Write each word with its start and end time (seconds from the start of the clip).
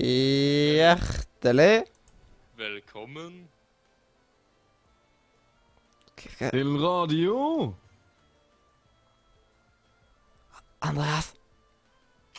Hjertelig 0.00 1.82
Velkommen. 2.56 3.48
Til 6.38 6.76
radio. 6.80 7.74
Andreas, 10.82 11.34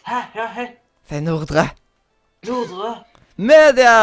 Hæ? 0.07 0.15
Ja, 0.35 0.47
hei. 0.53 0.67
si 1.09 1.19
Nordre. 1.19 1.69
Nordre. 2.47 3.03
Media! 3.35 3.95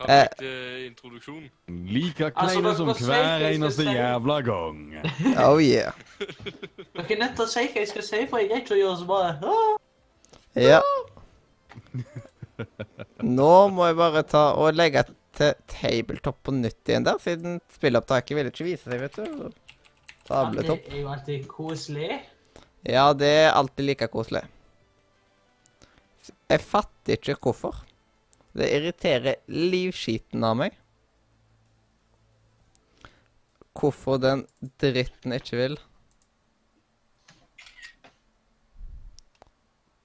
Perfekt 0.00 0.42
eh, 0.42 0.86
introduksjon. 0.86 1.42
Like 1.68 2.24
Altså, 2.24 2.60
kleine 2.60 2.68
altså, 2.68 2.94
som 2.98 3.06
hver 3.06 3.48
eneste 3.48 3.82
jævla 3.82 4.40
gang. 4.40 4.94
Oh 5.50 5.62
yeah. 5.62 5.92
Dere 6.96 7.12
er 7.12 7.18
nødt 7.18 7.34
til 7.36 7.44
å 7.44 7.46
si 7.46 7.66
hva 7.70 7.84
jeg 7.84 7.88
skal 7.88 8.02
si, 8.02 8.26
for 8.30 8.38
jeg 8.42 8.48
greier 8.50 8.64
ikke 8.64 8.74
å 8.74 8.82
gjøre 8.82 8.98
så 8.98 9.06
bra. 9.06 9.22
Ah. 9.42 9.78
Ja. 10.58 10.80
Nå 13.38 13.54
må 13.74 13.88
jeg 13.88 13.98
bare 13.98 14.22
ta 14.28 14.44
og 14.58 14.76
legge 14.76 15.04
til 15.36 15.54
tabletop 15.70 16.40
på 16.46 16.54
nytt 16.54 16.90
igjen 16.90 17.06
der, 17.06 17.20
siden 17.22 17.58
spilleopptaket 17.74 18.36
ville 18.36 18.52
ikke 18.52 18.66
vise 18.66 18.86
seg, 18.90 19.00
vet 19.02 19.18
du. 19.18 19.50
Tabletop. 20.28 20.82
Det 20.86 20.96
er 20.96 21.02
jo 21.02 21.12
alltid 21.14 21.46
koselig. 21.50 22.10
Ja, 22.86 23.10
det 23.12 23.30
er 23.44 23.52
alltid 23.52 23.86
like 23.88 24.08
koselig. 24.12 24.44
Jeg 26.50 26.62
fatter 26.64 27.16
ikke 27.16 27.38
hvorfor. 27.40 27.82
Det 28.56 28.66
irriterer 28.74 29.38
livskiten 29.46 30.42
av 30.46 30.56
meg. 30.58 30.74
Hvorfor 33.78 34.18
den 34.20 34.42
dritten 34.82 35.36
ikke 35.36 35.60
vil. 35.60 35.78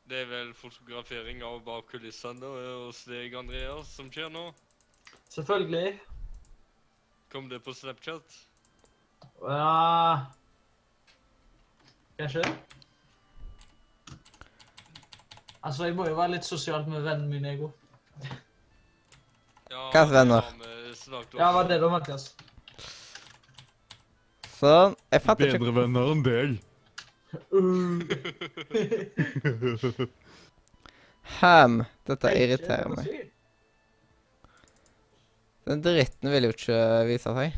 Det 0.05 0.19
er 0.21 0.27
vel 0.29 0.51
fotografering 0.53 1.39
av 1.41 1.63
bak 1.65 1.87
kulissene 1.89 2.45
hos 2.45 2.99
deg, 3.09 3.33
Andreas, 3.39 3.89
som 3.97 4.11
skjer 4.13 4.29
nå. 4.29 4.51
Selvfølgelig. 5.33 5.95
Kom 7.33 7.49
det 7.49 7.63
på 7.65 7.73
Snapchat? 7.73 8.35
Ja 9.41 10.27
Kanskje? 12.19 12.43
Altså, 15.65 15.87
jeg 15.89 15.95
må 15.97 16.05
jo 16.05 16.13
være 16.15 16.35
litt 16.35 16.45
sosialt 16.45 16.87
med 16.87 17.01
vennen 17.03 17.25
min, 17.31 17.49
Ego. 17.49 17.71
Ja, 19.71 19.89
Hvilke 19.89 20.05
venner? 20.13 20.53
Ja, 21.33 21.49
var 21.57 21.65
det 21.67 21.81
da, 21.81 21.89
Mathias? 21.89 22.29
Sånn. 24.55 24.93
Jeg 25.11 25.25
fatter 25.25 25.49
ikke 25.49 25.65
Bedre 25.65 25.75
venner 25.81 26.13
enn 26.13 26.23
deg. 26.23 26.55
Ham. 31.39 31.79
Dette 32.05 32.29
irriterer 32.37 32.91
meg. 32.93 33.07
Den 35.65 35.81
dritten 35.81 36.29
vil 36.29 36.45
jo 36.45 36.53
ikke 36.53 36.77
vise 37.09 37.31
seg. 37.33 37.55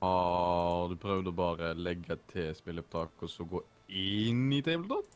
Ah, 0.00 0.86
du 0.88 0.94
prøvd 1.00 1.28
å 1.28 1.34
bare 1.36 1.74
legge 1.76 2.16
til 2.30 2.54
spilleopptak 2.56 3.26
og 3.26 3.32
så 3.32 3.44
gå 3.48 3.60
inn 3.90 4.46
i 4.54 4.62
tabletop? 4.64 5.10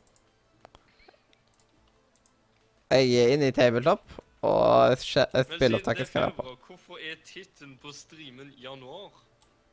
Jeg 2.93 3.09
er 3.17 3.33
inne 3.33 3.49
i 3.49 3.55
tabletop, 3.57 4.03
og 4.45 4.99
spilleopptaket 5.01 6.11
skal 6.11 6.27
være 6.27 6.37
på. 6.37 6.57
Hvorfor 6.67 7.01
er 7.01 7.17
tittelen 7.25 7.79
på 7.81 7.95
streamen 7.97 8.51
januar? 8.61 9.15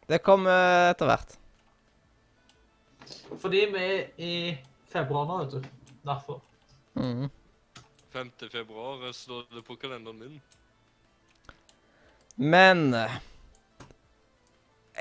Det 0.08 0.22
kommer 0.24 0.94
etter 0.94 1.10
hvert. 1.10 1.36
Fordi 3.42 3.66
vi 3.74 3.86
er 3.86 4.06
i 4.18 4.34
februar 4.92 5.28
nå, 5.30 5.40
vet 5.44 5.58
du. 5.58 5.96
Derfor. 6.10 6.42
Mm. 7.00 7.30
5. 8.14 8.32
februar 8.52 9.08
eh, 9.08 9.14
står 9.14 9.46
det 9.56 9.66
på 9.68 9.78
kalenderen 9.80 10.20
min. 10.20 10.40
Men 12.40 12.96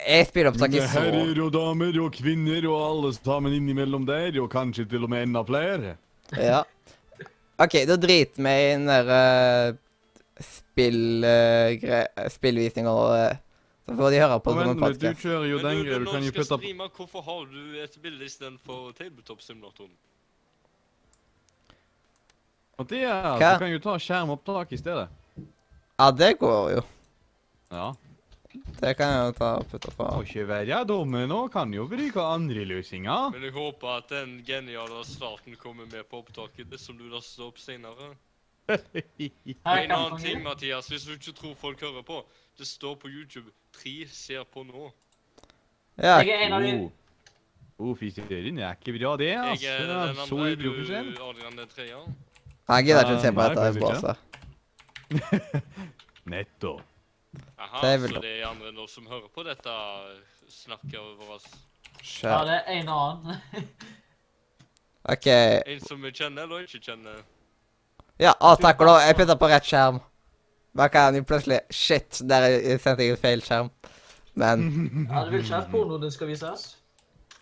jeg 0.06 0.28
spiller 0.28 0.52
opptak 0.52 0.74
i 0.74 0.82
så 0.82 0.88
Herrer 1.00 1.41
og 1.42 1.52
damer 1.54 1.96
og 2.02 2.14
kvinner 2.14 2.66
og 2.70 2.78
alle 2.82 3.12
sammen 3.16 3.54
innimellom 3.56 4.06
der, 4.08 4.36
og 4.42 4.50
kanskje 4.52 4.86
til 4.90 5.06
og 5.06 5.12
med 5.12 5.26
enda 5.26 5.42
flere. 5.46 5.96
Ja. 6.36 6.62
OK, 7.58 7.80
da 7.88 7.96
driter 7.98 8.42
vi 8.44 8.54
i 8.54 8.70
den 8.76 8.86
der 8.86 9.10
uh, 9.10 10.44
spill... 10.44 11.25
Uh, 11.25 12.28
spillvisninga 12.30 12.92
og 12.92 13.14
uh, 13.16 13.47
Så 13.88 13.94
får 13.97 14.10
de 14.12 14.19
høre 14.21 14.41
på 14.44 14.53
det 14.53 14.65
som 14.65 14.71
en 14.71 14.81
podkast. 14.82 15.00
du 15.00 15.22
kjører 15.22 15.47
jo 15.49 15.56
Men 15.56 15.65
den 15.65 15.78
du, 15.78 15.87
greia. 15.87 15.99
Du 15.99 16.10
kan 16.12 16.25
jo 16.26 16.32
putte 16.37 16.44
streame, 16.44 16.88
hvorfor 16.97 17.22
har 17.25 17.47
du 17.49 17.76
et 17.81 17.94
bilde 18.03 18.25
istedenfor 18.26 18.91
tabletop-simulatoren? 18.99 19.94
Mathias, 22.78 23.38
Hva? 23.41 23.54
Du 23.54 23.62
kan 23.62 23.72
jo 23.72 23.78
ta 23.87 23.94
skjermopptak 23.97 24.75
i 24.76 24.78
stedet. 24.82 25.09
Ja, 25.97 26.10
det 26.12 26.34
går 26.38 26.71
jo. 26.75 26.82
Ja. 27.72 27.87
Det 28.53 28.93
kan 28.99 29.15
jeg 29.15 29.31
jo 29.31 29.32
ta 29.38 29.49
og 29.62 29.71
putte 29.71 29.93
på. 29.97 30.09
Må 30.19 30.26
ikke 30.26 30.44
være 30.50 30.82
dumme 30.88 31.22
nå. 31.31 31.38
Kan 31.53 31.72
jo 31.72 31.87
bruke 31.88 32.26
andre 32.37 32.66
løsninger. 32.69 33.31
Men 33.32 33.47
jeg 33.49 33.55
håper 33.56 33.94
at 33.94 34.12
den 34.12 34.43
geniale 34.47 35.00
starten 35.09 35.56
kommer 35.56 35.88
med 35.88 36.05
på 36.10 36.20
opptaket, 36.20 36.69
det 36.69 36.81
som 36.81 36.99
du 37.00 37.09
laster 37.09 37.49
opp 37.49 37.56
senere. 37.59 38.12
En 38.69 39.91
annen 39.97 40.20
ting, 40.20 40.43
Mathias, 40.44 40.93
hvis 40.93 41.09
du 41.09 41.15
ikke 41.16 41.32
tror 41.32 41.56
folk 41.56 41.81
hører 41.81 42.05
på. 42.05 42.20
Det 42.58 42.66
står 42.66 42.94
på 42.94 43.08
YouTube 43.08 43.50
'Tre 43.72 44.08
ser 44.08 44.44
på 44.44 44.62
nå'. 44.66 44.91
Ja, 45.98 46.19
Jeg 46.19 46.28
er 46.28 46.46
en 46.46 46.52
av 46.52 46.62
de 46.62 46.72
Oh. 46.74 46.91
Oh, 47.91 47.96
fy 47.96 48.10
søren, 48.10 48.58
er 48.58 48.74
ikke 48.74 48.98
bra, 48.98 49.16
det. 49.16 49.36
altså. 49.38 49.66
Jeg 49.66 49.74
er 49.74 49.86
er 49.86 50.06
den 50.06 50.16
så 50.16 50.34
andre. 50.34 50.50
Er 50.50 50.56
ivrig 50.56 50.72
for 50.78 50.84
seg. 50.86 51.04
du 51.16 51.22
Adrian 51.22 51.58
den 51.58 51.69
tredje? 51.69 51.96
jeg 52.69 52.84
gidder 52.84 53.00
ikke 53.04 53.14
å 53.14 53.20
se 53.22 53.32
på 53.32 53.42
dette 53.48 53.60
Jeg 53.64 53.74
båset. 53.80 54.16
Nettopp. 56.24 56.80
Aha, 57.58 57.80
Det 57.82 57.94
er 57.94 57.98
vel 57.98 58.14
så 58.14 58.20
det 58.20 58.32
er 58.41 58.46
andre 58.48 58.72
nå 58.72 58.86
som 58.88 59.06
hører 59.06 59.28
på 59.34 59.42
dette 59.46 59.70
snakket 60.48 60.98
over 60.98 61.34
oss. 61.36 61.46
Ja, 62.22 62.44
det 62.44 62.58
er 62.66 62.80
en 62.80 62.88
annen. 62.88 63.38
OK. 65.04 65.26
En 65.26 65.80
som 65.80 66.02
vi 66.02 66.10
kjenner 66.12 66.42
eller 66.42 66.66
ikke 66.66 66.80
kjenner. 66.82 67.22
Ja, 68.19 68.32
å, 68.40 68.56
takk 68.56 68.80
og 68.80 68.86
lov. 68.90 68.98
Jeg 69.06 69.16
putter 69.16 69.38
på 69.38 69.48
rett 69.48 69.66
skjerm. 69.66 70.00
Da 70.76 70.88
kan 70.92 71.14
jo 71.16 71.22
plutselig 71.26 71.60
Shit, 71.70 72.20
der 72.28 72.44
er- 72.48 72.78
sendte 72.78 73.04
jeg 73.06 73.18
feil 73.18 73.40
skjerm. 73.42 73.70
Men 74.34 74.66
Ja, 75.10 75.24
Du 75.24 75.30
vil 75.30 75.40
ikke 75.44 75.56
at 75.62 75.70
pornoen 75.72 76.10
skal 76.12 76.28
vises? 76.28 76.74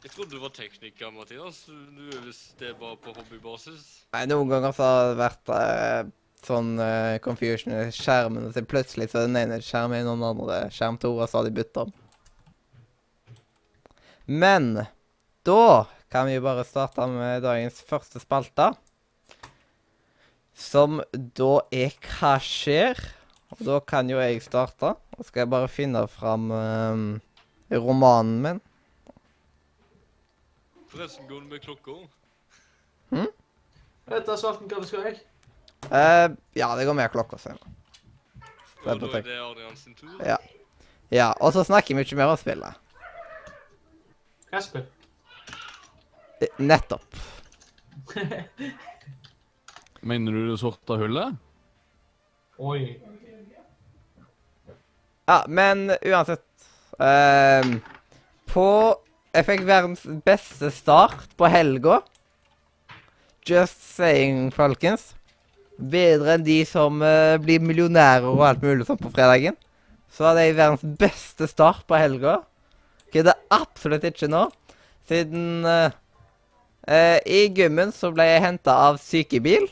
Jeg 0.05 0.13
trodde 0.15 0.31
du 0.37 0.41
var 0.41 0.53
tekniker, 0.55 1.11
Mathias. 1.11 1.65
Du 1.67 2.05
er 2.15 2.23
visst 2.25 2.59
det 2.61 2.77
bare 2.79 2.97
på 2.97 3.11
hobbybasis. 3.17 4.05
nei, 4.15 4.27
noen 4.31 4.49
ganger 4.53 4.73
så 4.77 4.87
har 4.87 5.09
det 5.11 5.17
vært 5.19 5.51
uh, 5.51 6.11
sånn 6.47 6.77
uh, 6.79 7.17
confusion 7.25 7.75
i 7.75 7.89
skjermen, 7.91 8.47
og 8.47 8.55
så 8.55 8.63
plutselig 8.63 9.09
så 9.11 9.25
er 9.25 9.27
den 9.27 9.41
ene 9.41 9.59
skjermen 9.65 10.05
i 10.05 10.07
noen 10.07 10.23
andre 10.29 10.61
skjerm 10.71 11.01
to, 11.03 11.11
og 11.19 11.27
så 11.27 11.41
har 11.41 11.49
de 11.49 11.57
bytta 11.59 11.83
om. 11.89 11.93
Men 14.27 14.87
da 15.47 15.87
kan 16.13 16.27
vi 16.31 16.37
jo 16.37 16.45
bare 16.47 16.65
starte 16.67 17.07
med 17.11 17.43
dagens 17.43 17.83
første 17.87 18.23
spalte. 18.23 18.71
Som 20.55 21.03
da 21.13 21.51
er 21.75 21.93
Hva 22.01 22.37
skjer? 22.41 23.01
Og 23.59 23.65
da 23.69 23.79
kan 23.81 24.11
jo 24.11 24.19
jeg 24.21 24.43
starte. 24.45 24.95
Og 25.17 25.25
skal 25.29 25.45
jeg 25.45 25.53
bare 25.53 25.69
finne 25.73 26.03
fram 26.13 26.51
um, 26.53 27.07
romanen 27.73 28.43
min. 28.45 28.61
Forresten, 30.93 31.27
går 31.29 31.41
det 31.45 31.51
med 31.51 31.65
klokka? 31.65 31.97
Vet 34.07 34.27
du, 34.27 34.37
Svarten, 34.39 34.69
hva 34.71 34.85
skal 34.87 35.09
jeg? 35.09 35.23
Eh, 35.91 36.29
ja, 36.59 36.69
det 36.79 36.87
går 36.87 36.95
med 36.95 37.11
klokka 37.13 37.39
er 37.43 37.57
Og 38.87 39.01
da 39.01 39.09
er 39.19 39.23
det 39.23 39.39
Adrian 39.41 39.77
sin 39.77 39.95
tur. 39.95 40.15
Ja. 40.25 40.37
Ja, 41.11 41.33
og 41.41 41.53
så 41.53 41.65
snakker 41.65 41.95
vi 41.95 42.03
ikke 42.03 42.19
mer 42.19 42.33
om 42.33 42.39
spillet. 42.39 42.79
Hva 44.51 44.63
spill? 44.63 44.87
Nettopp. 46.59 47.19
Mener 50.07 50.33
du 50.33 50.51
det 50.51 50.59
sorte 50.61 50.99
hullet? 51.01 51.39
Oi. 52.59 52.97
Ja, 55.27 55.45
men 55.49 55.91
uansett 56.07 56.45
um, 56.99 57.81
På 58.47 58.69
Jeg 59.35 59.47
fikk 59.49 59.65
verdens 59.67 60.05
beste 60.25 60.71
start 60.73 61.35
på 61.37 61.49
helga. 61.51 61.99
Just 63.45 63.83
saying, 63.99 64.49
folkens. 64.55 65.11
Bedre 65.77 66.39
enn 66.39 66.47
de 66.47 66.63
som 66.65 67.03
uh, 67.05 67.37
blir 67.43 67.61
millionærer 67.61 68.25
og 68.31 68.47
alt 68.47 68.65
mulig 68.65 68.87
sånn 68.89 69.03
på 69.03 69.13
fredagen. 69.13 69.59
Så 70.09 70.25
hadde 70.25 70.47
jeg 70.47 70.57
verdens 70.57 70.87
beste 71.03 71.51
start 71.51 71.85
på 71.91 71.99
helga. 72.01 72.39
Gidder 73.13 73.37
absolutt 73.53 74.07
ikke 74.09 74.31
nå. 74.33 74.47
Siden 75.11 75.67
uh, 75.69 75.93
uh, 76.89 77.19
I 77.29 77.45
gymmen 77.53 77.93
så 77.93 78.09
ble 78.15 78.31
jeg 78.31 78.47
henta 78.47 78.79
av 78.89 79.03
sykebil. 79.03 79.69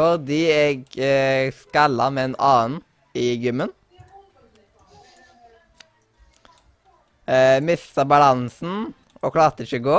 Fordi 0.00 0.38
jeg 0.46 0.84
eh, 0.96 1.50
skalla 1.52 2.06
med 2.14 2.30
en 2.30 2.36
annen 2.40 2.76
i 3.12 3.34
gymmen. 3.42 3.68
Eh, 7.28 7.58
Mista 7.60 8.06
balansen 8.08 8.94
og 9.20 9.34
klarte 9.34 9.66
ikke 9.66 9.80
å 9.82 9.84
gå. 9.84 9.98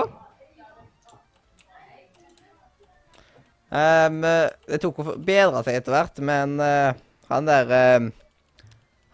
Um, 3.71 4.17
det 4.25 4.79
tok 4.83 4.97
å 4.99 5.13
bedre 5.21 5.61
seg 5.63 5.77
etter 5.77 5.93
hvert, 5.93 6.17
men 6.27 6.57
uh, 6.59 6.97
han 7.29 7.45
der 7.47 7.69
uh, 7.71 8.09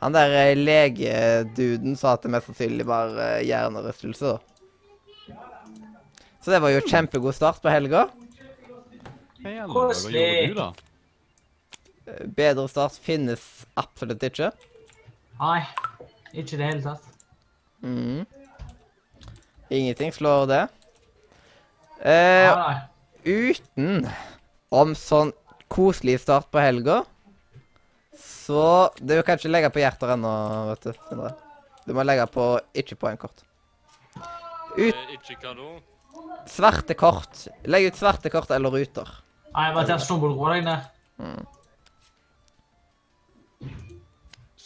Han 0.01 0.15
der 0.15 0.33
uh, 0.33 0.53
legeduden 0.57 1.99
sa 1.99 2.15
at 2.15 2.23
det 2.23 2.31
mest 2.33 2.49
sannsynlig 2.49 2.87
var 2.87 3.13
hjernerystelse. 3.45 4.37
Så 6.41 6.53
det 6.53 6.63
var 6.63 6.73
jo 6.73 6.85
kjempegod 6.87 7.35
start 7.35 7.61
på 7.61 7.73
helga. 7.73 8.07
Hva 9.47 9.53
gjelder 9.53 9.73
det? 9.73 9.97
Hva 10.03 10.23
gjorde 10.27 10.47
du, 10.47 10.59
da? 10.59 12.23
Bedre 12.37 12.67
start 12.71 12.97
finnes 13.03 13.43
absolutt 13.79 14.23
ikke. 14.23 14.49
Nei, 15.39 15.59
ikke 16.33 16.55
i 16.55 16.59
det 16.59 16.67
hele 16.69 16.83
tatt. 16.83 17.07
Mm. 17.83 18.25
Ingenting 19.77 20.13
slår 20.15 20.47
det. 20.49 20.61
Eh, 21.99 22.47
Nei, 22.47 22.55
nei. 22.61 23.51
uten 23.51 24.07
om 24.71 24.93
sånn 24.97 25.31
koselig 25.71 26.19
start 26.23 26.49
på 26.51 26.61
helga, 26.63 27.01
så 28.17 28.89
Du 28.97 29.11
kan 29.23 29.37
ikke 29.37 29.51
legge 29.51 29.69
på 29.75 29.81
hjerter 29.81 30.13
ennå, 30.15 30.29
vet 30.71 30.87
du. 30.87 30.93
Sindre. 31.09 31.33
Du 31.85 31.93
må 31.93 32.03
legge 32.07 32.25
på 32.31 32.45
ikke-poengkort. 32.73 33.43
Ut 34.77 34.95
Eh, 34.95 35.13
ikke 35.17 35.53
svarte 36.47 36.95
kort. 36.97 37.47
Legg 37.67 37.87
ut 37.91 37.99
svarte 37.99 38.31
kort 38.31 38.51
eller 38.51 38.71
ruter. 38.71 39.09
Nei, 39.55 39.69
Mathias, 39.73 40.07
nå 40.09 40.17
må 40.21 40.29
du 40.31 40.35
roe 40.37 40.55
deg 40.57 40.65
ned. 40.67 40.81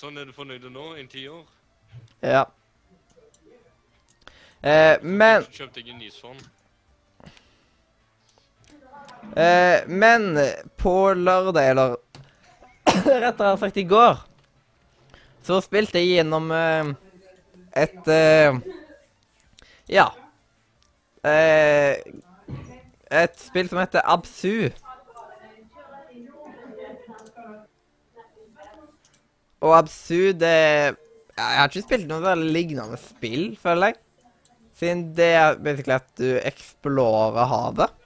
Sånn 0.02 0.18
er 0.18 0.26
du 0.28 0.34
fornøyd 0.36 0.66
nå? 0.74 0.88
En 1.00 1.08
tiår? 1.12 1.44
Ja. 2.26 2.46
Eh, 4.62 4.98
men 5.02 5.46
Kjøpte 5.50 5.82
jeg 5.82 5.94
en 5.96 6.02
sånn. 6.14 6.42
eh, 9.38 9.86
Men 9.88 10.28
på 10.78 10.96
lørdag, 11.18 11.70
eller 11.72 11.96
rettere 13.26 13.56
sagt 13.62 13.78
i 13.82 13.86
går, 13.90 14.20
så 15.46 15.62
spilte 15.66 16.02
jeg 16.02 16.18
gjennom 16.20 16.52
eh, 16.54 16.92
et 17.86 18.12
eh, 18.12 18.60
Ja. 19.90 20.10
Eh, 21.26 21.98
et 23.12 23.36
spill 23.40 23.68
som 23.70 23.82
heter 23.82 24.06
Absu. 24.08 24.72
Og 29.62 29.78
Absu, 29.78 30.32
det 30.34 30.52
Jeg 30.52 31.58
har 31.58 31.70
ikke 31.70 31.84
spilt 31.84 32.08
noe 32.10 32.24
veldig 32.24 32.52
lignende 32.54 32.98
spill, 33.02 33.52
føler 33.60 33.92
jeg. 33.92 34.00
Siden 34.78 35.04
det 35.18 35.32
er 35.38 35.60
basically 35.62 35.96
at 35.96 36.10
du 36.20 36.30
eksplorer 36.40 37.50
havet. 37.50 37.98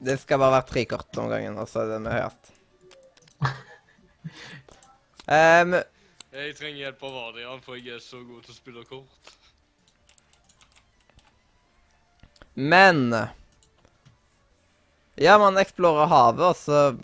Det 0.00 0.16
skal 0.22 0.40
bare 0.40 0.56
være 0.56 0.68
tre 0.70 0.84
kort 0.88 1.18
om 1.20 1.28
gangen, 1.28 1.58
og 1.60 1.68
så 1.68 1.82
er 1.84 1.90
det 1.92 2.00
med 2.04 2.14
høyest. 2.16 2.52
Um, 5.28 5.80
Jeg 6.30 6.52
trenger 6.54 6.84
hjelp 6.84 7.00
av 7.08 7.14
Adrian, 7.24 7.62
for 7.64 7.74
jeg 7.74 7.96
er 7.96 8.02
så 8.04 8.20
god 8.22 8.44
til 8.44 8.52
å 8.52 8.54
spille 8.54 8.84
kort. 8.86 9.32
men 12.54 13.14
Ja, 15.16 15.38
man 15.38 15.58
eksplorer 15.58 16.06
havet, 16.06 16.44
og 16.44 16.56
så 16.56 16.98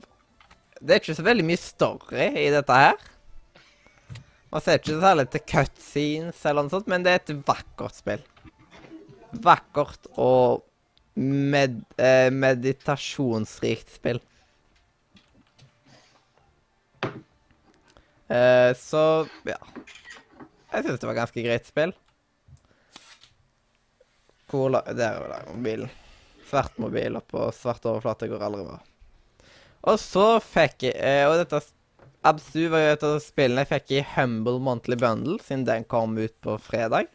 Det 0.78 0.94
er 0.94 1.00
ikke 1.00 1.16
så 1.18 1.24
veldig 1.26 1.44
mye 1.48 1.58
story 1.58 2.26
i 2.44 2.50
dette 2.52 2.72
her. 2.76 2.94
Man 4.52 4.62
ser 4.62 4.78
ikke 4.78 5.00
særlig 5.00 5.26
til 5.32 5.42
cutscenes 5.48 6.44
eller 6.44 6.62
noe 6.62 6.74
sånt, 6.76 6.86
men 6.86 7.02
det 7.02 7.12
er 7.12 7.22
et 7.22 7.46
vakkert 7.48 7.96
spill. 7.96 8.22
Vakkert 9.32 10.06
og 10.14 10.62
med, 11.16 11.80
eh, 11.98 12.28
meditasjonsrikt 12.30 13.96
spill. 13.96 14.20
Eh, 18.28 18.72
så 18.78 19.02
ja. 19.46 19.60
Jeg 20.72 20.84
syns 20.84 21.00
det 21.00 21.08
var 21.08 21.18
ganske 21.20 21.44
greit 21.44 21.68
spill. 21.68 21.94
Hvor 24.50 24.70
la 24.70 24.82
Der 24.86 25.20
er 25.20 25.32
det 25.32 25.54
mobilen. 25.54 25.90
Svart 26.46 26.76
mobil 26.78 27.18
oppå 27.18 27.48
svart 27.54 27.86
overflate 27.86 28.28
går 28.30 28.44
aldri 28.46 28.66
bra. 28.66 28.78
Og 29.86 29.98
så 30.02 30.26
fikk 30.42 30.88
jeg 30.88 30.94
eh, 30.98 31.26
Og 31.26 31.40
dette 31.40 31.60
Absu 32.26 32.64
var 32.72 32.82
jo 32.82 32.92
et 32.94 33.04
av 33.06 33.16
spillene 33.22 33.62
jeg 33.62 33.70
fikk 33.70 33.92
i 33.94 34.04
Humble 34.16 34.58
Monthly 34.58 34.96
Bundle, 34.98 35.36
siden 35.46 35.62
den 35.68 35.84
kom 35.86 36.16
ut 36.18 36.34
på 36.42 36.56
fredag. 36.58 37.06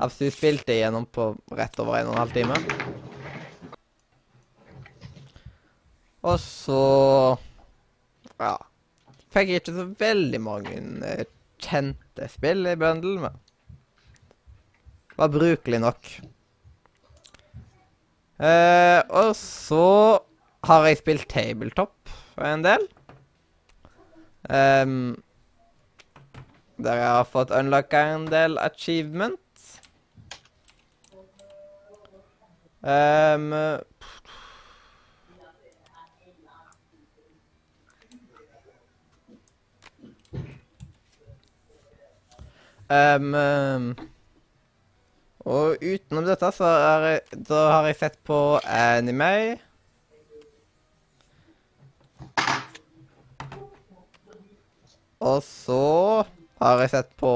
Absu 0.00 0.30
spilte 0.32 0.72
jeg 0.72 0.86
gjennom 0.86 1.04
på 1.12 1.34
rett 1.52 1.76
over 1.82 1.98
en 1.98 2.08
og 2.08 2.14
en 2.14 2.22
halv 2.22 2.32
time. 2.32 2.56
Og 6.24 6.40
så 6.40 6.80
Ja. 8.40 8.56
Fikk 9.34 9.52
ikke 9.58 9.74
så 9.76 9.84
veldig 10.00 10.40
mange 10.40 10.78
eh, 11.04 11.26
kjente 11.62 12.28
spill 12.32 12.66
i 12.70 12.76
bundle, 12.80 13.18
men 13.26 13.38
var 15.18 15.32
brukelig 15.34 15.80
nok. 15.82 16.10
Eh, 18.38 19.00
og 19.08 19.32
så 19.36 19.86
har 20.68 20.86
jeg 20.86 21.00
spilt 21.00 21.28
tabletop 21.30 22.12
en 22.38 22.62
del. 22.62 22.84
Um, 24.48 25.18
der 26.78 27.00
jeg 27.00 27.10
har 27.10 27.26
fått 27.26 27.50
unlocka 27.50 28.04
en 28.14 28.28
del 28.30 28.54
achievements. 28.62 29.80
Um, 32.78 33.50
ehm, 33.52 33.82
ehm, 42.92 43.92
og 45.48 45.80
utenom 45.80 46.26
dette 46.26 46.50
så 46.52 46.68
jeg, 47.04 47.22
da 47.48 47.60
har 47.72 47.88
jeg 47.88 47.96
sett 48.02 48.18
på 48.26 48.38
anime. 48.64 49.56
Og 55.18 55.40
så 55.42 55.82
har 56.60 56.84
jeg 56.84 56.92
sett 56.92 57.10
på 57.18 57.32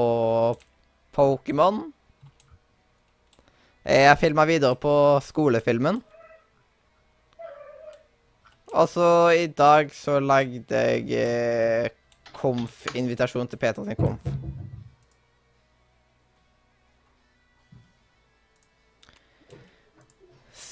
Pokémon. 1.15 1.81
Jeg 3.83 4.19
filma 4.21 4.45
videre 4.47 4.77
på 4.79 4.93
skolefilmen. 5.25 5.99
Og 8.73 8.89
så 8.89 9.29
i 9.37 9.47
dag 9.47 9.91
så 9.93 10.19
lagde 10.19 10.79
jeg 10.85 11.11
eh, 11.13 11.89
konf-invitasjon 12.33 13.49
til 13.49 13.61
Peter 13.61 13.85
sin 13.85 13.99
konf. 13.99 14.62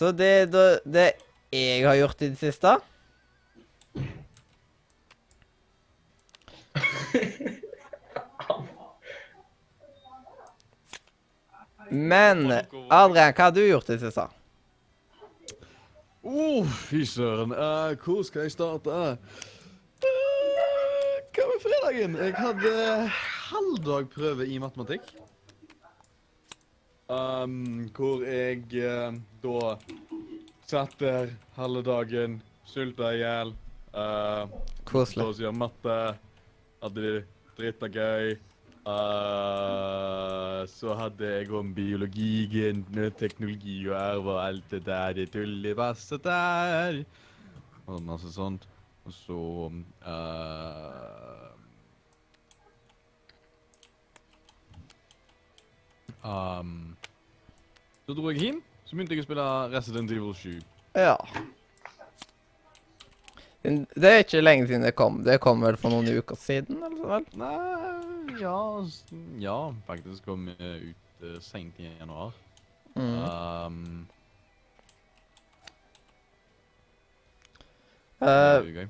Så 0.01 0.09
det, 0.11 0.49
det, 0.49 0.79
det 0.93 1.11
jeg 1.53 1.83
har 1.85 1.93
gjort 1.99 2.21
i 2.25 2.31
det 2.31 2.39
siste 2.39 2.71
Men 11.91 12.49
Adrian, 12.89 13.29
hva 13.35 13.43
har 13.43 13.53
du 13.53 13.61
gjort 13.61 13.91
i 13.91 13.93
det 13.93 14.01
siste? 14.07 14.25
Oh, 16.25 16.65
fy 16.87 17.03
søren. 17.05 17.53
Uh, 17.53 17.93
hvor 18.01 18.25
skal 18.25 18.47
jeg 18.47 18.55
starte? 18.57 18.89
Uh, 20.01 20.09
hva 21.29 21.45
med 21.51 21.61
fredagen? 21.67 22.17
Jeg 22.25 22.33
hadde 22.41 22.71
halvdagprøve 23.51 24.49
i 24.49 24.57
matematikk. 24.65 25.13
Um, 27.11 27.89
hvor 27.91 28.21
jeg 28.23 28.63
uh, 28.79 29.11
da 29.43 29.75
satt 30.63 30.93
der 31.01 31.33
halve 31.57 31.81
dagen, 31.83 32.37
sulta 32.63 33.09
i 33.11 33.17
hjel. 33.19 33.51
Uh, 33.91 34.47
Koselig. 34.87 35.25
Så 35.25 35.33
sier 35.41 35.51
matte. 35.51 35.97
Hadde 36.79 37.03
det 37.03 37.25
drita 37.57 37.89
gøy. 37.91 38.37
Uh, 38.87 40.63
så 40.71 40.95
hadde 40.97 41.33
jeg 41.35 41.51
om 41.53 41.73
biologi, 41.75 42.47
teknologi 43.19 43.75
og 43.89 43.97
arv 43.99 44.31
og 44.31 44.39
alt 44.45 44.71
det 44.71 44.85
der, 44.87 45.13
det 45.19 45.27
tullebasset 45.35 46.23
der. 46.23 47.03
Og 47.85 48.01
masse 48.07 48.31
sånt. 48.31 48.63
Og 49.03 49.13
så 49.13 49.41
uh, 50.07 51.51
um, 56.23 56.95
Så 58.11 58.15
dro 58.17 58.27
jeg 58.27 58.41
hjem, 58.43 58.57
så 58.83 58.97
begynte 58.97 59.15
jeg 59.15 59.23
å 59.23 59.23
spille 59.23 59.43
Resident 59.71 60.09
Evil 60.11 60.33
7. 60.35 60.55
Ja. 60.99 61.13
Det 63.63 64.09
er 64.09 64.17
ikke 64.25 64.41
lenge 64.41 64.65
siden 64.67 64.83
det 64.83 64.89
kom. 64.99 65.21
Det 65.23 65.37
kom 65.39 65.61
vel 65.63 65.77
for 65.79 65.95
noen 65.95 66.09
uker 66.19 66.35
siden? 66.35 66.81
eller 66.83 67.05
vel? 67.07 67.27
Nei, 67.39 68.33
ja, 68.41 68.57
ja, 69.39 69.55
faktisk 69.87 70.27
kom 70.27 70.49
jeg 70.49 70.89
ut 70.89 71.23
uh, 71.23 71.37
seint 71.45 71.79
i 71.79 71.87
januar. 71.87 72.35
Mm. 72.99 73.15
Um, 73.23 73.85
Uh, 78.21 78.59
det 78.61 78.83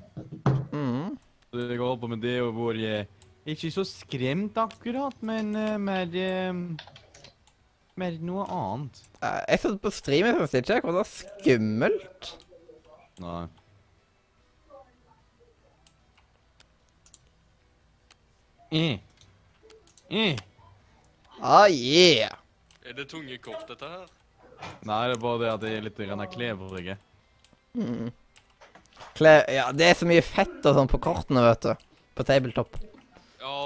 mm. 0.74 1.14
Jeg 1.56 1.78
holdt 1.80 2.02
på 2.02 2.10
med 2.10 2.20
det 2.20 2.34
og 2.42 2.50
hvor 2.52 2.76
jeg 2.76 3.06
er 3.06 3.54
ikke 3.54 3.70
så 3.72 3.86
skremt 3.86 4.58
akkurat, 4.60 5.14
men 5.24 5.54
uh, 5.56 5.78
mer 5.80 6.10
eh, 6.10 6.58
Mer 8.00 8.14
noe 8.24 8.44
annet. 8.48 9.02
Jeg 9.20 9.60
satt 9.60 9.82
på 9.82 9.92
stream, 9.92 10.28
jeg 10.28 10.36
synes 10.38 10.54
ikke 10.62 10.88
det 10.88 10.94
var 10.96 11.10
skummelt. 11.10 12.30
Nei. 13.20 13.42
Mm. 18.72 18.96
Mm. 20.08 20.38
Ah, 21.42 21.68
yeah! 21.68 22.32
Er 22.86 22.96
det 22.96 23.10
tunge 23.10 23.36
kort, 23.44 23.66
dette 23.68 23.84
her? 23.84 24.08
Nei, 24.86 25.02
det 25.10 25.18
er 25.18 25.20
bare 25.20 25.40
det 25.42 25.50
at 25.52 25.66
jeg 25.66 25.76
er 25.76 25.84
litt 25.84 26.00
grann 26.00 26.24
klevrige. 26.32 26.96
Mm. 27.76 28.08
Kle 29.18 29.32
ja, 29.52 29.66
det 29.76 29.90
er 29.90 29.98
så 29.98 30.08
mye 30.08 30.24
fett 30.24 30.64
og 30.68 30.78
sånn 30.78 30.90
på 30.90 31.00
kortene, 31.02 31.44
vet 31.44 31.68
du. 31.68 31.84
På 32.16 32.24
tabletop. 32.28 32.78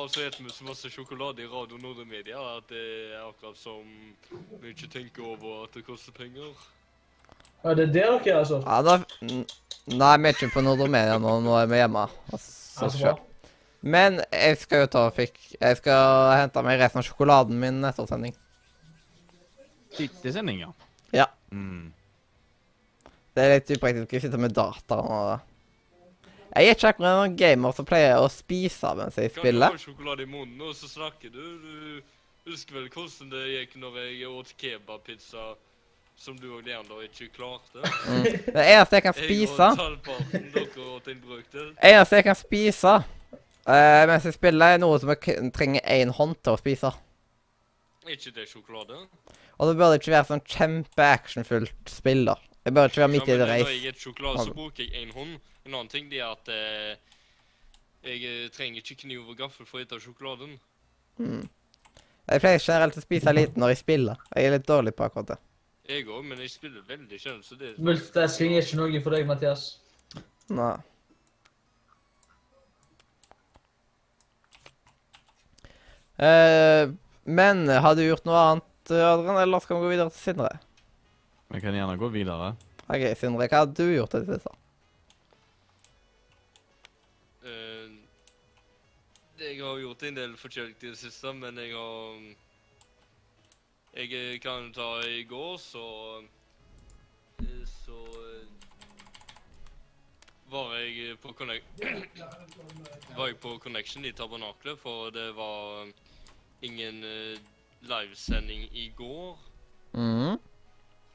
Ja, 0.06 0.08
og 0.08 0.14
så 0.14 0.38
vi 0.38 0.66
masse 0.68 0.86
sjokolade 0.90 1.42
i 1.42 1.46
Radio 1.50 1.80
Nordre 1.82 2.04
Media 2.06 2.38
at 2.38 2.68
det 2.70 2.82
er 3.10 3.24
akkurat 3.26 3.56
som 3.58 3.80
vi 4.62 4.70
ikke 4.70 4.86
tenker 4.86 5.24
over 5.26 5.64
at 5.64 5.74
det 5.74 5.82
koster 5.82 6.14
penger. 6.14 6.52
Ja, 7.64 7.72
det 7.74 7.88
er 7.88 7.90
det 7.90 7.94
dere 7.96 8.20
er, 8.20 8.36
altså. 8.38 8.60
Ja, 8.62 8.76
da 8.86 9.00
Nei, 9.26 10.12
vi 10.22 10.28
er 10.28 10.36
ikke 10.36 10.52
på 10.54 10.62
Nordre 10.62 10.86
Media 10.86 11.16
nå. 11.18 11.32
Nå 11.42 11.56
er 11.58 11.66
vi 11.66 11.80
hjemme. 11.80 12.04
Altså, 12.30 12.84
Altså, 12.84 13.02
bra. 13.02 13.16
Men 13.80 14.20
jeg 14.30 14.60
skal 14.62 14.84
jo 14.84 14.92
ta 14.92 15.02
og 15.08 15.14
fikk 15.16 15.40
Jeg 15.56 15.80
skal 15.80 16.30
hente 16.36 16.62
meg 16.62 16.78
resten 16.84 17.02
av 17.02 17.08
sjokoladen 17.08 17.58
min 17.58 17.82
etter 17.90 18.06
sending. 18.06 18.38
Sending, 20.22 20.62
ja. 20.68 20.70
Ja. 21.10 21.26
Mm. 21.50 21.90
Det 23.34 23.42
er 23.42 23.56
litt 23.56 23.74
upraktisk 23.74 24.14
å 24.20 24.24
sitte 24.28 24.38
med 24.38 24.54
data 24.54 25.02
og 25.02 25.55
Jeg 26.56 26.70
er 26.70 26.76
ikke 26.78 26.88
akkurat 26.88 27.26
en 27.26 27.36
gamer 27.36 27.72
som 27.76 27.84
pleier 27.84 28.16
å 28.16 28.28
spise 28.32 28.92
mens 28.96 29.18
jeg 29.20 29.32
spiller. 29.34 29.74
Kan 29.74 29.76
du 29.76 29.82
få 29.82 29.90
ha 29.90 29.92
sjokolade 29.92 30.24
i 30.24 30.28
munnen, 30.30 30.60
og 30.64 30.72
så 30.78 30.88
snakker 30.88 31.32
du? 31.34 31.42
Du 31.60 32.50
husker 32.50 32.78
vel 32.78 32.86
hvordan 32.88 33.32
det 33.34 33.42
gikk 33.50 33.74
når 33.82 33.98
jeg 34.00 34.30
åt 34.30 34.52
kebabpizza 34.62 35.46
som 36.16 36.38
du 36.40 36.46
og 36.56 36.62
Leander 36.64 37.02
ikke 37.04 37.28
klarte? 37.34 37.82
Mm. 38.08 38.24
Det 38.46 38.64
eneste 38.64 38.96
jeg 38.96 39.04
kan 39.04 39.18
spise 39.18 39.66
Jeg 39.68 39.76
og 39.76 39.82
halvparten, 39.82 40.46
dere 40.54 40.86
åt 40.94 41.10
en 41.12 41.20
brøkdel. 41.26 41.66
eneste 41.90 42.20
jeg 42.22 42.26
kan 42.30 42.38
spise 42.40 42.94
uh, 42.96 44.04
mens 44.08 44.28
jeg 44.30 44.38
spiller, 44.38 44.76
er 44.76 44.80
noe 44.80 45.00
som 45.02 45.12
jeg 45.12 45.50
trenger 45.52 45.84
én 45.84 46.14
hånd 46.16 46.38
til 46.40 46.56
å 46.56 46.62
spise. 46.62 46.94
Er 48.06 48.16
ikke 48.16 48.32
det 48.38 48.48
sjokolade? 48.48 49.02
Og 49.56 49.68
det 49.68 49.76
bør 49.76 49.92
det 49.92 50.00
ikke 50.00 50.14
være 50.14 50.28
sånn 50.30 50.44
kjempe-actionfullt 50.56 51.92
spill, 51.92 52.24
da. 52.30 52.38
Det 52.64 52.72
bør 52.74 52.88
ikke 52.88 53.04
være 53.04 53.12
midt 53.12 53.28
i 53.28 53.34
Ja, 53.34 53.36
et 53.36 53.40
men 53.40 53.48
Når 53.48 53.54
jeg 53.56 53.66
spiser 53.66 54.00
sjokolade, 54.06 54.46
så 54.48 54.56
bruker 54.56 54.84
jeg 54.84 55.04
én 55.04 55.12
hånd. 55.14 55.36
En 55.66 55.74
annen 55.74 55.90
ting 55.90 56.06
er 56.14 56.28
at 56.28 56.48
eh, 56.52 56.94
jeg 58.06 58.22
eh, 58.22 58.48
trenger 58.54 58.82
ikke 58.82 59.02
kniv 59.02 59.26
og 59.26 59.38
gaffel 59.38 59.66
for 59.66 59.82
å 59.82 59.86
spise 59.86 60.04
sjokoladen. 60.04 60.56
Mm. 61.18 61.46
Jeg 62.26 62.42
pleier 62.42 62.62
generelt 62.62 62.98
å 62.98 63.02
spise 63.02 63.32
lite 63.34 63.58
når 63.58 63.72
jeg 63.72 63.80
spiller. 63.80 64.20
Jeg 64.34 64.46
er 64.46 64.54
litt 64.54 64.66
dårlig 64.68 64.92
på 64.94 65.06
akkurat 65.06 65.32
det. 65.32 65.38
Jeg 65.86 66.06
òg, 66.10 66.22
men 66.26 66.38
jeg 66.42 66.50
spiller 66.50 66.82
veldig 66.86 67.18
sjelden, 67.22 67.42
så 67.46 67.58
det 67.58 67.72
Multitasking 67.78 68.54
er 68.56 68.64
ikke 68.64 68.78
noe 68.78 69.00
for 69.02 69.14
deg, 69.14 69.26
Mathias. 69.28 69.66
Nei. 70.50 70.74
Uh, 76.16 76.94
men 77.28 77.66
har 77.68 77.94
du 77.94 78.02
gjort 78.06 78.26
noe 78.26 78.42
annet, 78.42 78.92
Adrian, 78.94 79.38
eller 79.42 79.62
skal 79.62 79.78
vi 79.78 79.86
gå 79.86 79.92
videre 79.94 80.14
til 80.14 80.22
Sindre? 80.22 80.52
Vi 81.54 81.62
kan 81.62 81.74
gjerne 81.74 81.98
gå 82.00 82.10
videre. 82.14 82.54
OK, 82.86 83.08
Sindre, 83.18 83.50
hva 83.50 83.62
har 83.62 83.70
du 83.70 83.84
gjort 83.84 84.14
i 84.14 84.22
det 84.22 84.38
siste? 84.38 84.54
Jeg 89.36 89.58
har 89.60 89.76
gjort 89.76 90.02
en 90.08 90.16
del 90.16 90.34
forskjellig 90.40 90.78
i 90.80 90.90
det 90.94 90.96
siste, 90.96 91.32
men 91.36 91.58
jeg 91.60 91.74
har 91.76 92.20
Jeg 93.96 94.12
eh, 94.12 94.40
kan 94.40 94.72
ta 94.72 95.00
i 95.04 95.24
går, 95.24 95.56
så 95.60 96.22
eh, 97.40 97.66
Så 97.68 97.98
eh, 98.22 98.46
var 100.48 100.74
jeg 100.76 101.18
på 101.20 101.34
var 103.16 103.26
jeg 103.26 103.36
på 103.36 103.58
Connection 103.58 104.04
i 104.04 104.12
Tabernaklet, 104.12 104.78
for 104.78 105.10
det 105.10 105.36
var 105.36 105.92
ingen 106.62 107.04
eh, 107.04 107.38
livesending 107.80 108.68
i 108.72 108.92
går. 108.96 109.38
Mm. 109.92 110.38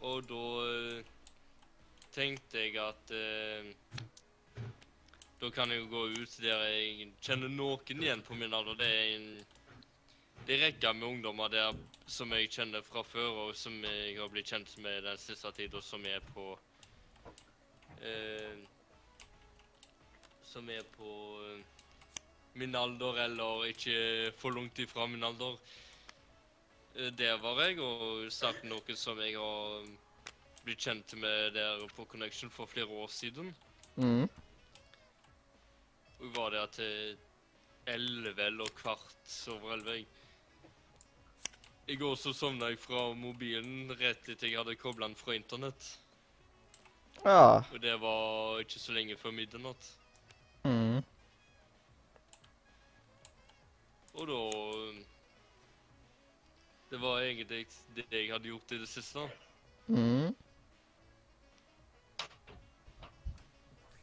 Og 0.01 0.29
da 0.29 1.03
tenkte 2.11 2.59
jeg 2.59 2.77
at 2.77 3.11
Da 5.41 5.49
kan 5.49 5.71
jeg 5.73 5.79
jo 5.81 5.87
gå 5.89 6.01
ut 6.21 6.33
der 6.37 6.59
jeg 6.69 7.07
kjenner 7.25 7.49
noen 7.49 8.03
igjen 8.03 8.21
på 8.21 8.35
min 8.37 8.53
alder. 8.53 8.75
Det 8.77 8.89
er 8.89 9.15
en 9.15 9.29
det 10.45 10.55
er 10.55 10.63
rekker 10.65 10.93
med 10.93 11.07
ungdommer 11.07 11.49
der 11.53 11.75
som 12.09 12.31
jeg 12.33 12.49
kjenner 12.49 12.81
fra 12.81 13.03
før, 13.05 13.29
og 13.43 13.55
som 13.55 13.75
jeg 13.85 14.15
har 14.17 14.29
blitt 14.29 14.49
kjent 14.49 14.71
med 14.81 15.03
den 15.05 15.17
siste 15.21 15.47
og 15.47 15.83
som 15.85 16.05
er 16.05 16.19
på 16.33 16.45
eh, 18.01 18.57
Som 20.43 20.69
er 20.69 20.83
på 20.97 21.11
eh, 21.45 21.61
min 22.53 22.75
alder, 22.75 23.23
eller 23.25 23.65
ikke 23.69 24.31
for 24.37 24.51
langt 24.51 24.79
ifra 24.79 25.05
min 25.07 25.23
alder. 25.23 25.57
Eh, 26.95 27.11
Der 27.17 27.37
var 27.37 27.61
jeg 27.61 27.79
og 27.79 28.31
snakket 28.31 28.69
noen 28.69 28.95
som 28.97 29.19
jeg 29.19 29.37
har 29.37 29.85
blitt 30.65 30.79
kjent 30.85 31.15
med 31.17 31.53
der 31.53 31.87
på 31.95 32.05
Connection 32.05 32.49
for 32.49 32.65
flere 32.65 32.87
år 32.87 33.07
siden. 33.07 33.55
Mhm. 33.95 34.29
Og 36.21 36.35
var 36.35 36.53
der 36.53 36.65
til 36.75 37.17
elleve 37.89 38.45
eller 38.45 38.69
kvart 38.77 39.37
over 39.49 39.73
elleve. 39.73 40.05
I 41.87 41.95
går 41.95 42.15
så 42.15 42.33
sovna 42.33 42.69
jeg 42.69 42.79
fra 42.79 43.09
mobilen 43.17 43.89
rett 43.99 44.29
etter 44.29 44.47
jeg 44.47 44.59
hadde 44.61 44.77
kobla 44.79 45.09
den 45.09 45.17
fra 45.17 45.33
internett. 45.35 45.87
Ja. 47.25 47.63
Og 47.73 47.81
det 47.81 47.95
var 48.01 48.61
ikke 48.61 48.79
så 48.79 48.93
lenge 48.95 49.17
før 49.17 49.33
midnatt. 49.35 49.89
Mm. 50.63 51.01
Og 54.13 54.27
da 54.27 54.41
Det 56.91 56.99
var 57.01 57.21
egentlig 57.21 57.67
det 57.95 58.05
jeg 58.11 58.31
hadde 58.31 58.47
gjort 58.47 58.71
i 58.71 58.77
det 58.77 58.87
siste. 58.89 59.23
Mm. 59.87 60.35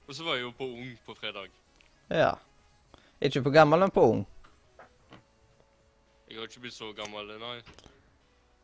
Og 0.07 0.15
så 0.15 0.25
var 0.25 0.39
jeg 0.39 0.43
jo 0.43 0.55
på 0.57 0.65
Ung 0.65 0.95
på 1.05 1.15
fredag. 1.15 1.51
Ja. 2.11 2.35
Ikke 3.21 3.43
på 3.43 3.51
gammel, 3.51 3.81
men 3.83 3.91
på 3.91 4.05
ung. 4.13 4.27
Jeg 6.29 6.39
har 6.39 6.47
ikke 6.49 6.61
blitt 6.67 6.77
så 6.77 6.93
gammel, 6.97 7.31
nei. 7.41 7.57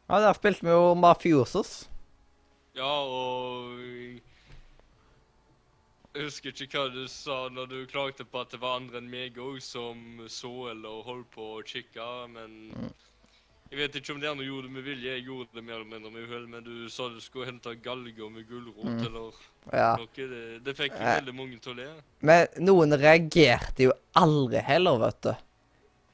Ja, 0.08 0.20
Der 0.20 0.36
spilte 0.36 0.66
vi 0.66 0.70
jo 0.70 0.94
Mafiosos. 0.94 1.88
Ja, 2.76 2.84
og 2.84 3.78
Jeg 6.14 6.28
husker 6.28 6.52
ikke 6.52 6.78
hva 6.78 6.90
du 6.94 7.06
sa 7.10 7.48
når 7.50 7.66
du 7.72 7.78
klagde 7.90 8.24
på 8.24 8.40
at 8.44 8.52
det 8.54 8.60
var 8.62 8.76
andre 8.78 9.00
enn 9.00 9.08
meg 9.10 9.38
òg 9.42 9.56
som 9.64 10.20
så 10.30 10.70
eller 10.70 11.02
holdt 11.02 11.30
på 11.34 11.46
å 11.56 11.64
kikke, 11.66 12.04
men 12.30 12.92
Jeg 13.74 13.80
vet 13.88 13.96
ikke 13.98 14.12
om 14.14 14.20
de 14.22 14.28
andre 14.30 14.44
gjorde 14.46 14.68
det 14.68 14.72
med 14.76 14.84
vilje. 14.86 15.12
Jeg 15.16 15.24
gjorde 15.26 15.48
det 15.56 15.62
mer 15.66 15.74
eller 15.80 15.88
mindre 15.90 16.10
med 16.14 16.28
uhell, 16.28 16.44
men 16.46 16.62
du 16.62 16.88
sa 16.94 17.08
du 17.10 17.16
skulle 17.20 17.48
hente 17.48 17.72
galger 17.82 18.28
med 18.30 18.44
gulrot 18.46 18.84
Mm. 18.86 19.00
eller 19.06 19.32
Ja. 19.72 19.96
noe. 19.98 20.06
Det, 20.14 20.62
det 20.64 20.74
fikk 20.78 20.92
jo 20.94 21.02
veldig 21.08 21.34
mange 21.34 21.58
til 21.60 21.72
å 21.72 21.76
le. 21.80 21.88
Men 22.22 22.46
noen 22.62 22.94
reagerte 23.00 23.88
jo 23.88 23.92
aldri 24.14 24.62
heller, 24.62 24.98
vet 25.02 25.20
du. 25.26 25.34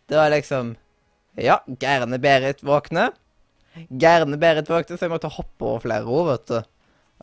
Det 0.09 0.17
var 0.17 0.31
liksom 0.33 0.77
Ja, 1.37 1.61
Gerne 1.69 2.19
Berit 2.19 2.63
våkne. 2.65 3.11
Gerne 3.93 4.39
Berit 4.41 4.67
våkne, 4.69 4.97
så 4.97 5.05
jeg 5.07 5.11
måtte 5.13 5.29
hoppe 5.31 5.63
over 5.63 5.81
flere 5.85 6.05
ord, 6.09 6.27
vet 6.33 6.47
du. 6.47 6.63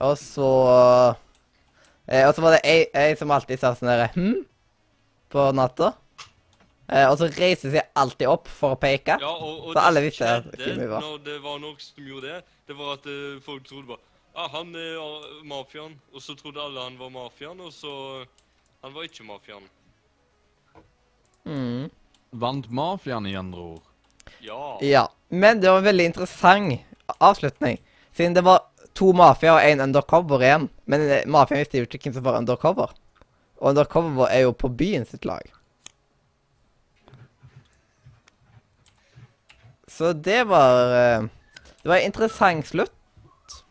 Og 0.05 0.17
så 0.17 0.51
eh, 2.07 2.27
Og 2.29 2.35
så 2.35 2.41
var 2.45 2.51
det 2.55 2.61
ei, 2.63 2.85
ei 2.93 3.15
som 3.15 3.31
alltid 3.31 3.59
sa 3.59 3.73
sånn 3.73 3.89
derre 3.89 4.11
Hm? 4.13 4.45
På 5.33 5.49
natta. 5.51 5.93
Eh, 6.87 7.03
og 7.03 7.17
så 7.19 7.27
reiser 7.27 7.73
seg 7.73 7.89
alltid 7.99 8.29
opp 8.31 8.47
for 8.47 8.77
å 8.77 8.79
peke. 8.79 9.17
Ja, 9.19 9.31
og, 9.33 9.67
og 9.67 9.73
Så 9.75 9.81
alle 9.83 9.99
det 9.99 10.07
visste 10.07 10.29
hvem 10.53 10.77
vi 10.79 10.91
var. 10.91 11.03
når 11.03 11.23
det 11.25 11.39
var 11.43 11.57
noen 11.59 11.81
som 11.83 12.05
gjorde 12.07 12.29
det, 12.29 12.37
det 12.69 12.77
var 12.77 12.93
at 12.95 13.09
eh, 13.11 13.39
folk 13.43 13.65
trodde 13.67 13.89
bare 13.89 14.03
ah, 14.37 14.47
han 14.53 14.71
er 14.75 14.99
ah, 15.01 15.25
mafiaen. 15.49 15.97
Og 16.13 16.23
så 16.23 16.35
trodde 16.39 16.63
alle 16.63 16.85
han 16.85 16.95
var 16.99 17.11
mafiaen, 17.11 17.59
og 17.61 17.73
så 17.73 18.25
Han 18.85 18.93
var 18.93 19.07
ikke 19.07 19.23
mafiaen. 19.25 19.63
Mm. 21.49 21.87
Vant 22.29 22.67
mafiaen 22.69 23.25
i 23.25 23.33
andre 23.35 23.63
ord. 23.73 23.87
Ja. 24.45 24.77
Ja. 24.85 25.07
Men 25.29 25.59
det 25.59 25.71
var 25.71 25.81
en 25.81 25.87
veldig 25.87 26.05
interessant 26.11 27.17
avslutning. 27.17 27.81
Siden 28.13 28.35
det 28.37 28.43
var 28.45 28.67
to 28.93 29.09
mafia 29.17 29.55
og 29.57 29.65
én 29.65 29.81
undercover 29.81 30.45
igjen. 30.45 30.69
Men 30.85 31.07
eh, 31.09 31.25
mafiaen 31.25 31.63
visste 31.63 31.81
jo 31.81 31.89
ikke 31.89 32.03
hvem 32.05 32.19
som 32.19 32.27
var 32.29 32.37
undercover. 32.37 32.93
Og 33.57 33.71
undercover 33.73 34.29
er 34.29 34.45
jo 34.45 34.53
på 34.53 34.69
byen 34.69 35.09
sitt 35.09 35.25
lag. 35.25 35.49
Så 39.87 40.13
det 40.13 40.43
var 40.49 40.93
eh, 40.93 41.23
Det 41.81 41.89
var 41.89 41.97
en 41.97 42.05
interessant 42.09 42.67
slutt 42.67 42.91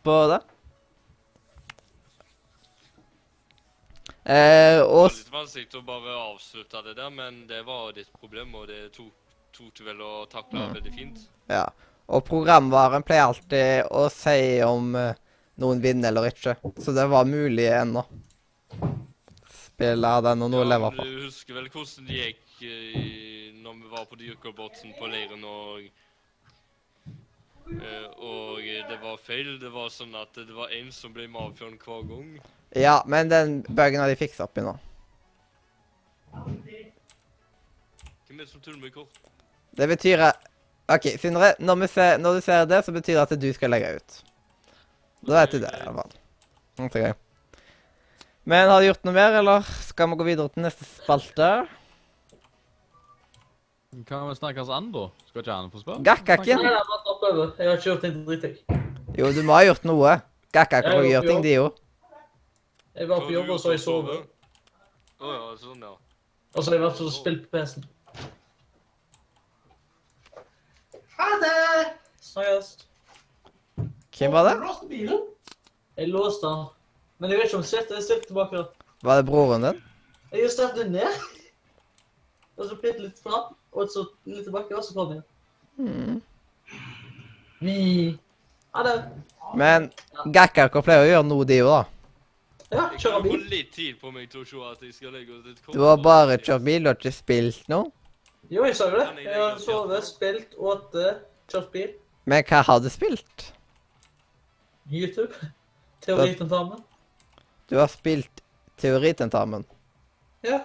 på 0.03 0.15
det. 0.31 0.39
Eh, 4.27 4.77
Det 4.77 4.83
og 4.83 5.03
var 5.05 5.13
litt 5.13 5.31
vanskelig 5.31 5.79
å 5.79 5.83
bare 5.87 6.15
avslutte 6.33 6.81
det 6.83 6.95
der, 6.97 7.09
men 7.13 7.43
det 7.47 7.61
var 7.67 7.93
ditt 7.95 8.09
problem, 8.19 8.55
og 8.59 8.67
det 8.67 8.89
tok, 8.95 9.13
tok 9.55 9.73
du 9.77 9.83
vel 9.87 10.01
å 10.03 10.25
takle 10.31 10.59
Mm. 10.59 10.73
veldig 10.73 10.93
fint. 10.95 11.19
Ja. 11.47 11.67
Og 12.09 12.23
programvaren 12.25 13.03
pleier 13.03 13.27
alltid 13.27 13.87
å 13.91 14.09
si 14.11 14.61
om 14.63 14.95
eh, 14.95 15.13
noen 15.59 15.81
vinner 15.81 16.09
eller 16.09 16.31
ikke. 16.31 16.55
Så 16.79 16.93
det 16.95 17.07
var 17.07 17.25
mulig 17.25 17.67
ennå. 17.71 18.03
Spille 19.51 20.21
den 20.23 20.41
og 20.43 20.51
noe 20.51 20.63
å 20.65 20.67
leve 20.67 20.89
men 20.89 20.97
på. 20.97 21.03
Du 21.05 21.23
husker 21.27 21.53
vel 21.53 21.69
hvordan 21.69 22.07
det 22.07 22.19
gikk 22.19 22.63
eh, 22.63 23.53
når 23.63 23.73
vi 23.83 23.87
var 23.91 24.05
på 24.05 24.15
Dyrkabotsen 24.19 24.93
på 24.97 25.07
leiren 25.11 25.43
og 25.43 25.87
Og 27.67 28.61
det 28.89 28.97
var 29.01 29.17
feil. 29.21 29.57
Det 29.61 29.71
var 29.73 29.89
sånn 29.93 30.15
at 30.17 30.35
det 30.37 30.53
var 30.55 30.73
én 30.75 30.91
som 30.95 31.13
ble 31.15 31.27
mafiaen 31.31 31.77
hver 31.81 32.05
gang. 32.09 32.29
Ja, 32.75 33.01
men 33.07 33.29
den 33.31 33.63
bug'en 33.67 34.01
har 34.01 34.11
de 34.11 34.19
fiksa 34.19 34.47
opp 34.47 34.57
i 34.59 34.65
nå. 34.65 34.75
Hvem 38.27 38.39
er 38.39 38.43
det 38.43 38.49
som 38.51 38.61
tuller 38.61 38.81
med 38.81 38.93
kort? 38.93 39.19
Det 39.77 39.87
betyr 39.87 40.23
at 40.29 40.47
OK, 40.87 41.09
Sindre, 41.19 41.51
når, 41.59 41.87
ser, 41.91 42.19
når 42.23 42.37
du 42.37 42.41
ser 42.45 42.67
det, 42.69 42.79
så 42.85 42.93
betyr 42.95 43.17
det 43.17 43.23
at 43.25 43.41
du 43.41 43.47
skal 43.55 43.73
legge 43.73 43.97
ut. 43.97 44.19
Da 45.27 45.41
vet 45.41 45.55
du 45.55 45.59
det, 45.59 45.71
i 45.73 45.83
hvert 45.83 45.97
fall. 45.97 46.13
Mm, 46.77 46.89
så. 46.93 47.13
Men 48.47 48.69
har 48.71 48.79
du 48.79 48.87
gjort 48.87 49.03
noe 49.07 49.15
mer, 49.17 49.35
eller 49.41 49.67
skal 49.83 50.07
vi 50.07 50.19
gå 50.19 50.27
videre 50.29 50.53
til 50.53 50.63
neste 50.63 50.87
spalte? 50.87 51.49
Kan 54.05 54.27
vi 54.29 54.35
snakkes 54.35 54.69
an, 54.69 54.91
da? 54.91 55.07
Skal 55.29 55.41
ikke 55.41 55.53
han 55.53 55.69
få 55.71 55.79
spørre? 55.79 56.03
Gakkakken? 56.03 56.59
Nei, 56.59 56.71
nei, 56.75 56.79
bare 56.89 57.03
hopp 57.05 57.21
over. 57.23 57.51
Jeg 57.55 57.69
har 57.69 57.77
ikke 57.77 57.87
gjort 57.87 58.03
en 58.03 58.17
dritt, 58.27 58.43
jeg. 58.43 58.81
Jo, 59.15 59.29
du 59.31 59.39
må 59.47 59.53
ha 59.55 59.61
gjort 59.63 59.85
noe. 59.87 60.15
Gakkak 60.53 60.89
og 60.91 61.05
gjort 61.07 61.27
ting, 61.31 61.39
de 61.45 61.53
jo. 61.53 61.69
Jeg 62.99 63.07
var 63.07 63.21
på 63.23 63.31
jobb, 63.31 63.53
og 63.55 63.61
så 63.63 63.71
jeg 63.71 63.79
sov. 63.79 64.09
Å 64.11 65.31
ja, 65.31 65.45
sånn, 65.61 65.79
ja. 65.79 65.93
Og 66.51 66.59
så 66.59 66.67
har 66.67 66.75
jeg 66.75 66.83
vært 66.83 66.99
og 67.05 67.13
spilt 67.15 67.45
på 67.45 67.55
PC-en. 67.55 67.87
Ha 71.15 71.29
det! 71.45 71.53
Snakkes. 72.27 72.73
Hvem 74.17 74.35
var 74.35 74.49
det? 74.49 74.55
låste 74.65 74.89
bilen? 74.91 75.23
Jeg 75.97 76.11
låste 76.11 76.51
den. 76.51 76.67
Men 77.17 77.31
jeg 77.31 77.39
vet 77.39 77.49
ikke 77.49 77.61
om 77.61 77.65
Svett 77.71 77.93
er 77.93 78.01
jeg 78.01 78.09
stilte 78.09 78.33
tilbake. 78.33 78.65
Var 79.07 79.21
det 79.21 79.25
broren 79.31 79.63
din? 79.63 79.79
Jeg 80.35 80.43
har 80.43 80.53
stilt 80.53 80.77
den 80.77 80.91
ned. 80.99 81.23
Og 82.57 82.67
så 82.67 82.77
bitte 82.81 83.05
litt 83.05 83.17
fram, 83.21 83.53
og 83.77 83.91
så 83.93 84.03
litt 84.25 84.43
tilbake, 84.47 84.75
og 84.77 84.83
så 84.85 84.93
fram 84.95 85.11
igjen. 85.15 85.25
Hmm. 85.77 86.21
Vi. 87.61 88.17
Ha 88.75 88.83
det. 88.85 88.95
Men 89.57 89.87
Gakkak 90.33 90.75
pleier 90.85 91.05
å 91.05 91.11
gjøre 91.11 91.27
noe, 91.29 91.45
de 91.47 91.61
òg, 91.63 91.69
da. 91.71 91.83
Ja, 92.67 92.89
Jeg 92.91 92.99
kjøre 92.99 93.13
kan 93.13 93.23
få 93.23 93.29
bil. 93.31 93.45
litt 93.53 93.69
tid 93.71 93.99
på 94.01 94.09
meg 94.11 94.25
til 94.29 94.41
å 94.41 94.47
se 94.49 94.63
at 94.71 94.81
jeg 94.83 94.93
skal 94.97 95.13
legge 95.15 95.37
ut 95.37 95.45
et 95.47 95.61
kort. 95.63 95.75
Du 95.77 95.85
har 95.87 96.01
bare 96.03 96.35
kjørt 96.37 96.65
bil, 96.65 96.81
du 96.83 96.89
har 96.91 96.97
ikke 96.99 97.13
spilt 97.15 97.69
noe. 97.71 97.91
Jo, 98.51 98.65
jeg 98.67 98.75
sa 98.75 98.89
jo 98.91 98.97
det. 98.99 99.23
Jeg 99.23 99.39
har 99.39 99.57
sovet, 99.63 100.03
spilt, 100.07 100.57
åtte, 100.59 101.05
kjørt 101.51 101.71
bil. 101.71 101.93
Men 102.27 102.43
hva 102.49 102.59
har 102.67 102.81
du 102.83 102.89
spilt? 102.91 103.47
YouTube. 104.91 105.31
Teoritentamen. 106.03 106.83
Du 107.67 107.75
har 107.79 107.87
spilt 107.91 108.43
teoritentamen. 108.79 109.63
Ja. 110.43 110.59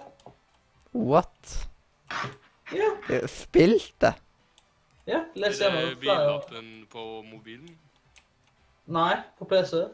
What? 0.93 1.55
Ja. 2.73 2.89
Du 3.07 3.27
Spilt 3.27 3.93
det? 4.01 4.13
Ja. 5.05 5.25
Les 5.35 5.61
Er 5.61 5.71
det 5.71 5.99
bilappen 5.99 6.85
på 6.89 7.21
mobilen? 7.27 7.77
Nei, 8.85 9.15
på 9.39 9.45
PC. 9.45 9.85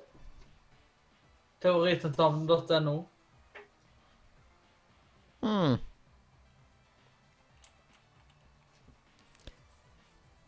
Teoritentamen.no. 1.62 2.96
Hmm. 5.40 5.78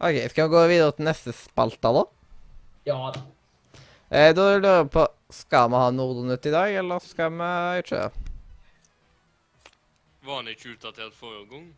OK, 0.01 0.17
skal 0.29 0.47
vi 0.47 0.55
gå 0.55 0.61
videre 0.67 0.93
til 0.97 1.05
neste 1.05 1.33
spalte, 1.35 1.91
da? 1.93 2.03
Ja 2.89 2.97
da. 3.13 3.21
Eh, 4.09 4.31
da 4.35 4.47
lurer 4.49 4.79
jeg 4.81 4.89
på 4.91 5.05
Skal 5.31 5.69
vi 5.71 5.79
ha 5.79 5.91
Nordnytt 5.95 6.47
i 6.49 6.51
dag, 6.51 6.73
eller 6.75 6.99
skal 6.99 7.29
vi 7.31 7.51
ikke? 7.83 8.01
Var 10.25 10.35
han 10.35 10.49
ikke 10.51 10.73
utdatert 10.73 11.13
forrige 11.15 11.45
gang? 11.53 11.69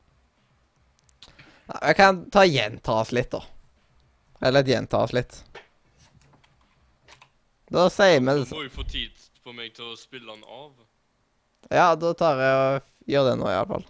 Jeg 1.67 1.95
kan 1.95 2.23
ta 2.33 2.43
gjenta 2.45 2.99
oss 3.01 3.11
litt, 3.15 3.31
da. 3.31 3.43
Eller 4.43 4.67
gjenta 4.67 4.99
oss 5.05 5.13
litt. 5.15 5.37
Da 7.73 7.87
sier 7.89 8.19
vi 8.19 8.25
det 8.27 8.49
Du 8.49 8.55
må 8.55 8.65
jo 8.65 8.73
få 8.73 8.83
tid 8.85 9.11
på 9.43 9.53
meg 9.55 9.73
til 9.75 9.93
å 9.93 9.97
spille 9.97 10.27
den 10.29 10.43
av. 10.43 10.73
Ja, 11.71 11.93
da 11.95 12.11
tar 12.17 12.41
jeg 12.43 12.57
og 12.59 13.09
gjør 13.09 13.29
det 13.29 13.35
nå, 13.39 13.47
iallfall. 13.49 13.85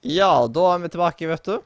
Ja, 0.00 0.46
da 0.48 0.62
er 0.72 0.78
vi 0.80 0.88
tilbake, 0.88 1.28
vet 1.28 1.44
du. 1.44 1.56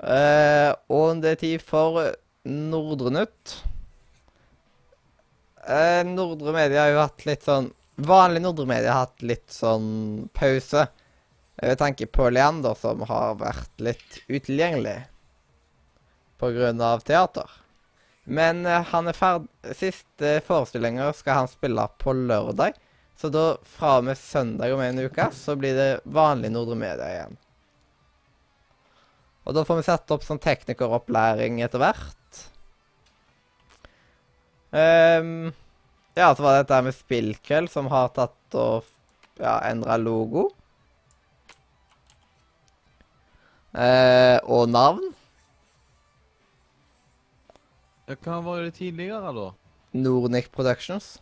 Eh, 0.00 0.70
og 0.88 1.20
det 1.20 1.34
er 1.34 1.40
tid 1.42 1.64
for 1.64 2.00
Nordre 2.48 3.12
Nytt. 3.12 3.56
Eh, 5.68 6.00
Nordre 6.08 6.54
Media 6.56 6.86
har 6.86 6.92
jo 6.92 7.02
hatt 7.02 7.24
litt 7.28 7.44
sånn 7.46 7.70
Vanlig 8.04 8.42
Nordre 8.42 8.66
Media 8.66 8.90
har 8.90 9.06
hatt 9.06 9.22
litt 9.22 9.52
sånn 9.54 10.26
pause. 10.34 10.88
Jeg 11.62 11.78
tanke 11.78 12.08
på 12.10 12.26
Leander, 12.32 12.74
som 12.74 13.04
har 13.06 13.36
vært 13.38 13.84
litt 13.84 14.18
utilgjengelig 14.26 14.96
pga. 16.42 16.98
teater. 17.04 17.50
Men 18.24 18.64
eh, 18.66 18.82
han 18.90 19.08
er 19.08 19.16
ferdig 19.16 19.76
Siste 19.76 20.40
forestillinger 20.44 21.12
skal 21.12 21.44
han 21.44 21.48
spille 21.52 21.86
på 22.00 22.16
lørdag. 22.16 22.74
Så 23.16 23.30
da, 23.32 23.44
fra 23.76 23.98
og 24.00 24.08
med 24.08 24.18
søndag 24.18 24.74
om 24.74 24.82
en 24.82 25.04
uke, 25.06 25.28
så 25.32 25.54
blir 25.58 25.76
det 25.78 25.88
vanlig 26.04 26.50
Nordre 26.52 26.76
Media 26.78 27.10
igjen. 27.12 27.36
Og 29.44 29.54
da 29.56 29.64
får 29.68 29.80
vi 29.80 29.86
sette 29.86 30.16
opp 30.16 30.24
sånn 30.24 30.40
teknikeropplæring 30.42 31.60
etter 31.64 31.82
hvert. 31.82 32.40
Um, 34.74 35.52
ja, 36.16 36.32
så 36.34 36.42
var 36.42 36.56
det 36.56 36.64
dette 36.64 36.82
med 36.88 36.96
Spillkveld 36.96 37.70
som 37.70 37.90
har 37.92 38.10
tatt 38.16 38.58
og 38.58 38.88
ja, 39.38 39.58
endra 39.68 39.98
logo. 40.00 40.48
Eh, 43.74 44.38
og 44.46 44.68
navn. 44.70 45.10
Hva 48.06 48.38
var 48.44 48.62
det 48.62 48.76
tidligere, 48.78 49.32
da? 49.34 49.48
Nornic 49.98 50.50
Productions. 50.54 51.16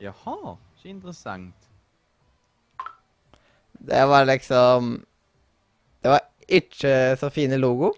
Jaha, 0.00 0.56
så 0.76 0.88
interessant. 0.88 1.68
Det 3.72 4.06
var 4.06 4.24
liksom 4.24 5.04
Det 6.02 6.08
var 6.08 6.20
ikke 6.48 7.16
så 7.20 7.28
fine 7.30 7.56
logo. 7.60 7.92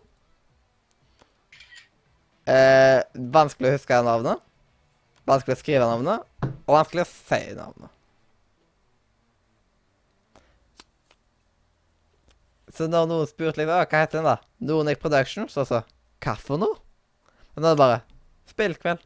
Eh, 2.46 2.98
vanskelig 3.14 3.70
å 3.70 3.76
huske 3.76 4.00
navnet. 4.02 4.42
Vanskelig 5.30 5.54
å 5.54 5.60
skrive 5.60 5.86
navnet. 5.86 6.26
Og 6.66 6.74
vanskelig 6.74 7.04
å 7.04 7.10
si 7.10 7.40
navnet. 7.54 7.90
Så 12.72 12.88
når 12.90 13.06
noen 13.06 13.28
spurte 13.30 13.60
litt, 13.60 13.70
hva 13.70 13.84
heter 13.84 14.18
den 14.18 14.26
da? 14.26 14.36
Nornic 14.64 14.98
Productions, 15.02 15.54
og 15.60 15.68
så 15.68 15.82
Hva 16.22 16.36
for 16.38 16.58
noe? 16.58 16.78
Men 17.54 17.64
da 17.64 17.70
er 17.70 17.74
det 17.76 17.82
bare 17.82 18.02
Spillkveld. 18.50 19.02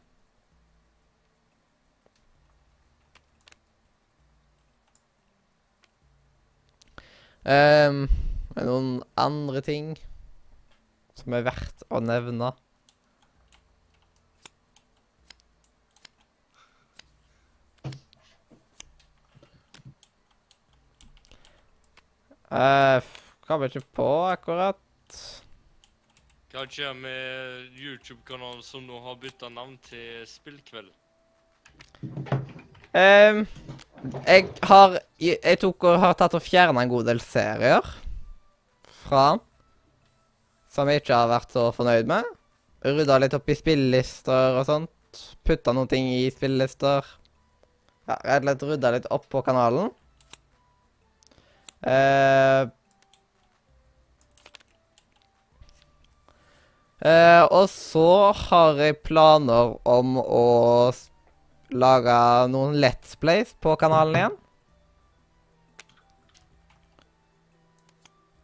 Um, 7.47 8.09
noen 8.59 8.87
andre 9.15 9.61
ting 9.63 9.93
som 11.15 11.35
er 11.37 11.45
verdt 11.47 11.85
å 11.87 12.01
nevne? 12.03 12.49
Uh, 22.51 22.99
Kommer 23.47 23.71
ikke 23.71 23.85
på 23.95 24.09
akkurat. 24.27 24.83
Hva 26.51 26.65
skjer 26.67 26.91
med 26.99 27.79
YouTube-kanalen 27.79 28.59
som 28.65 28.83
nå 28.83 28.99
har 29.05 29.15
bytta 29.23 29.47
navn 29.47 29.77
til 29.87 30.25
Spillkveld? 30.27 30.91
Ehm, 32.97 33.45
jeg 34.05 34.49
har 34.69 34.99
Jeg 35.19 35.59
tok 35.61 35.87
og 35.89 35.99
har 36.01 36.13
tatt 36.17 36.35
og 36.37 36.43
fjerna 36.45 36.83
en 36.83 36.91
god 36.91 37.07
del 37.09 37.21
serier 37.23 37.85
fra 39.03 39.31
den. 39.33 39.43
som 40.69 40.89
jeg 40.91 41.01
ikke 41.01 41.15
har 41.15 41.29
vært 41.31 41.53
så 41.55 41.71
fornøyd 41.73 42.05
med. 42.05 42.25
Rydda 42.85 43.15
litt 43.17 43.33
opp 43.33 43.47
i 43.49 43.55
spillelister 43.57 44.59
og 44.59 44.67
sånt. 44.67 45.21
Putta 45.41 45.73
noen 45.73 45.89
ting 45.89 46.11
i 46.13 46.27
spillelister. 46.29 47.07
Ja, 48.05 48.19
rett 48.21 48.43
og 48.43 48.45
slett 48.45 48.65
rydda 48.69 48.91
litt 48.93 49.07
opp 49.09 49.25
på 49.31 49.41
kanalen. 49.47 49.89
Eh, 51.81 52.69
eh, 57.01 57.43
og 57.49 57.65
så 57.73 58.07
har 58.43 58.77
jeg 58.85 59.01
planer 59.07 59.73
om 59.97 60.19
å 60.21 60.45
lage 61.71 62.17
noen 62.51 62.77
Let's 62.79 63.15
Plays 63.19 63.53
på 63.61 63.75
kanalen 63.79 64.15
igjen. 64.15 64.37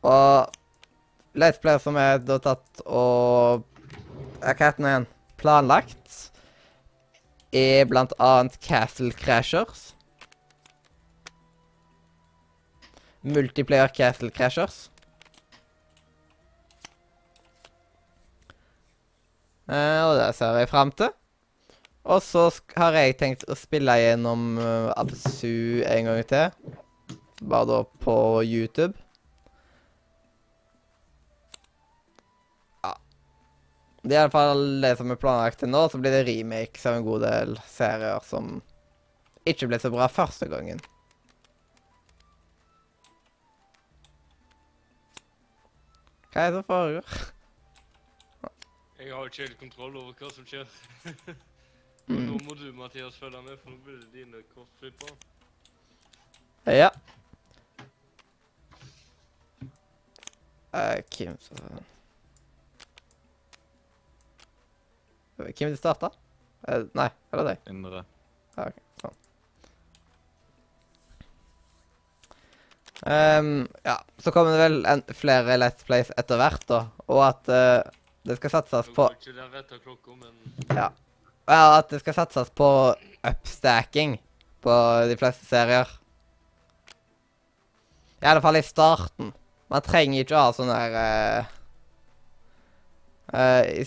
Og 0.03 0.51
Let's 1.39 1.61
Plays 1.63 1.85
som 1.85 1.97
er 1.97 2.19
da 2.21 2.37
tatt 2.43 2.83
og 2.85 3.63
Hva 4.43 4.53
heter 4.59 4.79
den 4.81 4.89
igjen? 4.89 5.09
Planlagt, 5.39 6.31
er 7.55 7.85
blant 7.87 8.13
annet 8.19 8.57
Castle 8.63 9.11
Crashers. 9.15 9.93
Multiplayer 13.23 13.91
Castle 13.95 14.31
Crashers. 14.31 14.89
Eh, 19.71 20.01
og 20.03 20.17
det 20.19 20.31
ser 20.35 20.59
jeg 20.59 20.71
fram 20.71 20.91
til. 20.91 21.11
Og 22.03 22.19
så 22.19 22.49
har 22.75 22.97
jeg 22.99 23.15
tenkt 23.19 23.45
å 23.47 23.55
spille 23.55 23.93
gjennom 23.95 24.57
uh, 24.59 24.91
Absu 24.99 25.83
en 25.87 26.09
gang 26.09 26.23
til. 26.27 26.73
Bare 27.39 27.67
da 27.69 27.77
på 28.03 28.15
YouTube. 28.43 28.97
Ja. 32.83 32.91
Det 34.03 34.17
er 34.17 34.25
iallfall 34.25 34.65
det 34.83 34.97
som 34.99 35.15
er 35.15 35.21
planlagt 35.21 35.63
til 35.63 35.71
nå. 35.71 35.85
Så 35.87 36.01
blir 36.03 36.11
det 36.11 36.25
remakes 36.27 36.83
av 36.91 36.99
en 36.99 37.07
god 37.07 37.23
del 37.23 37.55
serier 37.71 38.19
som 38.27 38.57
ikke 39.47 39.71
ble 39.71 39.79
så 39.79 39.91
bra 39.93 40.09
første 40.11 40.51
gangen. 40.51 40.83
Hva 46.33 46.43
er 46.43 46.51
det 46.51 46.59
som 46.59 46.67
foregår? 46.67 47.17
Jeg 48.99 49.15
har 49.15 49.25
ikke 49.31 49.43
helt 49.45 49.59
kontroll 49.59 49.97
over 50.03 50.13
hva 50.19 50.35
som 50.35 50.51
skjer. 50.51 50.67
Mm. 52.07 52.25
Nå 52.27 52.37
må 52.43 52.55
du, 52.59 52.67
Mathias, 52.75 53.15
følge 53.15 53.41
med, 53.45 53.57
for 53.61 53.71
nå 53.71 53.77
blir 53.85 54.01
det 54.01 54.09
dine 54.11 54.43
kort 54.53 54.69
flytt 54.81 54.97
på. 54.99 55.13
Ja. 56.67 56.89
Eh, 60.73 61.03
Kim 61.09 61.37
så 61.39 61.55
Kim 65.55 65.69
det 65.69 65.77
starta? 65.77 66.11
Eh, 66.67 66.85
nei, 66.95 67.09
eller 67.31 67.49
deg? 67.51 67.65
Indre. 67.71 68.03
Ja, 68.55 68.67
ok, 68.69 68.79
sånn. 69.01 69.17
Ehm, 73.11 73.67
ja, 73.83 73.97
så 74.17 74.31
kommer 74.31 74.53
det 74.53 74.61
vel 74.61 74.85
en, 74.87 75.03
flere 75.17 75.57
Let's 75.59 75.83
Plays 75.87 76.13
etter 76.15 76.39
hvert, 76.39 76.67
da. 76.69 76.83
Og 77.09 77.23
at 77.25 77.49
eh, 77.51 77.81
det 78.23 78.37
skal 78.39 78.53
satses 78.59 78.91
på... 78.93 78.95
på 79.01 79.09
går 79.09 79.19
ikke 79.19 79.35
det 79.39 79.49
rett 79.57 79.73
av 79.75 79.81
klokka, 79.83 80.15
men 80.19 80.77
Ja. 80.77 80.91
Ja, 81.47 81.79
at 81.79 81.89
det 81.91 81.99
skal 82.01 82.15
satses 82.17 82.51
på 82.55 82.67
upstacking 83.23 84.17
på 84.63 84.75
de 85.09 85.17
fleste 85.19 85.47
serier. 85.47 85.89
I 88.23 88.29
alle 88.31 88.43
fall 88.43 88.59
i 88.59 88.63
starten. 88.63 89.33
Man 89.71 89.83
trenger 89.83 90.23
ikke 90.23 90.37
å 90.37 90.45
ha 90.45 90.53
sånn 90.55 90.71
der 90.71 90.95
uh, 90.95 91.51
uh, 93.33 93.63
i, 93.67 93.83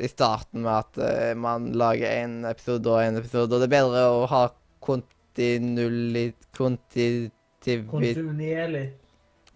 I 0.00 0.08
starten 0.08 0.62
med 0.64 0.72
at 0.72 1.00
uh, 1.02 1.32
man 1.36 1.72
lager 1.76 2.08
en 2.22 2.38
episode 2.48 2.88
og 2.88 3.02
en 3.02 3.20
episode, 3.20 3.50
og 3.52 3.60
det 3.60 3.68
er 3.68 3.74
bedre 3.74 4.06
å 4.14 4.22
ha 4.30 4.46
kontinuerlig 4.84 6.30
Kontinuitet 6.56 7.84
Kontinuerlig. 7.90 8.86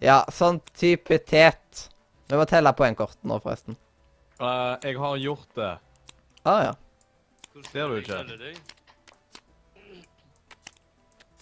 Ja, 0.03 0.21
sånn 0.31 0.59
type 0.75 1.17
tet. 1.23 1.87
Vi 2.27 2.37
må 2.37 2.45
telle 2.49 2.73
poengkortene 2.75 3.31
nå, 3.31 3.39
forresten. 3.43 3.77
Eh, 4.39 4.73
jeg 4.83 4.97
har 4.99 5.19
gjort 5.21 5.59
det. 5.59 5.71
Ah, 6.43 6.61
ja. 6.67 6.73
Hvordan 7.53 7.71
Ser 7.71 7.87
du 7.87 8.01
skal 8.01 8.15
jeg 8.15 8.25
ikke? 8.25 8.29
telle 8.29 8.37
deg? 8.45 8.55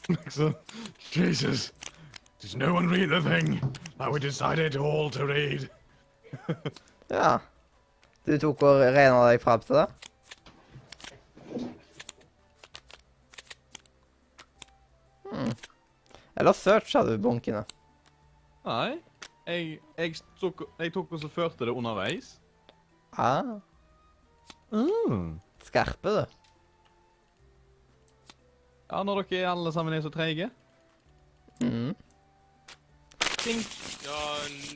Liksom. 0.09 0.55
Jesus. 1.15 1.71
Does 2.41 2.55
no 2.55 2.73
one 2.75 2.87
read 2.89 3.09
the 3.09 3.21
thing 3.21 3.59
that 3.97 4.11
we 4.11 4.19
decided 4.19 4.75
all 4.75 5.09
to 5.11 5.25
read? 5.25 5.69
Ja. 7.11 7.37
Du 8.25 8.37
tok 8.39 8.61
og 8.63 8.79
regna 8.95 9.25
deg 9.27 9.41
fram 9.43 9.59
til 9.59 9.75
det? 9.75 9.87
Hmm. 15.31 15.51
Eller 16.35 16.53
searcha 16.53 17.03
du 17.05 17.17
bunkene? 17.21 17.63
Nei. 18.65 18.99
Jeg, 19.47 19.79
jeg, 19.97 20.15
tok, 20.39 20.63
jeg 20.79 20.93
tok 20.93 21.11
og 21.15 21.19
så 21.23 21.29
førte 21.31 21.65
det 21.67 21.73
underveis. 21.75 22.37
Ah, 23.19 23.57
Mm. 24.71 25.41
Skarpe, 25.67 26.09
du. 26.09 26.23
Ja, 28.91 29.03
når 29.07 29.23
dere 29.29 29.51
alle 29.51 29.71
sammen 29.73 29.93
er 29.95 30.01
så 30.03 30.11
treige. 30.13 30.49
Mm. 31.61 31.93
Ja, 34.05 34.21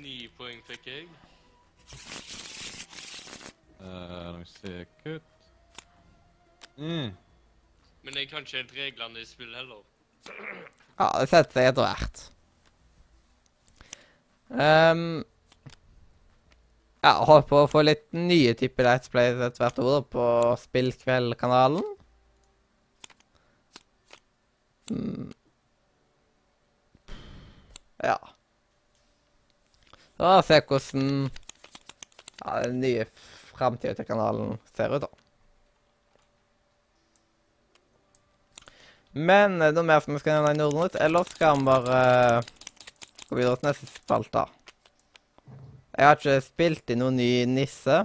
ni 0.01 0.29
poeng 0.37 0.61
fikk 0.65 0.87
jeg. 0.89 1.09
Uh, 3.79 3.85
la 3.85 4.31
meg 4.37 4.47
se 4.49 4.85
Kutt. 5.03 5.49
Mm. 6.77 7.11
Men 8.05 8.17
jeg 8.17 8.29
kan 8.29 8.45
ikke 8.45 8.57
helt 8.57 8.73
reglene 8.77 9.21
i 9.21 9.27
spill 9.27 9.53
heller. 9.55 9.83
Ja, 10.99 11.09
det 11.19 11.29
setter 11.29 11.59
seg 11.59 11.69
etter 11.69 11.85
hvert. 11.85 12.23
Ehm, 14.55 15.23
ja, 17.05 17.11
håper 17.29 17.59
å 17.59 17.69
få 17.69 17.83
litt 17.85 18.07
nye 18.17 18.55
typer 18.57 18.87
Let's 18.87 19.11
Plays 19.13 19.37
etter 19.37 19.61
hvert 19.61 19.81
ord 19.83 20.07
på 20.13 20.25
Spillkveld-kanalen. 20.63 21.83
Mm. 24.89 25.29
Ja. 28.01 28.17
Så 30.17 30.33
se 30.47 30.59
hvordan 30.65 31.29
ja, 32.41 32.57
den 32.65 32.81
nye 32.81 33.05
framtida 33.53 33.93
til 33.99 34.09
kanalen 34.09 34.57
ser 34.73 34.97
ut, 34.97 35.05
da. 35.05 35.11
Men 39.15 39.61
er 39.61 39.71
det 39.71 39.77
noe 39.77 39.87
mer 39.87 40.01
som 40.03 40.15
vi 40.15 40.19
skal 40.19 40.41
nevne 40.41 40.57
i 40.57 40.59
Nordnytt, 40.59 40.97
eller 40.99 41.23
skal 41.29 41.61
vi 41.61 41.69
bare 41.69 41.99
gå 43.29 43.37
videre 43.37 43.61
til 43.61 43.69
neste 43.69 43.87
spalte? 43.93 44.49
Jeg 45.95 46.07
har 46.07 46.19
ikke 46.19 46.43
spilt 46.43 46.91
i 46.91 46.97
noen 46.99 47.17
ny 47.19 47.29
nisse. 47.47 48.01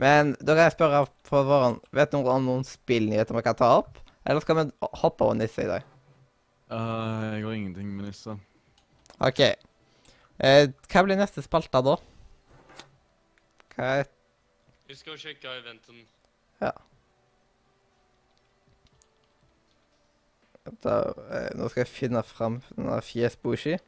Men 0.00 0.34
da 0.40 0.54
kan 0.54 0.66
jeg 0.66 0.74
spørre 0.74 1.02
på 1.28 1.40
forhånd 1.44 1.82
Vet 1.94 2.14
noen 2.14 2.30
om 2.32 2.46
noen 2.48 2.64
spillnyheter 2.66 3.36
vi 3.36 3.44
kan 3.44 3.56
ta 3.58 3.68
opp? 3.80 3.98
Eller 4.24 4.44
skal 4.44 4.58
vi 4.58 4.64
hoppe 5.02 5.26
over 5.26 5.36
nisse 5.38 5.64
i 5.64 5.70
dag? 5.70 5.84
Uh, 6.72 7.36
jeg 7.36 7.44
har 7.44 7.56
ingenting 7.56 7.90
med 7.96 8.08
nisse. 8.08 8.36
OK. 9.20 9.42
Eh, 10.42 10.68
hva 10.88 11.02
blir 11.04 11.18
neste 11.20 11.44
spalte 11.44 11.82
da? 11.84 11.98
Hva 13.74 13.90
er 14.00 14.08
Jeg 14.88 14.98
skal 15.00 15.18
sjekke 15.20 15.52
eventen. 15.60 16.02
Ja. 16.60 16.72
da, 20.82 20.96
eh, 21.30 21.50
Nå 21.58 21.68
skal 21.68 21.82
jeg 21.84 21.92
finne 21.92 22.22
fram 22.26 22.60
denne 22.74 23.00
fjesbushi. 23.04 23.78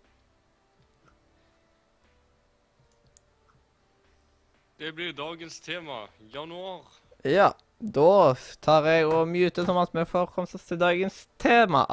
Det 4.85 4.93
blir 4.93 5.13
dagens 5.13 5.61
tema. 5.61 6.09
Januar. 6.33 6.81
Ja, 7.23 7.55
da 7.79 8.35
tar 8.61 8.85
jeg 8.85 9.07
og 9.09 9.31
muter 9.31 9.65
sånn 9.65 9.79
at 9.81 9.95
vi 9.97 10.03
får 10.05 10.27
komme 10.35 10.45
oss 10.45 10.67
til 10.69 10.77
dagens 10.77 11.23
tema. 11.41 11.87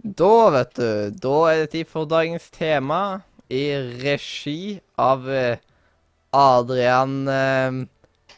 Da, 0.00 0.34
vet 0.56 0.74
du, 0.80 0.90
da 1.28 1.38
er 1.52 1.66
det 1.66 1.70
tid 1.76 1.92
for 1.92 2.08
dagens 2.08 2.48
tema 2.48 3.20
i 3.52 3.66
regi 4.00 4.78
av 4.96 5.28
eh, 5.28 5.60
Adrian 6.32 7.28
eh, 7.28 7.72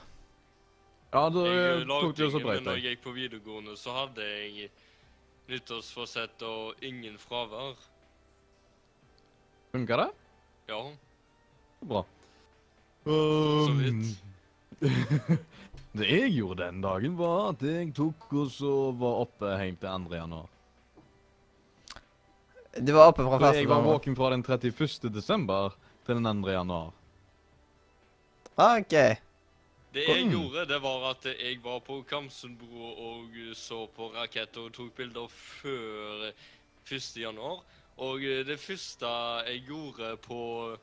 Ja, 1.10 1.24
da 1.34 1.44
Jeg 1.48 1.58
eh, 1.58 1.82
eh, 1.82 1.88
tok 1.90 2.16
det 2.18 2.30
så 2.32 2.40
men 2.44 2.64
når 2.64 2.78
jeg. 2.78 2.86
gikk 2.94 3.04
på 3.08 3.16
videregående, 3.18 3.74
så 3.78 3.96
hadde 3.98 4.26
jeg 4.26 4.70
nyttårsforsett 5.50 6.46
og 6.46 6.86
ingen 6.86 7.18
fravær. 7.18 7.74
Funka 9.74 9.98
det? 10.04 10.10
Ja. 10.70 10.84
Bra. 11.90 12.04
Så 13.06 13.74
vidt. 13.80 14.18
det 16.00 16.10
jeg 16.10 16.32
gjorde 16.38 16.66
den 16.66 16.82
dagen, 16.84 17.18
var 17.20 17.50
at 17.52 17.62
jeg 17.66 17.92
tok 17.98 18.28
og 18.34 18.52
så 18.54 18.74
var 19.00 19.22
oppe 19.26 19.54
helt 19.60 19.80
til 19.82 20.06
2. 20.10 20.16
januar. 20.16 20.48
Du 22.80 22.92
var 22.94 23.10
oppe 23.12 23.26
fra 23.26 23.40
første 23.42 23.64
jeg 23.64 23.70
var 23.70 23.82
våken 23.84 24.16
fra 24.16 24.30
den 24.34 24.44
31. 24.46 25.10
desember 25.14 25.74
til 26.06 26.20
den 26.22 26.44
2. 26.44 26.52
januar. 26.54 26.92
OK. 28.60 28.96
Det 29.94 30.04
jeg 30.06 30.26
Mm. 30.26 30.32
gjorde, 30.32 30.66
det 30.70 30.82
var 30.82 31.10
at 31.10 31.26
jeg 31.26 31.60
var 31.64 31.80
på 31.80 32.04
Kamsenbro 32.06 32.94
og 32.94 33.26
så 33.56 33.88
på 33.96 34.12
raketter 34.14 34.62
og 34.68 34.74
tok 34.74 34.92
bilder 34.96 35.28
før 35.28 36.32
1. 36.86 37.18
januar. 37.18 37.64
Og 37.98 38.20
det 38.22 38.60
første 38.60 39.06
jeg 39.48 39.64
gjorde 39.68 40.18
på 40.18 40.78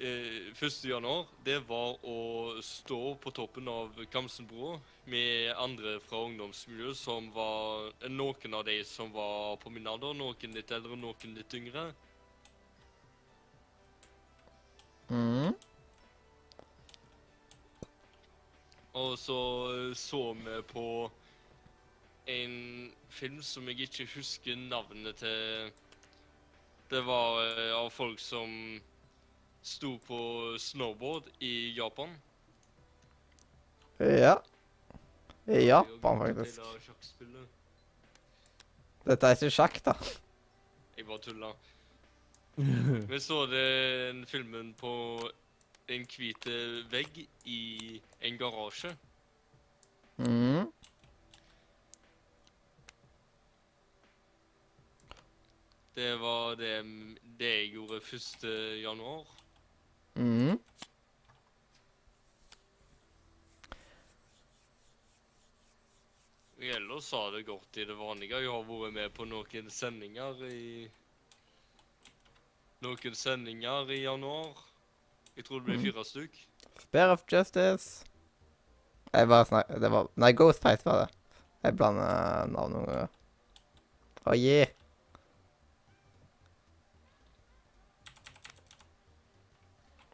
eh, 0.00 0.50
1. 0.56 0.84
januar, 0.84 1.26
det 1.44 1.58
var 1.68 1.98
å 2.02 2.60
stå 2.64 3.14
på 3.20 3.32
toppen 3.36 3.68
av 3.68 3.98
Kamsenbrua 4.12 4.78
med 5.10 5.52
andre 5.60 5.98
fra 6.04 6.24
ungdomsmiljøet 6.26 6.98
som 6.98 7.30
var 7.34 7.90
Noen 8.08 8.54
av 8.56 8.64
de 8.64 8.78
som 8.84 9.12
var 9.12 9.56
på 9.62 9.70
min 9.70 9.86
alder, 9.86 10.16
noen 10.16 10.56
litt 10.56 10.72
eldre, 10.72 10.96
noen 10.96 11.36
litt 11.36 11.54
yngre. 11.54 11.90
Mm. 15.10 15.54
Og 19.00 19.18
så 19.18 19.40
eh, 19.74 19.94
så 19.94 20.22
vi 20.34 20.60
på 20.72 20.86
en 22.30 22.92
film 23.10 23.42
som 23.42 23.68
jeg 23.68 23.86
ikke 23.86 24.08
husker 24.14 24.56
navnet 24.56 25.18
til. 25.22 25.72
Det 26.90 27.02
var 27.06 27.42
eh, 27.44 27.74
av 27.74 27.90
folk 27.94 28.20
som 28.22 28.80
sto 29.62 29.98
på 30.06 30.20
snowboard 30.58 31.28
i 31.38 31.72
Japan. 31.76 32.14
Ja. 33.98 34.38
I 35.46 35.66
Japan, 35.66 36.18
faktisk. 36.18 36.60
Dette 39.04 39.26
er 39.26 39.36
ikke 39.36 39.50
sjakk, 39.52 39.78
da. 39.84 39.94
Jeg 40.96 41.06
bare 41.08 41.22
tulla. 41.24 41.52
Vi 43.10 43.20
så 43.20 43.44
den 43.48 44.26
filmen 44.28 44.74
på 44.76 44.92
en 45.90 46.04
hvit 46.06 46.46
vegg 46.92 47.22
i 47.48 47.62
en 48.20 48.38
garasje. 48.38 48.92
Mm. 50.20 50.68
Det 55.94 56.12
var 56.20 56.54
det, 56.60 56.76
det 57.40 57.50
jeg 57.56 57.72
gjorde 57.74 58.00
1. 58.00 58.48
januar. 58.82 59.39
Mm. 60.20 60.58
Ellers 66.60 67.12
har 67.12 67.32
det 67.32 67.42
gått 67.42 67.76
i 67.76 67.84
det 67.84 67.94
vanlige. 67.96 68.40
Jeg 68.44 68.50
har 68.52 68.66
vært 68.68 68.92
med 68.92 69.14
på 69.16 69.24
noen 69.24 69.70
sendinger 69.72 70.42
i 70.44 70.90
Noen 72.84 73.16
sendinger 73.16 73.90
i 73.92 74.02
januar. 74.02 74.60
Jeg 75.36 75.46
tror 75.48 75.60
det 75.60 75.70
ble 75.70 75.78
fire 75.80 76.04
stykk. 76.04 76.36
Spear 76.84 77.14
of 77.14 77.24
Justice. 77.28 78.04
Jeg 79.12 79.28
bare 79.28 79.48
snakker 79.48 79.80
Det 79.80 79.90
var 79.92 80.12
Nei, 80.20 80.32
Ghostface 80.36 80.84
var 80.84 81.02
det. 81.04 81.08
Jeg 81.64 81.76
blander 81.80 82.52
navn 82.52 82.76
noen 82.76 82.90
ganger. 82.92 83.16
Å, 84.24 84.36
yeah. 84.36 84.76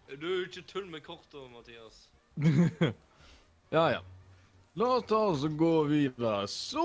Du 0.06 0.26
er 0.26 0.36
jo 0.38 0.44
ikke 0.46 0.62
tull 0.70 0.86
med 0.90 1.02
kortet, 1.06 1.48
Mathias. 1.52 2.04
Ja, 3.74 3.88
ja. 3.90 4.00
La 4.78 4.86
oss 4.98 5.06
ta 5.08 5.16
oss 5.32 5.42
og 5.48 5.54
gå 5.58 5.70
videre. 5.88 6.44
Så 6.52 6.84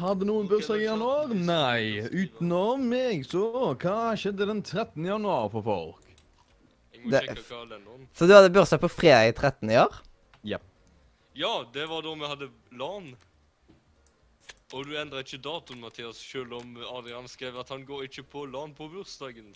Hadde 0.00 0.26
noen 0.26 0.48
bursdag 0.50 0.80
i 0.82 0.86
januar? 0.88 1.30
Nei. 1.30 2.00
Utenom 2.10 2.82
meg, 2.90 3.22
så 3.28 3.44
Hva 3.78 4.14
skjedde 4.18 4.48
den 4.48 4.62
13. 4.64 5.04
januar 5.06 5.46
for 5.52 5.62
folk? 5.62 6.08
Jeg 6.96 7.04
må 7.04 7.10
Det- 7.12 7.22
sjekke 7.28 7.44
kalenderen. 7.52 8.08
Så 8.16 8.26
du 8.26 8.34
hadde 8.34 8.50
bursdag 8.56 8.80
på 8.82 8.90
fredag 8.90 9.28
i 9.30 9.36
13 9.38 9.70
i 9.70 9.78
år? 9.84 10.00
Ja, 11.34 11.64
det 11.72 11.86
var 11.88 12.02
da 12.04 12.10
vi 12.12 12.28
hadde 12.28 12.50
LAN. 12.76 13.06
Og 14.74 14.84
du 14.84 14.90
endra 15.00 15.22
ikke 15.22 15.38
datoen, 15.40 15.78
Mathias, 15.80 16.18
selv 16.20 16.52
om 16.58 16.74
Adrian 16.96 17.24
skrev 17.28 17.56
at 17.60 17.70
han 17.72 17.86
går 17.88 18.02
ikke 18.04 18.24
på 18.28 18.42
LAN 18.52 18.74
på 18.76 18.90
bursdagen. 18.92 19.54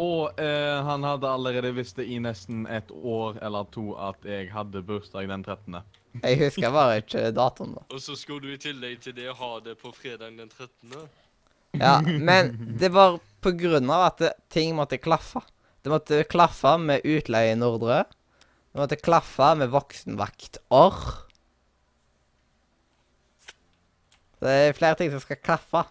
Og 0.00 0.40
eh, 0.40 0.78
han 0.86 1.04
hadde 1.04 1.28
allerede 1.28 1.72
visst 1.76 1.98
det 2.00 2.06
i 2.08 2.18
nesten 2.22 2.64
et 2.66 2.90
år 2.90 3.36
eller 3.44 3.66
to 3.74 3.92
at 4.00 4.24
jeg 4.24 4.48
hadde 4.54 4.80
bursdag 4.88 5.28
den 5.28 5.44
13. 5.44 5.82
Jeg 6.22 6.38
husker 6.40 6.72
bare 6.72 7.00
ikke 7.02 7.26
datoen, 7.36 7.74
da. 7.76 7.84
Og 7.92 8.00
så 8.04 8.16
skulle 8.16 8.48
du 8.48 8.54
i 8.54 8.60
tillegg 8.60 9.00
til 9.04 9.16
det 9.16 9.32
ha 9.36 9.52
det 9.64 9.76
på 9.80 9.92
fredagen 9.96 10.40
den 10.40 10.48
13. 10.48 10.96
Ja, 11.80 12.00
men 12.04 12.52
det 12.80 12.92
var 12.92 13.18
på 13.40 13.52
grunn 13.56 13.88
av 13.92 14.06
at 14.10 14.18
det, 14.20 14.32
ting 14.52 14.74
måtte 14.76 15.00
klaffe. 15.00 15.40
Det 15.82 15.92
måtte 15.92 16.22
klaffe 16.28 16.76
med 16.80 17.04
utleie 17.08 17.54
i 17.54 17.58
Nordre. 17.58 18.04
Det 18.72 18.80
måtte 18.80 19.00
klaffe 19.00 19.52
med 19.60 19.72
voksenvakter. 19.72 20.62
Det 24.42 24.52
er 24.52 24.76
flere 24.76 24.98
ting 24.98 25.10
som 25.12 25.22
skal 25.22 25.40
klaffe. 25.40 25.84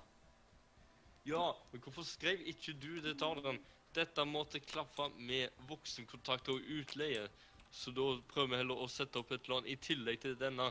Ja, 1.25 1.51
men 1.71 1.81
hvorfor 1.83 2.05
skrev 2.05 2.41
ikke 2.49 2.73
du 2.73 2.97
det 3.01 3.17
til 3.17 3.27
Adrian? 3.27 3.59
Dette 3.95 4.23
måtte 4.25 4.60
klaffe 4.63 5.10
med 5.19 5.49
voksenkontakt 5.67 6.49
og 6.54 6.62
utleie. 6.80 7.25
Så 7.71 7.91
da 7.95 8.08
prøver 8.32 8.54
vi 8.54 8.60
heller 8.62 8.84
å 8.84 8.88
sette 8.91 9.19
opp 9.19 9.32
et 9.36 9.47
LAN 9.51 9.67
i 9.67 9.75
tillegg 9.80 10.21
til 10.23 10.36
denne 10.39 10.69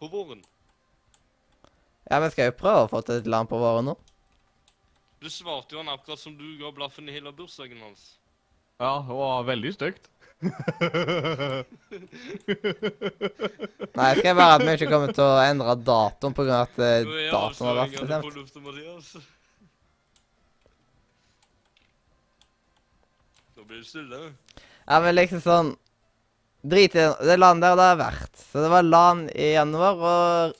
på 0.00 0.08
våren. 0.12 0.42
Ja, 2.08 2.20
men 2.20 2.30
skal 2.32 2.50
jo 2.50 2.58
prøve 2.60 2.84
å 2.84 2.90
få 2.92 3.00
til 3.04 3.20
et 3.20 3.28
land 3.28 3.48
på 3.50 3.58
våren 3.60 3.90
nå. 3.90 3.96
Du 5.20 5.28
svarte 5.32 5.74
jo 5.74 5.80
han 5.80 5.88
akkurat 5.92 6.20
som 6.20 6.36
du 6.36 6.44
ga 6.60 6.70
blaffen 6.72 7.08
i 7.08 7.14
hele 7.16 7.32
bursdagen 7.36 7.80
hans. 7.82 8.02
Ja, 8.78 9.00
det 9.08 9.16
var 9.16 9.48
veldig 9.48 9.72
stygt. 9.74 10.10
Nei, 13.96 14.08
jeg 14.10 14.18
skrev 14.18 14.36
bare 14.36 14.54
at 14.58 14.64
vi 14.66 14.74
ikke 14.76 14.90
kommer 14.92 15.14
til 15.16 15.24
å 15.24 15.40
endre 15.40 15.74
datoen 15.80 16.36
pga. 16.36 16.58
at 16.66 16.76
eh, 16.76 17.08
datoen 17.32 17.70
har 17.70 17.80
vært 17.80 17.96
bestemt. 18.02 18.26
Det 23.68 23.82
stille. 23.86 24.20
Ja, 24.86 25.00
men 25.00 25.14
liksom 25.16 25.42
sånn 25.44 25.74
Drit 26.66 26.96
i 26.98 27.02
det 27.22 27.36
landet 27.38 27.62
der 27.62 27.76
det 27.78 27.84
har 27.92 27.98
vært. 28.00 28.38
Så 28.40 28.62
det 28.64 28.70
var 28.72 28.82
LAN 28.82 29.20
i 29.30 29.52
januar, 29.52 30.00
og 30.02 30.56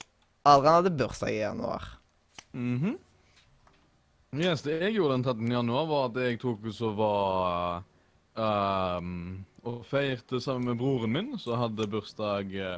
Adrian 0.47 0.77
hadde 0.77 0.93
bursdag 0.95 1.33
i 1.33 1.41
januar. 1.41 1.83
Mhm. 2.55 2.93
Yes, 4.37 4.61
det 4.61 4.77
jeg 4.81 4.93
gjorde 4.95 5.17
den 5.17 5.25
13. 5.25 5.51
januar, 5.51 5.85
var 5.89 6.07
at 6.09 6.19
jeg 6.21 6.39
tok 6.39 6.65
og 6.67 6.73
så 6.75 6.91
var 6.95 7.83
um, 8.35 9.45
Og 9.63 9.83
feirte 9.87 10.39
sammen 10.43 10.69
med 10.69 10.79
broren 10.79 11.11
min, 11.11 11.29
som 11.39 11.59
hadde 11.59 11.89
bursdag 11.91 12.53
eh, 12.55 12.77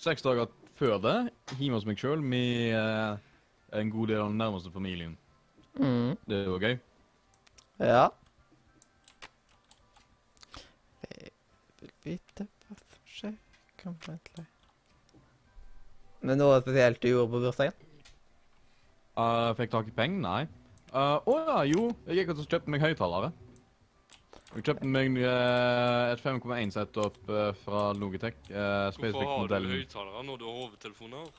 seks 0.00 0.22
dager 0.24 0.50
før 0.74 0.98
det, 0.98 1.16
hjemme 1.60 1.78
hos 1.78 1.86
meg 1.86 2.00
sjøl 2.00 2.22
med 2.22 2.74
uh, 2.74 3.14
en 3.78 3.90
god 3.92 4.10
del 4.10 4.22
av 4.24 4.32
den 4.32 4.40
nærmeste 4.42 4.72
familien. 4.74 5.14
Mm. 5.78 6.16
Det 6.26 6.40
var 6.48 6.66
gøy. 6.66 6.76
Ja. 7.78 8.04
Jeg 11.04 11.30
vil 11.80 11.93
vite 12.04 12.46
hva 12.64 12.76
som 12.78 13.08
skjer. 13.08 13.38
Ventelig. 13.84 14.46
Men 16.24 16.38
noe 16.40 16.60
spesielt 16.62 17.02
du 17.02 17.10
gjorde 17.10 17.32
på 17.34 17.40
bursdagen? 17.42 17.74
Uh, 19.14 19.50
fikk 19.58 19.74
tak 19.74 19.90
i 19.90 19.94
penger? 19.94 20.22
Nei. 20.24 20.42
Uh, 20.94 21.18
oh, 21.28 21.40
ja, 21.42 21.58
jo. 21.68 21.88
Jeg 22.08 22.22
gikk 22.22 22.32
og 22.32 22.46
kjøpte 22.46 22.72
meg 22.72 22.84
høyttalere. 22.84 23.28
Jeg 24.54 24.64
kjøpte 24.68 24.88
meg 24.88 25.18
uh, 25.18 26.12
et 26.14 26.22
5,1 26.22 26.72
setup 26.74 27.16
uh, 27.28 27.50
fra 27.64 27.88
Logitech. 27.98 28.38
Uh, 28.48 28.88
Hvorfor 28.94 29.26
har 29.26 29.50
du 29.66 29.68
høyttalere 29.74 30.22
når 30.30 30.40
du 30.40 30.46
har 30.48 30.60
hovedtelefoner? 30.62 31.32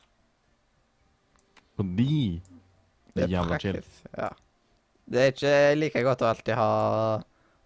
Fordi 1.76 2.42
det 3.16 3.24
er 3.26 3.32
jævla 3.32 3.60
chill. 3.64 3.80
Ja. 4.18 4.30
Det 5.06 5.22
er 5.22 5.34
ikke 5.34 5.56
like 5.80 6.04
godt 6.06 6.24
å 6.26 6.30
alltid 6.30 6.58
ha 6.60 6.70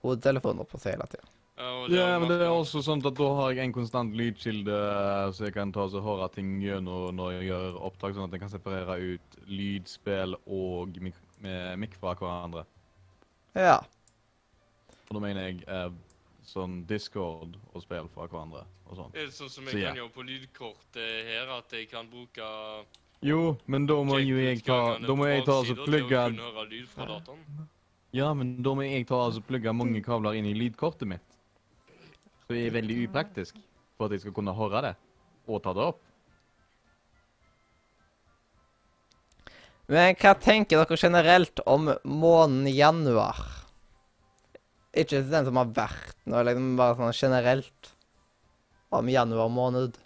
hodetelefoner 0.05 0.67
på 0.69 0.79
seg 0.81 0.95
hele 0.95 1.07
tida. 1.09 1.25
Ja, 1.60 2.15
og 2.15 2.22
men 2.22 2.30
det 2.32 2.38
er 2.39 2.54
også 2.54 2.80
sånn 2.86 3.02
at 3.04 3.17
da 3.19 3.30
har 3.36 3.52
jeg 3.52 3.67
en 3.67 3.74
konstant 3.76 4.13
lydkilde, 4.15 4.76
eh, 4.80 5.32
så 5.36 5.50
jeg 5.50 5.56
kan 5.58 5.74
ta 5.76 5.84
og 5.89 6.04
høre 6.06 6.30
ting 6.32 6.54
gjennom 6.63 7.17
når 7.17 7.34
jeg 7.36 7.50
gjør 7.50 7.80
opptak, 7.89 8.13
sånn 8.15 8.30
at 8.30 8.36
jeg 8.38 8.43
kan 8.45 8.52
separere 8.54 8.95
ut 8.95 9.39
lydspill 9.50 10.38
og 10.48 11.02
mik 11.04 11.98
fra 12.00 12.15
hverandre. 12.15 12.63
Ja. 13.60 13.82
Og 15.10 15.17
da 15.17 15.24
mener 15.26 15.50
jeg 15.50 15.65
eh, 15.67 15.89
sånn 16.48 16.80
Discord 16.88 17.58
og 17.74 17.84
spill 17.84 18.08
fra 18.13 18.28
hverandre 18.30 18.63
og 18.88 18.95
sånn. 18.95 19.13
Er 19.13 19.28
det 19.28 19.36
sånn 19.36 19.52
som 19.52 19.67
jeg 19.67 19.76
Så 19.76 19.82
ja. 19.84 19.91
kan 19.91 20.00
gjøre 20.00 20.15
på 20.15 20.26
lydkortet 20.30 21.28
her, 21.28 21.52
at 21.60 21.76
jeg 21.76 21.89
kan 21.91 22.08
bruke 22.10 22.52
Jo, 23.26 23.58
men 23.67 23.88
da 23.89 23.98
må 24.08 24.22
jo 24.24 24.39
jeg 24.39 24.63
ta 24.63 24.95
Da 25.04 25.15
må 25.17 25.28
jeg 25.28 25.43
ta 25.43 25.60
og 25.60 25.84
plugge. 25.84 26.22
Ja, 28.15 28.32
men 28.34 28.62
da 28.63 28.74
må 28.78 28.88
jeg 28.88 29.10
ta 29.10 29.26
og 29.28 29.43
plugge 29.50 29.76
mange 29.76 30.02
kabler 30.06 30.39
inn 30.39 30.48
i 30.50 30.56
lydkortet 30.56 31.10
mitt. 31.10 31.28
Så 32.49 32.55
det 32.57 32.63
er 32.65 32.71
veldig 32.73 32.95
upraktisk 33.05 33.57
for 33.93 34.07
at 34.09 34.15
jeg 34.15 34.23
skal 34.23 34.33
kunne 34.33 34.53
høre 34.57 34.79
det 34.81 34.91
og 35.45 35.59
ta 35.62 35.69
det 35.77 35.83
opp. 35.85 35.99
Men 39.89 40.15
hva 40.17 40.31
tenker 40.41 40.81
dere 40.81 40.97
generelt 40.97 41.62
om 41.69 41.91
måneden 42.09 42.65
januar? 42.73 43.38
Ikke 44.97 45.21
den 45.29 45.45
som 45.45 45.59
har 45.62 45.69
vært 45.77 46.15
nå, 46.25 46.41
liksom 46.47 46.71
bare 46.79 46.97
sånn 46.97 47.13
generelt. 47.19 47.91
Om 48.97 49.12
januar 49.13 49.51
måned. 49.53 49.99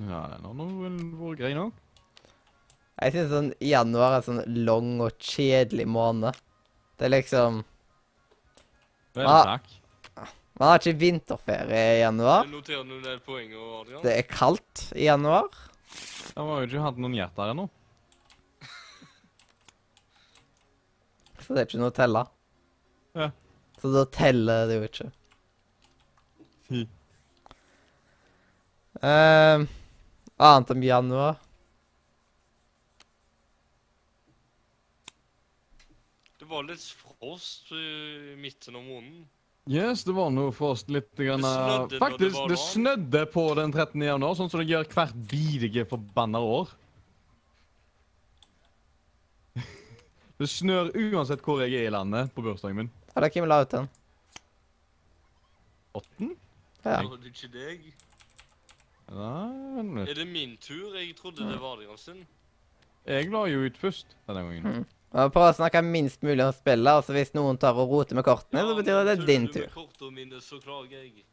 Ja, 0.00 0.22
den 0.38 0.46
har 0.48 0.56
nå 0.56 0.70
vært 1.20 1.42
grei 1.42 1.52
nok. 1.56 1.76
Jeg 3.00 3.12
syns 3.18 3.32
sånn 3.36 3.52
januar 3.64 4.16
er 4.22 4.24
sånn 4.24 4.40
lang 4.64 4.94
og 5.04 5.20
kjedelig 5.20 5.84
måned. 5.88 6.40
Det 6.96 7.10
er 7.10 7.14
liksom 7.18 7.60
Vel, 9.12 9.26
Ah. 9.26 9.44
takk. 9.58 9.68
Man 10.60 10.68
har 10.68 10.82
ikke 10.82 11.00
vinterferie 11.00 11.84
i 11.96 12.00
januar. 12.02 12.44
Noterer 12.52 12.82
nå 12.84 12.98
ned 13.00 13.22
poenget, 13.24 13.56
Adrian. 13.56 14.02
Det 14.04 14.12
er 14.12 14.26
kaldt 14.28 14.82
i 14.92 15.06
januar. 15.06 15.46
Jeg 16.34 16.36
har 16.36 16.60
jo 16.60 16.66
ikke 16.68 16.82
hatt 16.84 16.98
noen 17.00 17.14
hjerter 17.16 17.52
ennå. 17.54 17.64
Så 21.40 21.56
det 21.56 21.62
er 21.62 21.70
ikke 21.70 21.80
noe 21.80 21.94
å 21.94 21.96
telle. 21.96 22.22
Ja. 23.16 23.30
Så 23.80 23.94
da 23.96 24.04
teller 24.12 24.68
det 24.68 24.76
jo 24.76 24.84
ikke. 24.90 25.08
Fy. 26.68 26.84
Ehm, 29.00 29.64
annet 30.36 30.76
om 30.76 30.84
januar. 30.84 31.40
Det 36.36 36.52
var 36.52 36.68
litt 36.68 36.84
frost 37.00 37.72
i 37.72 38.36
midten 38.36 38.76
av 38.76 38.84
måneden. 38.84 39.24
Yes, 39.70 40.02
det 40.02 40.14
var 40.16 40.32
noe 40.34 40.50
for 40.50 40.74
oss 40.74 40.82
litt 40.90 41.12
grann, 41.14 41.44
Det 41.88 42.00
Faktisk, 42.02 42.34
det 42.42 42.48
det 42.56 42.58
snødde 42.58 43.20
på 43.30 43.44
den 43.54 43.70
13. 43.70 44.02
januar, 44.02 44.34
sånn 44.34 44.50
som 44.50 44.58
det 44.62 44.66
gjør 44.66 44.88
hvert 44.90 45.14
bidige 45.30 45.84
forbanna 45.86 46.40
år. 46.42 46.72
Det 50.40 50.48
snør 50.48 50.90
uansett 50.96 51.42
hvor 51.44 51.60
jeg 51.62 51.76
er 51.76 51.86
i 51.86 51.92
landet 51.92 52.32
på 52.34 52.42
bursdagen 52.42 52.78
min. 52.80 52.90
Er 53.14 53.26
det 53.26 53.32
hvem 53.34 53.46
la 53.46 53.60
ut 53.62 53.70
den? 53.74 53.88
Åtten? 56.00 56.30
Ja. 56.84 57.00
Det 57.04 57.30
ikke 57.30 57.50
deg? 57.52 57.88
Nei. 59.10 60.06
Er 60.06 60.14
det 60.16 60.26
min 60.30 60.56
tur? 60.62 60.94
Jeg 60.96 61.14
trodde 61.18 61.46
det 61.46 61.58
var 61.60 61.76
Adrian 61.76 61.98
sin. 61.98 62.24
Jeg 63.06 63.30
la 63.30 63.44
jo 63.50 63.66
ut 63.66 63.78
først 63.78 64.16
denne 64.26 64.42
gangen. 64.46 64.64
Mhm. 64.64 64.88
Og 65.10 65.32
Prøv 65.34 65.48
å 65.48 65.54
snakke 65.58 65.80
minst 65.82 66.22
mulig 66.22 66.44
om 66.44 66.52
spillet, 66.54 66.90
og 67.00 67.02
så 67.06 67.14
hvis 67.16 67.32
noen 67.34 67.58
tar 67.58 67.78
og 67.78 67.90
roter 67.90 68.14
med 68.18 68.26
kortene, 68.26 68.62
så 68.62 68.76
betyr 68.78 68.92
det 68.92 69.00
at 69.00 69.08
det 69.08 69.16
er 69.16 69.26
din 69.26 69.48
tur. 69.50 70.10
Mine, 70.14 70.38
så 70.44 70.60
jeg. 70.90 71.24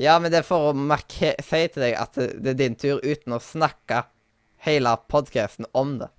Ja, 0.00 0.18
men 0.18 0.32
det 0.32 0.42
er 0.42 0.46
for 0.46 0.72
å 0.72 0.74
marke 0.76 1.32
si 1.40 1.62
til 1.72 1.86
deg 1.86 1.96
at 1.96 2.18
det 2.18 2.52
er 2.52 2.58
din 2.58 2.76
tur, 2.76 3.00
uten 3.00 3.36
å 3.36 3.40
snakke 3.40 4.02
hele 4.66 4.92
podcasten 5.08 5.68
om 5.72 5.96
det. 6.02 6.10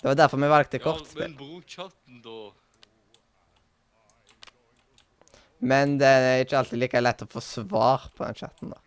Det 0.00 0.08
var 0.08 0.16
derfor 0.16 0.40
vi 0.40 0.48
valgte 0.48 0.78
Ja, 0.80 0.84
kortspill. 0.86 1.20
men 1.26 1.36
bruk 1.36 1.66
chatten, 1.68 2.22
da. 2.24 2.52
Men 5.60 5.98
det 6.00 6.08
er 6.08 6.44
ikke 6.44 6.56
alltid 6.62 6.80
like 6.80 7.00
lett 7.02 7.26
å 7.26 7.28
få 7.28 7.42
svar 7.44 8.08
på 8.16 8.24
den 8.24 8.38
chatten, 8.38 8.72
da. 8.72 8.80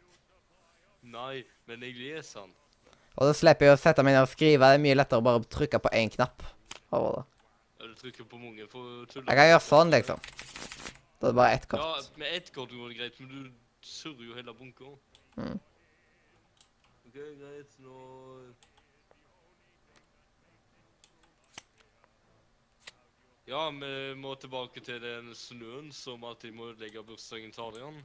Nei, 1.03 1.43
men 1.69 1.85
jeg 1.85 1.99
leser 1.99 2.47
den. 2.47 2.55
Og 3.13 3.29
da 3.29 3.33
slipper 3.37 3.69
jeg 3.69 3.77
å 3.77 3.81
sette 3.81 4.03
meg 4.05 4.15
ned 4.15 4.25
og 4.25 4.31
skrive. 4.31 4.69
Det 4.69 4.79
er 4.79 4.83
mye 4.83 4.97
lettere 4.97 5.21
å 5.21 5.25
bare 5.25 5.43
trykke 5.55 5.79
på 5.83 5.91
én 5.93 6.09
knapp. 6.13 6.45
over 6.93 7.19
det. 7.19 7.25
Ja, 7.79 7.87
du 7.87 7.93
trykker 7.99 8.25
på 8.29 8.37
mange 8.37 8.67
for 8.69 8.79
å 8.79 9.05
tulle. 9.09 9.27
Jeg 9.27 9.37
kan 9.37 9.49
gjøre 9.49 9.65
sånn, 9.67 9.93
liksom. 9.93 10.19
Da 11.19 11.27
er 11.27 11.31
det 11.31 11.37
bare 11.37 11.53
ett 11.57 11.67
kort. 11.69 11.81
Ja, 11.81 12.17
med 12.17 12.35
ett 12.37 12.53
kort 12.53 12.73
går 12.73 12.89
det 12.89 12.97
greit, 12.99 13.19
men 13.19 13.29
du 13.29 13.85
surrer 13.85 14.25
jo 14.27 14.37
hele 14.37 14.53
bunken. 14.53 14.95
Mm. 15.37 15.59
OK, 17.07 17.17
greit, 17.17 17.75
nå 17.79 17.97
Ja, 23.43 23.67
vi 23.75 24.15
må 24.15 24.37
tilbake 24.39 24.79
til 24.79 25.01
den 25.03 25.33
snøen 25.35 25.89
som 25.91 26.23
at 26.29 26.41
de 26.41 26.51
må 26.55 26.69
ødelegge 26.71 27.03
bursdagen 27.03 27.51
til 27.51 27.65
Adrian. 27.65 27.97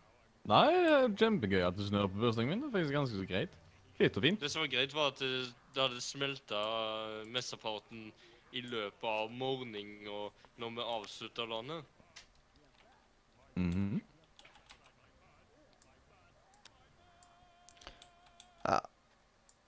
Nei, 0.50 0.66
det 0.74 0.94
er 0.96 1.12
kjempegøy 1.20 1.62
at 1.62 1.76
det 1.78 1.86
snør 1.86 2.08
på 2.10 2.24
bursdagen 2.24 2.50
min. 2.50 2.64
Det 2.64 2.68
er 2.68 2.74
faktisk 2.74 2.96
ganske 2.96 3.20
så 3.20 3.26
greit. 3.28 3.54
Fint 3.98 4.16
og 4.16 4.22
fint. 4.22 4.40
Det 4.40 4.50
som 4.52 4.62
var 4.62 4.70
greit, 4.70 4.92
var 4.94 5.08
at 5.12 5.18
det, 5.22 5.30
det 5.74 5.82
hadde 5.82 6.02
smelta 6.04 6.58
mesteparten 7.34 8.12
i 8.54 8.62
løpet 8.64 9.04
av 9.10 9.32
morgenen 9.34 10.06
og 10.08 10.32
når 10.58 10.76
vi 10.76 10.86
avslutta 10.96 11.46
landet. 11.50 11.84
Mhm. 13.58 13.98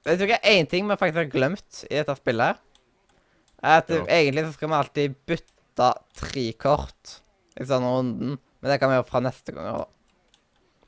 Jeg 0.00 0.16
tror 0.16 0.30
ikke 0.30 0.48
én 0.48 0.68
ting 0.68 0.88
vi 0.88 0.96
faktisk 0.96 1.18
har 1.20 1.28
glemt 1.32 1.82
i 1.90 1.98
dette 1.98 2.14
spillet, 2.16 2.56
her, 2.56 2.60
er 3.62 3.76
at 3.82 3.90
Ja. 3.92 4.04
egentlig 4.08 4.46
så 4.46 4.52
skal 4.54 4.68
vi 4.68 4.74
alltid 4.78 5.16
bytte 5.26 5.88
tre 6.16 6.52
kort 6.52 7.20
i 7.60 7.64
sånn 7.64 7.84
runden. 7.84 8.38
Men 8.60 8.70
det 8.70 8.80
kan 8.80 8.88
vi 8.88 8.96
gjøre 8.96 9.06
fra 9.10 9.20
neste 9.20 9.52
gang. 9.52 9.64
da. 9.76 9.84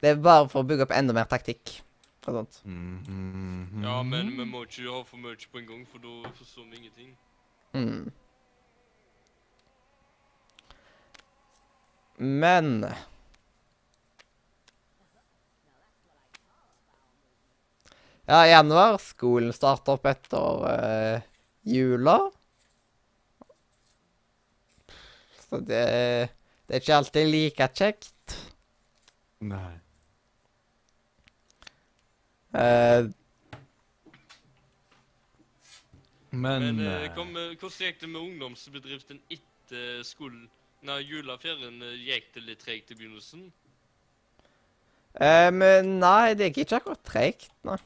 Det 0.00 0.10
er 0.10 0.22
bare 0.22 0.48
for 0.48 0.62
å 0.62 0.66
bygge 0.66 0.82
opp 0.82 0.90
enda 0.96 1.12
mer 1.12 1.24
taktikk. 1.24 1.82
Og 2.26 2.46
mm, 2.64 3.04
mm. 3.08 3.82
Ja, 3.82 4.02
men 4.02 4.28
vi 4.38 4.44
må 4.46 4.62
ikke 4.62 4.86
ha 4.86 5.00
for 5.02 5.18
mye 5.18 5.48
på 5.52 5.58
en 5.58 5.66
gang, 5.66 5.86
for 5.90 5.98
da 5.98 6.30
forstår 6.38 6.68
vi 6.70 6.76
ingenting. 6.76 7.16
Mm. 7.74 8.12
Men 12.18 12.86
Ja, 18.24 18.46
januar. 18.46 18.98
Skolen 19.02 19.52
starter 19.52 19.98
opp 19.98 20.06
etter 20.06 20.62
uh, 20.62 21.24
jula. 21.66 22.30
Så 25.42 25.58
det, 25.58 25.82
det 26.66 26.78
er 26.78 26.84
ikke 26.84 27.00
alltid 27.02 27.32
like 27.34 27.68
kjekt. 27.76 28.36
Nei. 29.42 29.81
Eh, 32.52 33.08
Men, 36.32 36.62
Men 36.62 36.78
eh, 36.80 37.10
kom, 37.14 37.34
hvordan 37.36 37.86
gikk 37.86 37.98
det 38.00 38.08
med 38.08 38.20
ungdomsbedriften 38.22 39.18
etter 39.28 40.00
skolen? 40.08 40.46
Nei, 40.82 41.02
juleferien 41.04 41.76
gikk 42.00 42.32
det 42.34 42.42
litt 42.46 42.62
tregt 42.64 42.90
i 42.90 42.96
begynnelsen. 42.96 43.50
Um, 45.12 45.58
men 45.60 45.90
nei, 46.00 46.32
det 46.32 46.48
gikk 46.48 46.62
ikke 46.64 46.78
akkurat 46.80 47.02
tregt, 47.04 47.52
nei. 47.68 47.76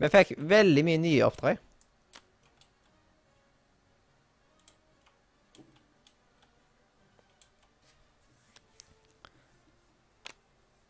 Vi 0.00 0.08
fikk 0.14 0.32
veldig 0.40 0.84
mye 0.88 1.00
nye 1.02 1.26
oppdrag. 1.26 1.60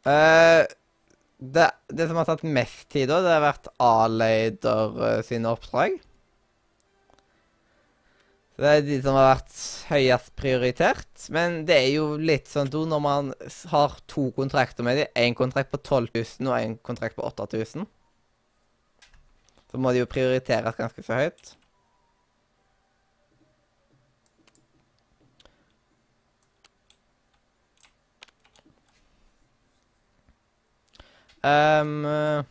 Eh, 0.08 0.64
det, 1.38 1.70
det 1.94 2.08
som 2.08 2.18
har 2.18 2.26
tatt 2.26 2.42
mest 2.42 2.88
tid, 2.90 3.08
da, 3.10 3.20
det 3.22 3.34
har 3.36 3.44
vært 3.44 3.70
A-Lader 3.82 5.02
eh, 5.06 5.18
sine 5.26 5.52
oppdrag. 5.54 5.98
Det 8.58 8.66
er 8.66 8.80
de 8.82 8.96
som 9.04 9.14
har 9.14 9.36
vært 9.36 9.58
høyest 9.92 10.32
prioritert. 10.38 11.28
Men 11.34 11.60
det 11.68 11.76
er 11.78 11.92
jo 11.92 12.08
litt 12.18 12.50
sånn 12.50 12.70
da 12.72 12.82
når 12.90 13.04
man 13.04 13.30
har 13.70 13.94
to 14.10 14.32
kontrakter 14.34 14.86
med 14.86 14.98
dem, 14.98 15.12
én 15.14 15.38
kontrakt 15.38 15.70
på 15.70 15.78
12 15.78 16.10
000 16.40 16.50
og 16.50 16.56
én 16.58 16.74
kontrakt 16.82 17.14
på 17.18 17.26
8000, 17.28 17.86
så 19.68 19.78
må 19.78 19.92
de 19.92 20.02
jo 20.02 20.10
prioriteres 20.10 20.74
ganske 20.78 21.06
så 21.06 21.20
høyt. 21.20 21.54
Eh, 31.42 32.44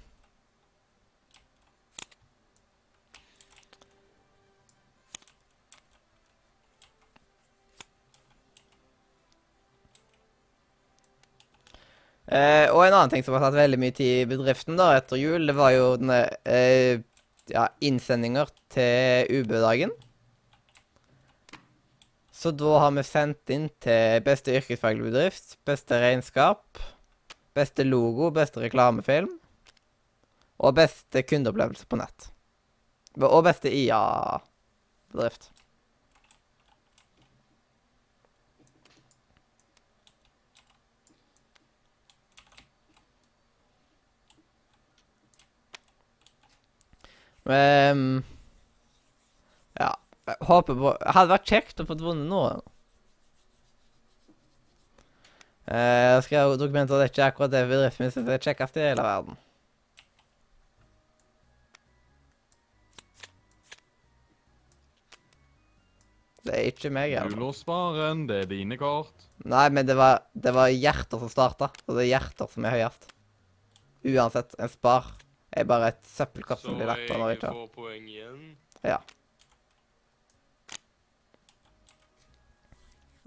Eh, 12.28 12.68
og 12.76 12.82
en 12.84 12.92
annen 12.92 13.12
ting 13.14 13.24
som 13.24 13.38
har 13.38 13.46
tatt 13.46 13.56
veldig 13.56 13.78
mye 13.80 13.96
tid 13.96 14.24
i 14.24 14.28
bedriften 14.28 14.76
da, 14.80 14.90
etter 14.98 15.20
jul, 15.20 15.48
det 15.48 15.56
var 15.56 15.72
jo 15.72 15.86
denne 15.96 16.26
uh, 16.44 17.00
ja, 17.48 17.70
innsendinger 17.80 18.52
til 18.74 19.32
UB-dagen. 19.32 19.94
Så 22.36 22.52
da 22.54 22.74
har 22.84 22.92
vi 22.98 23.06
sendt 23.08 23.54
inn 23.54 23.70
til 23.82 24.20
beste 24.28 24.58
yrkesfaglig 24.60 25.08
bedrift, 25.08 25.56
beste 25.66 26.02
regnskap, 26.04 26.84
beste 27.58 27.86
logo, 27.88 28.32
beste 28.36 28.62
reklamefilm 28.64 29.34
og 30.58 30.74
beste 30.78 31.22
kundeopplevelse 31.26 31.86
på 31.90 32.00
nett. 32.00 32.32
Og 33.18 33.44
beste 33.46 33.70
IA-bedrift. 33.74 35.52
Um, 47.48 48.24
ja. 49.80 49.94
Jeg 50.28 50.36
håper 50.50 50.76
på 50.76 50.90
hadde 51.16 51.32
vært 51.32 51.48
kjekt 51.48 51.80
å 51.80 51.86
få 51.88 51.96
vunnet 52.02 52.28
noe. 52.28 52.58
Eh, 55.68 56.16
Jeg 56.16 56.24
skrev 56.28 56.54
dokumenter 56.60 56.96
at 56.96 57.02
det 57.02 57.08
er 57.08 57.14
ikke 57.14 57.28
akkurat 57.32 57.52
det 57.52 57.66
bedriften 57.68 58.06
min 58.06 58.14
syns 58.16 58.30
er 58.32 58.44
kjekkest 58.46 58.78
i 58.80 58.86
hele 58.88 59.04
verden. 59.04 59.36
Det 66.48 66.54
er 66.56 66.70
ikke 66.70 66.92
meg, 66.96 67.12
Du 67.12 67.20
altså. 67.20 67.40
lå 67.68 68.28
det 68.30 68.38
er 68.44 68.48
dine 68.48 68.78
kort. 68.80 69.26
Nei, 69.44 69.68
men 69.70 69.86
det 69.86 69.98
var, 70.00 70.22
det 70.34 70.54
var 70.56 70.72
hjerter 70.72 71.20
som 71.20 71.30
starta, 71.32 71.68
og 71.88 71.98
det 71.98 72.06
er 72.06 72.12
hjerter 72.14 72.48
som 72.54 72.66
er 72.66 72.78
høyest. 72.78 73.10
Uansett, 74.08 74.56
en 74.58 74.72
spar 74.72 75.10
er 75.52 75.68
bare 75.68 75.90
et 75.92 76.00
søppelkort 76.08 76.62
som 76.64 76.78
blir 76.80 76.88
lagt 76.88 77.04
på 77.10 77.18
når 77.20 77.34
jeg 77.34 77.42
tar. 77.44 77.52
får 77.58 77.74
poeng 77.76 78.08
igjen. 78.08 78.56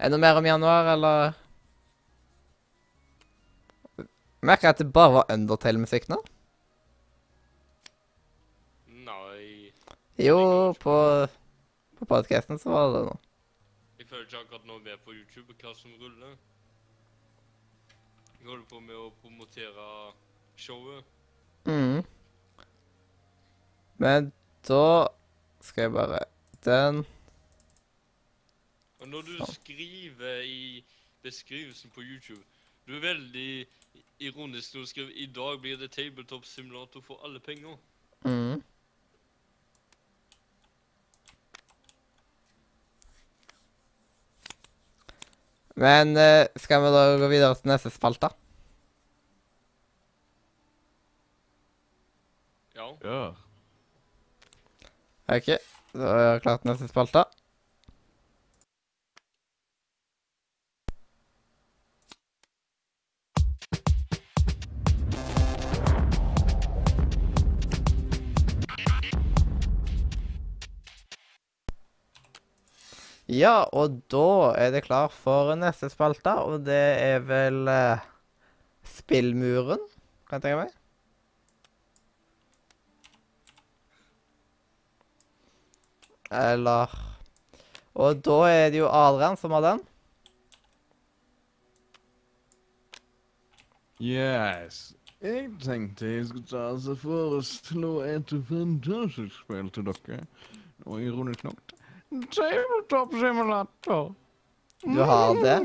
Er 0.01 0.09
det 0.09 0.15
noe 0.15 0.23
mer 0.23 0.39
om 0.41 0.47
januar, 0.49 0.89
eller? 0.95 1.35
Merker 4.41 4.67
jeg 4.67 4.75
at 4.75 4.79
det 4.81 4.93
bare 4.93 5.13
var 5.13 5.27
Undertale-musikk 5.33 6.07
nå? 6.09 6.17
Nei, 9.05 9.71
Jo, 10.21 10.73
på, 10.81 10.95
på 11.97 12.05
podcasten 12.09 12.59
så 12.61 12.69
var 12.73 12.87
det 12.87 12.95
det 12.99 13.05
nå. 13.09 13.17
jeg 14.01 14.07
føler 14.09 14.25
ikke 14.25 14.39
akkurat 14.43 14.65
nå 14.67 14.77
med 14.83 14.97
på 15.05 15.13
YouTube 15.15 15.53
hva 15.61 15.73
som 15.77 15.93
ruller. 16.01 16.33
Jeg 18.41 18.49
holder 18.49 18.65
på 18.71 18.79
med 18.81 18.97
å 18.97 19.11
promotere 19.21 19.87
showet. 20.57 21.05
Mhm. 21.69 22.01
Men 24.01 24.31
da 24.67 25.07
skal 25.61 25.83
jeg 25.83 25.91
bare 25.93 26.19
Den 26.65 27.03
Og 29.01 29.07
når 29.09 29.21
du 29.27 29.35
Sånn. 29.37 29.53
skriver 29.53 30.41
i 30.45 30.83
beskrivelsen 31.23 31.89
på 31.93 32.01
YouTube 32.01 32.41
Du 32.87 32.95
er 32.95 32.99
veldig 32.99 33.67
ironisk 34.19 34.73
når 34.73 34.81
du 34.81 34.87
skriver 34.87 35.11
'I 35.15 35.25
dag 35.35 35.61
blir 35.61 35.77
det 35.77 35.91
tabletop 35.91 36.45
simulator 36.45 37.01
for 37.01 37.21
alle 37.25 37.39
penger'. 37.39 37.77
mhm. 38.25 38.63
Men 45.75 46.17
eh, 46.17 46.47
skal 46.55 46.81
vi 46.83 46.89
da 46.93 47.17
gå 47.17 47.27
videre 47.31 47.55
til 47.55 47.71
neste 47.71 47.89
spalte? 47.89 48.29
Ja. 52.75 52.87
ja. 53.03 53.21
OK, 55.31 55.47
da 55.93 56.11
er 56.11 56.25
jeg 56.31 56.41
klart 56.41 56.61
til 56.61 56.71
neste 56.71 56.87
spalte. 56.91 57.23
Ja, 73.31 73.63
og 73.71 74.01
da 74.11 74.51
er 74.59 74.73
det 74.73 74.81
klar 74.89 75.07
for 75.15 75.53
neste 75.55 75.87
spalte, 75.87 76.33
og 76.43 76.65
det 76.67 76.75
er 76.99 77.21
vel 77.23 77.63
eh, 77.71 78.03
Spillmuren, 78.83 79.79
kan 80.27 80.41
jeg 80.41 80.49
tenke 80.49 80.65
meg. 80.65 80.73
Eller 86.31 86.91
Og 87.95 88.19
da 88.23 88.37
er 88.49 88.69
det 88.71 88.83
jo 88.83 88.91
Adrian 88.91 89.39
som 89.39 89.55
har 89.55 89.63
den. 89.63 89.81
Yes. 94.01 94.93
Jeg 95.21 95.51
tenkte 95.63 96.07
jeg 96.17 96.27
skulle 96.27 96.47
ta 96.51 96.69
altså 96.71 96.95
foreslå 96.99 97.99
et 98.11 98.31
fantastisk 98.47 99.43
spill 99.43 99.69
til 99.71 99.87
dere. 99.87 100.25
Og 100.85 101.03
ironisk 101.03 101.43
nok 101.47 101.80
Tabletop 102.11 103.11
Simulator. 103.13 104.15
Du 104.83 104.99
har 104.99 105.35
det? 105.43 105.57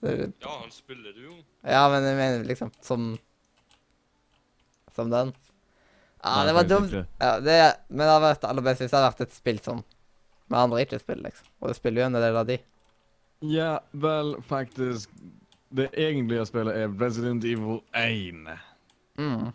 Det- 0.00 0.32
ja, 0.40 0.58
han 0.60 0.70
spiller 0.70 1.12
det 1.12 1.20
jo. 1.26 1.34
Ja, 1.62 1.88
men 1.92 2.02
jeg 2.04 2.16
mener 2.16 2.44
liksom 2.44 2.70
som 2.80 3.18
Som 4.94 5.10
den. 5.10 5.32
Ja, 6.22 6.36
Nei, 6.36 6.46
det 6.46 6.52
var 6.54 6.64
dumt. 6.64 6.92
Ja, 7.20 7.40
det, 7.40 7.76
men 7.88 7.98
det 8.04 8.08
hadde 8.10 8.24
vært 8.26 8.44
aller 8.44 8.62
best 8.66 8.80
hvis 8.82 8.90
det 8.90 8.98
hadde 8.98 9.12
vært 9.12 9.20
et 9.24 9.32
spill 9.36 9.58
som 9.64 9.84
med 10.50 10.58
andre 10.58 10.82
ikke 10.84 10.98
spiller, 11.00 11.30
liksom. 11.30 11.46
Og 11.62 11.68
det 11.70 11.76
spiller 11.78 12.02
jo 12.02 12.06
en 12.10 12.16
del 12.18 12.36
av 12.36 12.46
de. 12.48 12.58
Ja, 13.40 13.78
vel, 13.92 14.34
faktisk 14.42 15.08
Det 15.72 15.86
egentlige 15.94 16.44
spillet 16.48 16.74
er 16.76 16.88
Resident 16.98 17.44
Evil 17.46 17.78
1. 17.94 18.48
Mm. 19.16 19.52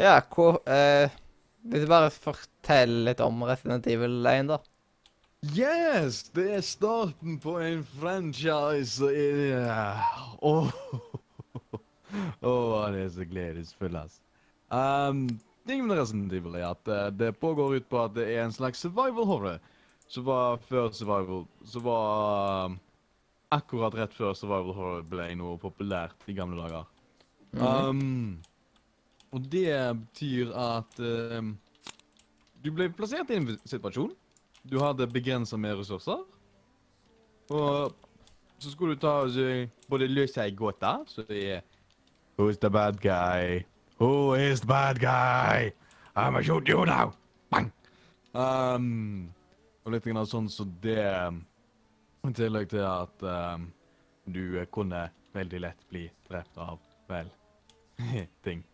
Ja, 0.00 0.18
hvor 0.34 0.58
eh, 0.68 1.10
Vil 1.62 1.84
du 1.84 1.88
bare 1.88 2.10
fortelle 2.12 3.04
litt 3.08 3.20
om 3.24 3.42
Resident 3.46 3.86
Evil 3.86 4.26
1, 4.26 4.50
da. 4.50 4.58
Yes! 5.54 6.22
Det 6.34 6.44
er 6.56 6.64
starten 6.64 7.38
på 7.40 7.58
en 7.60 7.84
franchise. 8.00 9.04
yeah. 9.12 10.00
Åh 10.42 10.72
Åh, 12.40 12.90
det 12.92 13.00
er 13.04 13.10
så 13.10 13.26
gledesfullt, 13.26 13.96
ass. 13.98 14.20
Um, 14.70 15.26
Tingen 15.66 15.88
med 15.88 15.98
Resident 15.98 16.32
Evil 16.32 16.56
er 16.60 16.68
at 16.70 16.88
uh, 16.88 17.08
det 17.12 17.32
pågår 17.40 17.78
ut 17.78 17.88
på 17.88 18.02
at 18.04 18.14
det 18.16 18.26
er 18.34 18.44
en 18.44 18.52
slags 18.52 18.82
survival 18.84 19.26
horror. 19.28 19.60
Som 20.08 20.26
var 20.28 20.58
før 20.68 20.90
survival 20.92 21.46
Som 21.64 21.86
var 21.86 22.68
uh, 22.68 22.74
akkurat 23.54 23.94
rett 23.96 24.14
før 24.14 24.34
survival 24.36 24.76
horror 24.76 25.06
ble 25.08 25.30
noe 25.38 25.56
populært 25.60 26.28
i 26.28 26.36
gamle 26.36 26.60
dager. 26.64 26.90
Mhm. 27.54 27.64
Um, 27.64 28.42
og 29.34 29.46
det 29.50 29.74
betyr 29.98 30.52
at 30.54 31.00
uh, 31.02 31.50
du 32.62 32.70
ble 32.72 32.88
plassert 32.94 33.32
i 33.34 33.40
en 33.40 33.50
situasjon. 33.66 34.12
Du 34.64 34.78
hadde 34.80 35.10
begrensa 35.10 35.58
med 35.60 35.76
ressurser. 35.80 36.22
Og 37.52 37.92
så 38.62 38.70
skulle 38.70 38.94
du 38.94 39.02
ta 39.02 39.18
og 39.24 39.32
så 39.34 39.66
både 39.90 40.08
løse 40.08 40.40
ei 40.40 40.54
gåte, 40.56 40.92
så 41.06 41.26
det 41.28 41.42
er 41.58 41.64
Who's 42.38 42.58
the 42.58 42.70
bad 42.70 43.00
guy? 43.00 43.64
Who 44.00 44.34
is 44.34 44.60
the 44.60 44.66
bad 44.66 44.98
guy? 44.98 45.72
I'm 46.16 46.36
a 46.36 46.42
shoot 46.42 46.68
you 46.68 46.84
now! 46.86 47.12
Bang! 47.50 47.70
Um, 48.34 49.30
og 49.84 49.92
litt 49.94 50.06
grann 50.06 50.26
sånn 50.26 50.48
så 50.50 50.66
det 50.82 51.04
I 52.24 52.32
tillegg 52.34 52.70
til 52.72 52.82
at 52.86 53.22
um, 53.22 53.68
du 54.26 54.64
kunne 54.72 55.08
veldig 55.34 55.60
lett 55.60 55.88
bli 55.90 56.08
drept 56.30 56.58
av, 56.58 56.78
vel, 57.10 57.28
ting. 58.46 58.64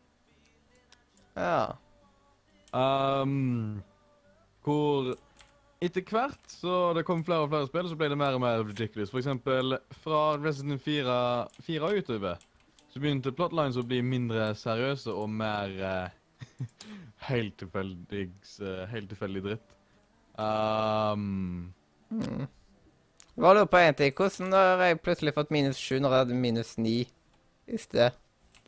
Ja. 1.40 1.64
Um, 2.76 3.80
hvor 4.62 5.14
etter 5.80 6.04
hvert 6.04 6.52
så 6.52 6.92
det 6.94 7.06
kom 7.08 7.24
flere 7.24 7.46
og 7.46 7.50
flere 7.50 7.66
spill, 7.70 7.88
så 7.88 7.98
ble 7.98 8.10
det 8.12 8.20
mer 8.20 8.36
og 8.36 8.44
mer 8.44 8.62
ridiculous. 8.62 9.10
For 9.10 9.22
eksempel 9.22 9.78
fra 10.02 10.22
Resident 10.36 10.82
4, 10.84 11.16
4 11.66 11.92
utover, 11.96 12.46
så 12.92 13.00
begynte 13.02 13.32
plotlines 13.34 13.80
å 13.80 13.86
bli 13.86 14.02
mindre 14.04 14.52
seriøse 14.58 15.16
og 15.16 15.32
mer 15.40 15.74
uh, 15.80 16.46
helt 17.30 17.56
tilfeldig 17.62 18.28
uh, 18.60 18.86
helt 18.92 19.12
tilfeldig 19.14 19.46
dritt. 19.48 19.76
Um, 20.36 21.70
Mm. 22.10 22.46
Hva 23.38 23.52
lurer 23.54 23.68
på 23.70 23.78
en 23.78 23.94
ting. 23.94 24.14
Hvordan 24.16 24.52
har 24.52 24.82
jeg 24.84 25.00
plutselig 25.00 25.34
fått 25.36 25.52
minus 25.54 25.78
7 25.78 26.00
når 26.00 26.10
jeg 26.10 26.24
hadde 26.24 26.38
minus 26.42 26.72
9 26.78 26.94
i 27.70 27.78
sted? 27.78 28.16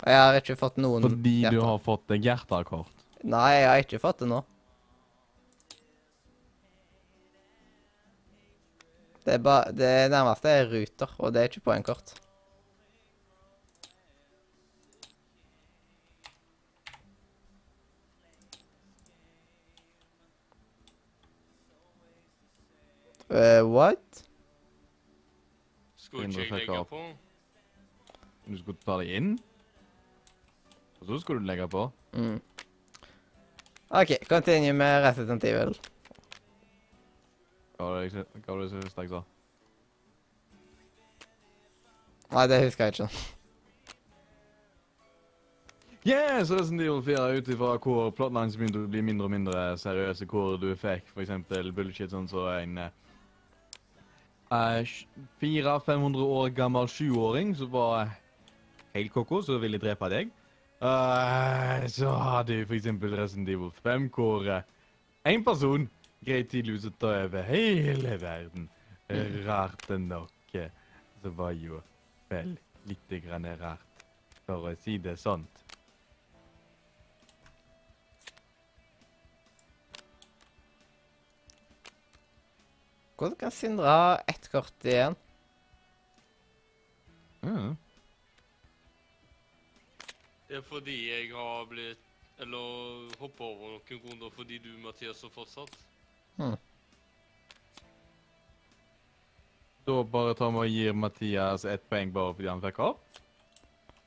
Jeg 0.02 0.18
har 0.18 0.34
ikke 0.34 0.56
fått 0.58 0.80
noen 0.82 1.04
fordi 1.06 1.36
du 1.54 1.60
har 1.62 1.78
fått 1.78 2.08
deg 2.10 2.24
hjertekort. 2.26 3.04
Nei, 3.22 3.50
jeg 3.54 3.68
har 3.70 3.82
ikke 3.84 4.00
fått 4.02 4.24
det 4.24 4.28
nå. 4.32 4.40
Det, 9.22 9.36
er 9.36 9.38
ba 9.46 9.60
det 9.70 9.92
nærmeste 10.10 10.50
er 10.50 10.66
ruter, 10.72 11.14
og 11.22 11.30
det 11.30 11.44
er 11.44 11.52
ikke 11.52 11.62
poengkort. 11.70 12.16
Uh, 23.30 23.62
what? 23.64 24.24
Skulle 25.96 26.26
ikke 26.26 26.42
jeg 26.42 26.66
legge 26.66 26.82
på? 26.90 27.06
Du 28.50 28.58
skulle 28.58 28.82
ta 28.82 28.98
deg 29.00 29.14
inn, 29.16 29.30
og 31.02 31.08
så 31.08 31.18
skulle 31.20 31.42
du 31.42 31.46
legge 31.46 31.68
på. 31.68 31.90
Mm. 32.14 32.40
OK, 33.90 34.14
continue 34.28 34.72
med 34.72 35.04
Resident 35.04 35.44
Evil. 35.44 35.74
Hva 37.76 37.90
var 37.90 38.06
det 38.06 38.24
hva 38.46 38.68
siste 38.70 39.02
jeg 39.02 39.10
sa? 39.10 39.22
Nei, 42.32 42.46
det 42.48 42.62
husker 42.62 42.84
jeg 42.84 42.94
ikke. 42.94 43.08
Yes, 46.06 46.50
Resident 46.50 46.80
Evil 46.80 47.02
4 47.02 47.26
er 47.26 47.38
ut 47.38 47.48
ifra 47.52 47.74
hvor 47.82 48.10
plotlines 48.16 48.56
begynte 48.58 48.80
å 48.80 48.90
bli 48.90 49.02
mindre 49.04 49.26
og 49.26 49.34
mindre 49.34 49.64
seriøse, 49.78 50.26
hvor 50.30 50.56
du 50.62 50.70
fikk 50.78 51.10
eksempel 51.22 51.72
bullshit 51.74 52.14
sånn 52.14 52.30
som 52.30 52.48
en 52.54 52.78
eh, 52.86 52.94
400-500 55.42 56.30
år 56.38 56.54
gammel 56.56 56.88
sjuåring 56.90 57.52
som 57.58 57.70
var 57.74 58.14
helt 58.94 59.12
koko, 59.14 59.42
som 59.42 59.60
ville 59.62 59.82
drepe 59.82 60.10
deg. 60.12 60.32
Eh, 60.82 61.88
så 61.88 62.10
hadde 62.10 62.56
vi 62.66 62.76
eksempel 62.76 63.14
Resident 63.14 63.48
Evil 63.48 63.70
5, 63.70 64.08
hvor 64.10 64.48
én 64.50 64.62
en 65.24 65.44
person 65.44 65.84
greit 66.26 66.48
tydeligvis 66.50 66.88
å 66.88 66.90
ta 66.98 67.12
over 67.22 67.46
hele 67.46 68.16
verden. 68.18 68.64
Rart 69.46 69.86
nok, 69.94 70.54
eh, 70.58 70.70
så 71.22 71.30
var 71.38 71.52
jo 71.54 71.78
vel 72.30 72.56
litt 72.90 73.14
grann 73.22 73.46
rart, 73.60 74.04
for 74.42 74.72
å 74.72 74.74
si 74.74 74.98
det 74.98 75.20
sånt. 75.22 75.62
Hvordan 83.16 83.38
kan 83.38 83.54
Sindre 83.54 83.86
ha 83.86 84.16
ett 84.26 84.50
kort 84.50 84.82
igjen? 84.82 85.14
Fordi 90.72 90.96
jeg 91.10 91.30
har 91.36 91.66
blitt 91.70 92.08
Eller 92.40 93.12
hoppa 93.20 93.44
over 93.44 93.74
noen 93.76 94.00
runder 94.06 94.30
fordi 94.34 94.56
du, 94.58 94.70
Mathias, 94.82 95.20
har 95.22 95.30
fortsatt. 95.30 95.74
Da 99.86 99.96
bare 100.14 100.34
tar 100.38 100.50
vi 100.54 100.62
og 100.62 100.72
gir 100.72 100.96
Mathias 100.96 101.66
ett 101.68 101.84
poeng 101.90 102.10
bare 102.14 102.34
fordi 102.34 102.48
han 102.50 102.62
fikk 102.64 102.80
opp. 102.82 103.20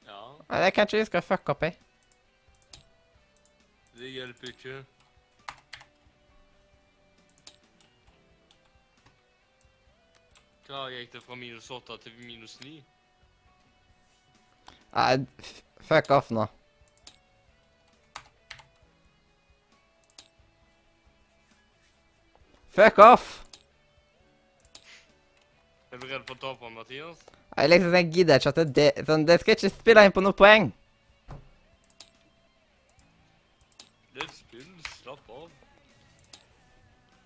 Ja, 0.08 0.20
Nei, 0.50 0.60
det 0.66 0.74
kan 0.74 0.90
ikke 0.90 1.04
huske 1.04 1.22
skal 1.22 1.26
fucke 1.30 1.56
opp, 1.56 1.64
jeg. 1.64 1.78
det 4.00 4.12
hjelper 4.12 4.52
ikke. 4.52 4.76
Hva 10.66 10.88
gikk 10.92 11.14
det 11.14 11.22
fra 11.24 11.38
minus 11.38 11.70
8 11.72 11.98
til 12.04 12.20
minus 12.26 12.58
9? 12.66 12.80
Nei, 14.96 15.26
fuck 15.84 16.10
off 16.16 16.30
nå. 16.32 16.48
Fuck 22.76 22.98
off! 23.00 23.26
Er 25.92 26.00
du 26.00 26.08
redd 26.08 26.24
for 26.28 26.36
å 26.36 26.40
tape, 26.42 26.70
Mathias? 26.76 27.22
Jeg 27.56 27.72
liksom 27.72 27.94
jeg 27.96 28.10
gidder 28.12 28.42
ikke 28.42 28.52
at 28.52 28.58
det, 28.60 28.66
det, 28.76 29.06
sånn, 29.08 29.24
det 29.28 29.38
skal 29.40 29.56
ikke 29.56 29.72
spille 29.72 30.04
inn 30.04 30.16
på 30.16 30.24
noe 30.24 30.36
poeng. 30.36 30.68
Det 34.12 34.20
er 34.20 34.28
et 34.28 34.36
spill. 34.36 34.68
Slapp 34.98 35.32
av. 35.32 35.48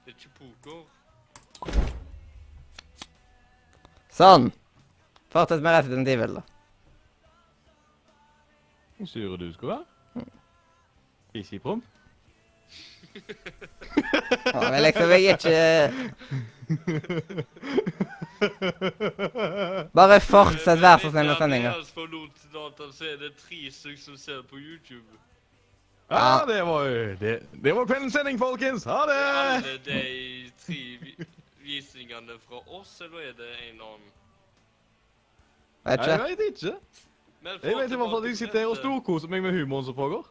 Det 0.06 0.14
er 0.14 0.18
ikke 0.20 0.34
poker. 0.38 0.82
Sånn. 4.14 4.50
Fortsett 5.34 5.66
med 5.66 5.78
Resident 5.80 6.14
Evil, 6.14 6.42
da. 6.42 6.59
Hvor 9.00 9.08
sur 9.08 9.36
du 9.38 9.54
skulle 9.54 9.76
være? 9.76 9.86
Fissepromp? 11.32 11.84
Ja, 14.46 14.72
men 14.72 14.82
liksom, 14.84 15.10
jeg 15.10 15.26
er 15.26 15.38
ikke 15.38 15.94
Bare 19.94 20.20
fortsett, 20.22 20.82
vær 20.82 20.98
så 21.02 21.10
snill 21.12 21.26
med 21.32 21.36
sendinga. 21.40 21.72
Så 21.82 23.06
er 23.08 23.18
tre 23.40 23.72
stykker 23.72 24.04
som 24.04 24.18
ser 24.18 24.42
på 24.50 24.56
YouTube. 24.60 25.18
Ja, 26.12 26.40
det 26.48 26.62
var 26.66 26.84
jo 26.90 27.16
det, 27.20 27.34
det 27.64 27.76
var 27.76 27.86
kveldens 27.86 28.14
sending, 28.14 28.40
folkens! 28.40 28.84
Ha 28.84 29.00
det! 29.10 29.18
Er 29.18 29.26
alle 29.56 29.78
de 29.86 30.52
tre 30.66 30.80
visningene 31.64 32.40
fra 32.48 32.62
oss, 32.80 33.02
eller 33.02 33.20
er 33.30 33.34
det 33.38 33.52
en 33.70 33.82
annen? 33.82 34.10
Vet 35.86 36.08
Jeg 36.08 36.20
ikke. 36.20 36.30
vet 36.30 36.40
ikke. 36.50 36.78
Men 37.42 37.52
Jeg 37.64 37.78
vet 37.78 37.92
i 37.92 37.96
hvert 37.96 38.12
fall 38.12 38.24
at 38.24 38.30
jeg 38.30 38.38
sitter 38.38 38.60
her 38.60 38.68
og 38.68 38.78
storkoser 38.78 39.32
meg 39.32 39.44
med 39.44 39.56
humoren 39.56 39.86
som 39.86 39.96
pågår. 39.96 40.26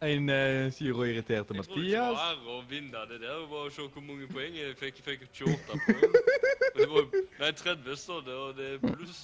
En 0.00 0.30
uh, 0.32 0.72
sur 0.72 0.98
og 0.98 1.08
irriterte 1.08 1.54
Mathias. 1.54 1.76
Jeg 1.76 1.76
trodde 1.76 1.86
ikke 1.86 1.98
det 2.00 2.46
var 2.46 2.54
å 2.54 2.62
vinne 2.70 3.02
det 3.10 3.18
der. 3.20 3.42
Bare 3.50 3.70
se 3.74 3.84
hvor 3.84 4.06
mange 4.06 4.28
poeng 4.32 4.56
jeg 4.56 4.76
fikk. 4.80 5.02
Jeg 5.02 5.04
fikk 5.04 5.26
28 5.44 5.82
poeng. 5.84 6.16
Det 6.78 6.86
var, 6.88 7.06
nei, 7.42 7.50
30 7.52 7.96
står 8.00 8.20
det, 8.24 8.34
og 8.34 8.56
det 8.56 8.68
er 8.74 8.78
pluss. 8.86 9.20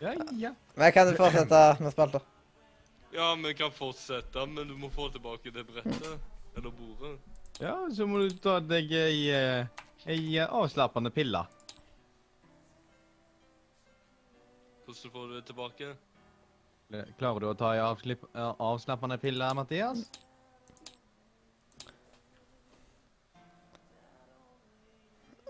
Ja, 0.00 0.14
ja. 0.40 0.54
Men 0.76 0.92
kan 0.92 1.10
du 1.10 1.16
fortsette 1.16 1.60
med 1.80 1.92
spalta? 1.92 2.20
Ja, 3.12 3.34
vi 3.44 3.54
kan 3.54 3.72
fortsette, 3.72 4.46
men 4.46 4.68
du 4.68 4.74
må 4.76 4.88
få 4.92 5.08
tilbake 5.12 5.52
det 5.52 5.66
brettet. 5.66 6.16
Eller 6.56 6.70
bordet. 6.70 7.18
ja, 7.60 7.76
så 7.96 8.06
må 8.06 8.18
du 8.18 8.30
ta 8.40 8.58
deg 8.60 8.92
i 8.92 9.28
eh, 9.32 9.84
ei 10.06 10.38
eh, 10.38 10.52
avslappende 10.54 11.10
pille. 11.10 11.44
Hvordan 14.86 15.10
får 15.12 15.28
du 15.28 15.34
det 15.34 15.46
tilbake? 15.46 15.94
Klarer 17.18 17.42
du 17.42 17.48
å 17.50 17.56
ta 17.58 17.72
ei 17.74 17.82
eh, 17.82 18.52
avslappende 18.62 19.18
pille, 19.18 19.50
Mathias? 19.58 20.04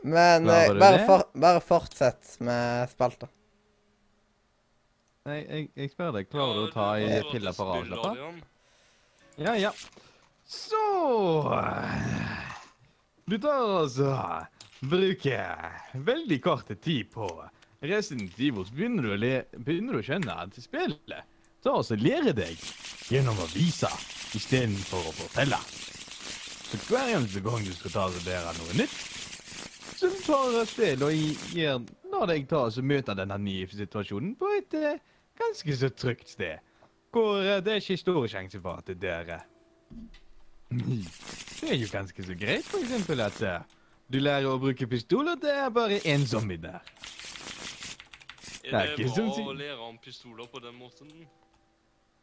Men 0.07 0.49
eh, 0.49 0.73
bare, 0.79 1.05
for, 1.07 1.27
bare 1.35 1.61
fortsett 1.61 2.37
med 2.41 2.89
spalta. 2.91 3.29
Nei, 5.27 5.41
jeg, 5.43 5.71
jeg 5.75 5.91
spør 5.93 6.13
deg. 6.17 6.29
Klarer 6.31 6.61
du 6.61 6.65
å 6.69 6.73
ta 6.73 6.91
ei 7.03 7.21
pille 7.33 7.53
for 7.53 7.75
å 7.75 7.81
avslappe? 7.83 8.35
Ja, 9.37 9.57
ja. 9.59 9.73
Så 10.47 10.81
Du 13.27 13.39
tar 13.43 13.81
altså 13.81 14.13
Bruker 14.87 15.73
veldig 16.07 16.37
kort 16.45 16.69
tid 16.85 17.09
på 17.11 17.27
Resident 17.83 18.37
Evil, 18.39 18.63
så 18.69 18.75
begynner 18.77 19.03
du 19.03 19.17
le, 19.19 19.31
begynner 19.67 19.97
du 19.97 19.99
å 19.99 20.05
skjønne 20.07 20.37
at 20.45 20.55
spillet 20.63 21.33
tar 21.65 21.81
og 21.81 21.91
lærer 22.05 22.37
deg 22.39 22.61
gjennom 23.11 23.41
å 23.43 23.49
vise 23.51 23.91
istedenfor 24.39 25.09
å 25.11 25.15
fortelle. 25.19 25.59
Så 26.71 26.79
hver 26.87 27.11
eneste 27.17 27.43
gang 27.43 27.67
du 27.67 27.73
skal 27.75 27.95
ta 27.97 28.05
og 28.13 28.21
lære 28.29 28.55
noe 28.61 28.79
nytt, 28.79 28.95
så 29.99 30.13
tar 30.23 30.61
spillet 30.71 31.03
og 31.09 31.17
gi- 31.19 31.59
gir 31.59 31.83
når 32.13 32.31
deg 32.31 32.47
ta 32.51 32.63
og 32.69 32.79
møte 32.87 33.19
denne 33.19 33.41
nye 33.43 33.67
situasjonen 33.75 34.37
på 34.39 34.53
et 34.61 34.79
eh, 34.79 35.03
ganske 35.43 35.77
så 35.83 35.91
trygt 35.99 36.31
sted. 36.37 36.63
Hvor 37.11 37.43
eh, 37.43 37.59
det 37.59 37.75
er 37.75 37.83
ikke 37.83 37.99
stor 38.05 38.23
sjanse 38.31 38.63
for 38.63 38.79
at 38.85 38.95
det 38.95 39.01
dør. 39.03 39.35
Det 40.71 41.71
er 41.71 41.79
jo 41.79 41.89
ganske 41.93 42.27
så 42.27 42.35
greit, 42.39 42.67
for 42.67 42.83
eksempel 42.83 43.23
at 43.23 43.41
eh, 43.47 43.65
du 44.11 44.19
lærer 44.19 44.49
å 44.51 44.59
bruke 44.61 44.89
pistol, 44.91 45.29
og 45.31 45.41
det 45.43 45.55
er 45.55 45.71
bare 45.75 46.01
én 46.05 46.27
zombie 46.27 46.59
der. 46.61 46.83
Det 48.67 48.73
Er 48.73 48.79
er 48.81 48.97
det 48.97 49.07
ikke 49.07 49.27
bra 49.31 49.47
å 49.47 49.55
lære 49.55 49.83
om 49.87 49.99
pistoler 50.03 50.49
på 50.51 50.63
den 50.63 50.75
måten? 50.75 51.11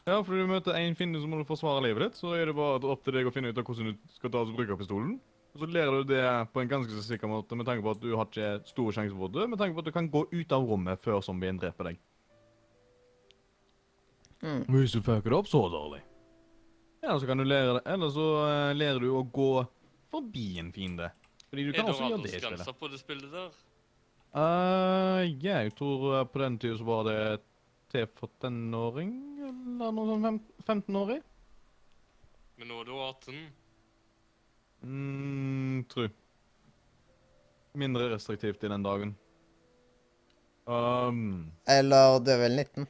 Ja, 0.03 0.17
for 0.19 0.35
du 0.35 0.47
møter 0.47 0.75
en 0.75 0.97
finne 0.99 1.21
som 1.21 1.31
må 1.31 1.39
du 1.39 1.47
forsvare 1.47 1.85
livet 1.85 2.09
ditt, 2.09 2.19
så 2.19 2.33
er 2.35 2.49
det 2.49 2.55
bare 2.57 2.83
opp 2.91 3.05
til 3.05 3.15
deg 3.15 3.27
å 3.27 3.31
finne 3.31 3.53
ut 3.53 3.57
av 3.57 3.63
hvordan 3.63 3.93
du 3.93 4.15
skal 4.17 4.33
ta 4.33 4.41
og 4.43 4.51
bruke 4.57 4.75
pistolen. 4.81 5.15
Og 5.53 5.61
så 5.61 5.69
lærer 5.69 6.01
du 6.01 6.11
det 6.11 6.23
på 6.51 6.59
en 6.59 6.71
ganske 6.71 6.91
så 6.91 7.03
sikker 7.05 7.31
måte, 7.31 7.55
med 7.55 7.65
tanke 7.69 7.85
på 7.85 7.93
at 7.93 8.01
du 8.03 8.09
har 8.17 8.27
ikke 8.27 8.67
stor 8.67 8.91
sjanse 8.91 9.15
for 9.15 9.29
å 9.29 9.31
dø, 9.31 9.47
med 9.47 9.61
tanke 9.61 9.77
på 9.77 9.85
at 9.85 9.87
du 9.87 9.95
kan 9.95 10.09
gå 10.11 10.25
ut 10.33 10.55
av 10.55 10.67
rommet 10.67 10.99
før 11.03 11.21
zombien 11.23 11.61
dreper 11.61 11.93
deg. 11.93 12.01
Mm. 14.43 14.65
Hvis 14.67 14.97
du 14.97 14.99
fucker 14.99 15.29
det 15.31 15.39
opp 15.39 15.47
så 15.47 15.61
dårlig. 15.71 16.01
Ja, 17.03 17.17
så 17.19 17.27
kan 17.27 17.37
du 17.37 17.43
lære 17.43 17.73
det, 17.77 17.81
eller 17.93 18.09
så 18.15 18.25
eh, 18.47 18.73
lærer 18.79 19.01
du 19.03 19.09
å 19.11 19.23
gå 19.35 19.49
forbi 20.13 20.45
en 20.61 20.69
fiende. 20.75 21.09
Fordi 21.49 21.65
du 21.67 21.71
Er 21.73 21.77
kan 21.81 21.89
også 21.91 22.07
gjøre 22.09 22.21
det 22.23 22.29
i 22.29 22.37
spillet. 22.37 22.49
grenser 22.53 22.77
på 22.79 22.89
det 22.93 22.99
spillet 23.01 23.33
der? 23.33 23.49
Uh, 24.33 25.19
ja, 25.43 25.59
jeg 25.67 25.75
tror 25.77 26.05
eh, 26.21 26.23
på 26.31 26.39
den 26.41 26.55
tiden 26.63 26.79
så 26.79 26.87
var 26.87 27.03
det 27.09 27.17
til 27.93 28.07
for 28.17 28.31
tenåring, 28.41 29.11
eller 29.45 29.91
noe 29.93 30.07
sånn 30.09 30.23
fem- 30.25 30.81
15-årig. 30.81 31.19
Men 32.57 32.71
nå 32.71 32.79
er 32.81 32.87
du 32.87 32.93
18. 32.95 33.43
Mm, 34.87 35.83
tru. 35.91 36.07
Mindre 37.77 38.07
restriktivt 38.13 38.63
i 38.63 38.71
den 38.71 38.83
dagen. 38.85 39.13
Um, 40.65 41.51
Eller 41.67 42.19
du 42.23 42.29
er 42.31 42.39
vel 42.45 42.55
19? 42.55 42.87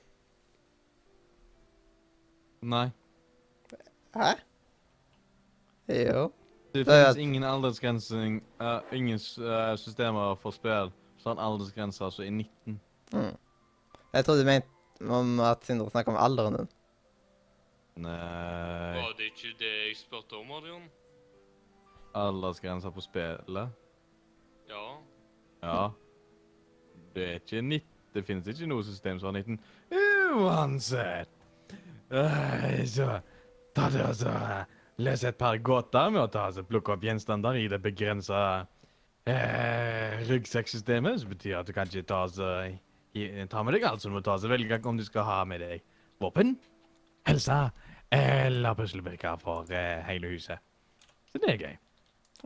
nei. 2.69 2.85
Hæ? 4.15 4.33
Jo. 5.89 6.31
Det 6.73 6.85
Det 6.85 6.93
er 6.93 7.03
finnes 7.05 7.17
ingen 7.17 7.43
aldersgrensing, 7.43 8.43
uh, 8.61 8.79
ingen 8.97 9.19
uh, 9.39 9.77
systemer 9.77 10.35
for 10.35 10.51
spill. 10.51 10.91
Sånn 11.21 11.39
aldersgrense 11.39 12.03
altså 12.03 12.23
i 12.25 12.29
19. 12.29 12.79
Mm. 13.13 13.35
Jeg 14.13 14.25
trodde 14.25 14.41
du 14.41 14.45
mente 14.45 14.67
om 15.09 15.39
at 15.39 15.65
Sindre 15.65 15.89
snakka 15.89 16.11
om 16.11 16.17
alderen 16.17 16.57
din. 16.57 16.69
Nei. 18.03 18.95
Var 18.97 19.13
det 19.17 19.29
ikke 19.31 19.53
det 19.59 19.71
jeg 19.87 19.97
spurte 19.97 20.39
om, 20.39 20.51
Adrian? 20.51 20.87
Aldersgrense 22.15 22.91
på 22.91 23.01
spillet? 23.01 23.69
Ja. 24.69 24.85
Ja. 25.63 25.87
Det 27.15 27.27
er 27.29 27.33
ikke 27.39 27.61
19. 27.61 27.87
Det 28.13 28.25
finnes 28.25 28.47
ikke 28.47 28.67
noe 28.69 28.83
system 28.85 29.19
som 29.19 29.33
har 29.33 29.41
19. 29.41 29.59
Uansett. 30.33 31.29
Uh, 32.13 32.81
Så 32.85 33.07
ta 33.75 33.89
det 33.93 34.03
og 34.05 34.15
så 34.15 34.33
løs 35.03 35.23
et 35.25 35.37
par 35.39 35.57
gåter 35.57 36.11
med 36.13 36.21
å 36.21 36.29
ta 36.31 36.47
og 36.51 36.67
plukke 36.69 36.93
opp 36.95 37.03
gjenstander 37.05 37.57
i 37.57 37.67
det 37.71 37.79
begrensa 37.81 38.39
eh, 39.25 40.19
ryggsekksystemet. 40.29 41.21
Som 41.23 41.29
betyr 41.33 41.59
at 41.61 41.67
du 41.69 41.73
kan 41.75 41.87
ikke 41.89 42.05
ta, 42.07 42.25
så, 42.29 42.49
i- 43.15 43.45
ta 43.49 43.63
med 43.63 43.73
deg 43.77 43.83
alt, 43.89 44.01
som 44.01 44.11
du 44.13 44.17
må 44.19 44.23
ta 44.25 44.35
og 44.37 44.43
så 44.43 44.51
velge 44.51 44.79
om 44.85 44.97
du 44.97 45.05
skal 45.05 45.23
ha 45.27 45.39
med 45.45 45.61
deg 45.61 45.81
våpen, 46.21 46.55
helse 47.27 47.71
eller 48.13 48.75
puslebrikker 48.77 49.39
for 49.41 49.65
eh, 49.73 50.03
hele 50.05 50.27
huset. 50.35 50.59
Så 51.31 51.39
det 51.41 51.49
er 51.55 51.57
gøy. 51.63 51.77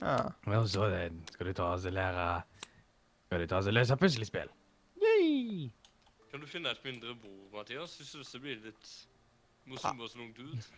Ja. 0.02 0.18
Og 0.54 0.68
så 0.70 0.86
eh, 0.94 1.10
skal 1.34 1.50
du 1.50 1.54
ta 1.58 1.72
og 1.74 1.80
så 1.84 1.90
lære 1.92 2.28
Skal 3.28 3.42
du 3.44 3.48
ta 3.52 3.58
og 3.58 3.64
så 3.66 3.72
løse 3.76 3.98
puslespill. 4.00 4.48
Yay! 5.04 5.68
Kan 6.32 6.40
du 6.40 6.48
finne 6.48 6.70
et 6.72 6.80
mindre 6.86 7.16
bord, 7.20 7.50
Mathias? 7.54 7.98
Jeg 8.00 8.08
synes 8.08 8.32
det 8.32 8.42
blir 8.42 8.62
litt 8.64 8.92
morsomt 9.68 10.00
og 10.02 10.10
så 10.10 10.20
langt 10.22 10.40
ut. 10.40 10.70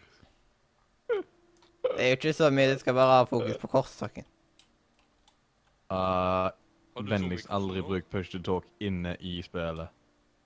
Det 1.84 2.04
er 2.04 2.10
jo 2.12 2.18
ikke 2.20 2.34
så 2.36 2.50
mye, 2.54 2.74
du 2.74 2.82
skal 2.82 2.96
bare 2.98 3.20
ha 3.22 3.28
fokus 3.30 3.58
på 3.62 3.70
kortstokken. 3.72 4.26
Uh, 5.90 6.50
Vennligst 7.00 7.48
aldri 7.50 7.82
bruk 7.86 8.10
push 8.12 8.32
to 8.34 8.42
talk 8.44 8.68
inne 8.84 9.16
i 9.20 9.40
spillet. 9.46 9.90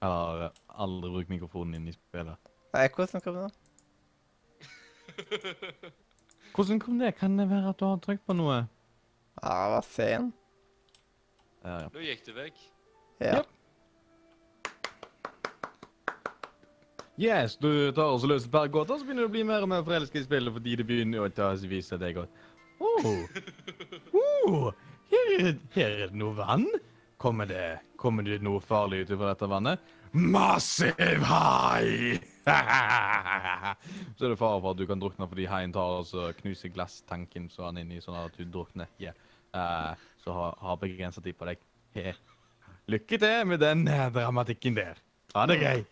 Eller 0.04 0.46
eh, 0.46 0.62
aldri 0.84 1.10
bruk 1.16 1.32
mikrofonen 1.32 1.80
inne 1.80 1.94
i 1.94 1.98
spillet. 1.98 2.52
Nei, 2.76 2.86
hvordan 2.96 3.24
kom 3.24 3.40
det? 3.42 3.52
Hvordan 6.54 6.80
kom 6.82 7.00
det? 7.02 7.16
Kan 7.18 7.38
det 7.40 7.50
være 7.50 7.70
at 7.74 7.80
du 7.80 7.86
har 7.86 7.98
trykt 8.02 8.26
på 8.30 8.34
noe? 8.38 8.64
Ja, 9.42 9.54
det 9.54 9.72
var 9.74 9.86
sen. 9.90 10.28
Ja, 11.64 11.76
ja. 11.82 11.88
Nå 11.94 12.04
gikk 12.06 12.26
det 12.28 12.36
vekk. 12.38 12.62
Ja. 13.24 13.40
Yep. 13.40 13.48
Yes, 17.22 17.60
du 17.62 17.92
tar 17.94 18.10
og 18.10 18.24
løs 18.26 18.48
et 18.48 18.54
par 18.54 18.72
gåter, 18.74 18.98
så 18.98 19.06
begynner 19.06 19.28
du 19.28 19.30
å 19.30 19.34
bli 19.36 19.44
mer 19.46 19.62
og 19.66 19.70
mer 19.70 19.84
forelsket 19.86 20.24
i 20.24 20.26
spillet 20.26 20.56
fordi 20.56 20.78
det 20.80 20.86
begynner 20.90 21.22
å 21.22 21.30
ta 21.30 21.52
vise 21.70 22.00
deg 22.02 22.18
godt. 22.22 22.42
Oh. 22.82 23.22
Oh, 24.44 24.74
her, 25.08 25.30
er, 25.38 25.54
her 25.72 25.94
er 26.04 26.10
det 26.12 26.18
noe 26.20 26.36
vann. 26.36 26.66
Kommer 27.22 27.48
det, 27.48 27.80
kommer 27.96 28.26
det 28.28 28.42
noe 28.44 28.60
farlig 28.60 29.06
ut 29.06 29.14
fra 29.14 29.30
dette 29.30 29.48
vannet? 29.48 29.94
Massiv 30.12 31.24
hai! 31.30 32.20
så 34.18 34.26
er 34.26 34.34
det 34.34 34.40
fare 34.42 34.60
for 34.60 34.74
at 34.74 34.82
du 34.82 34.84
kan 34.90 35.00
drukne 35.00 35.30
fordi 35.32 35.48
haien 35.48 35.74
tar 35.74 36.02
og 36.02 36.10
så 36.10 36.28
knuser 36.42 36.74
glasstanken 36.76 37.48
så 37.50 37.70
han 37.70 37.80
inni 37.80 38.02
sånn 38.04 38.20
at 38.20 38.36
du 38.36 38.44
drukner. 38.44 38.92
Yeah. 39.02 39.16
Uh, 39.56 39.96
så 40.26 40.36
har, 40.36 40.60
har 40.60 40.82
begrensa 40.82 41.24
tid 41.24 41.40
på 41.40 41.48
deg. 41.48 41.64
Lykke 42.92 43.22
til 43.22 43.48
med 43.48 43.64
den 43.64 43.88
eh, 43.88 44.10
dramatikken 44.12 44.76
der. 44.76 45.00
Ha 45.38 45.48
det 45.48 45.62
gøy. 45.62 45.86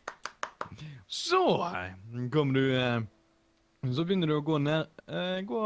Så 1.12 1.42
eh, 1.68 1.96
kommer 2.34 2.56
du 2.56 2.76
eh, 2.76 3.02
Så 3.92 4.06
begynner 4.06 4.32
du 4.32 4.38
å 4.38 4.46
gå 4.46 4.60
ned 4.62 4.88
eh, 5.08 5.42
Gå 5.48 5.62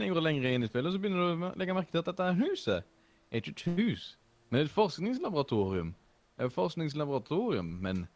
lenger 0.00 0.20
og 0.20 0.24
lenger 0.24 0.54
inn 0.54 0.64
i 0.64 0.70
spillet, 0.70 0.94
så 0.94 1.00
begynner 1.00 1.20
du 1.20 1.44
å 1.44 1.52
legge 1.60 1.76
merke 1.76 1.92
til 1.92 2.00
at 2.02 2.08
dette 2.08 2.30
huset 2.40 2.86
er 3.30 3.42
ikke 3.42 3.52
et 3.52 3.78
hus, 3.78 4.06
men 4.50 4.64
et 4.64 4.72
forskningslaboratorium. 4.72 5.92
Et 6.40 6.52
forskningslaboratorium, 6.52 7.68
men 7.84 8.06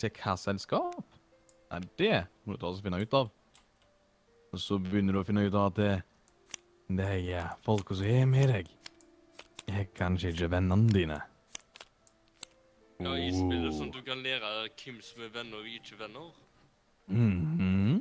til 0.00 0.12
hva 0.22 0.36
selskap? 0.38 1.18
Nei, 1.72 1.82
det 2.00 2.14
må 2.44 2.54
du 2.54 2.62
ta 2.62 2.70
og 2.70 2.80
finne 2.84 3.00
ut 3.02 3.16
av. 3.18 3.32
Og 4.54 4.62
så 4.62 4.78
begynner 4.80 5.16
du 5.16 5.20
å 5.20 5.26
finne 5.26 5.44
ut 5.44 5.56
av 5.58 5.72
at 5.72 5.80
det, 5.80 5.94
de 6.88 7.34
eh, 7.34 7.50
folka 7.66 7.98
som 7.98 8.08
er 8.08 8.30
med 8.30 8.54
deg, 8.54 8.70
er 9.68 9.90
kanskje 9.98 10.32
ikke 10.32 10.52
vennene 10.54 10.94
dine. 10.94 11.18
Ja, 12.98 13.12
i 13.14 13.28
spillet, 13.30 13.74
sånn 13.76 13.92
at 13.92 13.94
du 13.94 14.02
kan 14.02 14.22
lære 14.24 14.48
hvem 14.74 14.96
som 15.06 15.22
er 15.22 15.28
venner 15.30 15.60
og 15.60 15.66
ikke 15.70 15.98
venner. 16.00 16.30
Mhm. 17.06 18.00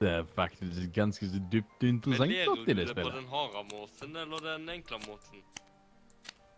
Det 0.00 0.08
er 0.08 0.24
faktisk 0.34 0.88
ganske 0.96 1.28
så 1.28 1.40
dypt 1.52 1.84
interessant 1.86 2.32
i 2.32 2.40
det 2.40 2.48
spillet. 2.48 2.66
Men 2.66 2.74
lærer 2.74 2.88
du 2.88 2.94
det 2.94 3.04
på 3.04 3.14
den 3.14 3.28
harde 3.30 3.62
måten 3.70 4.16
eller 4.16 4.44
den 4.48 4.68
enkle 4.74 4.98
måten? 5.04 5.44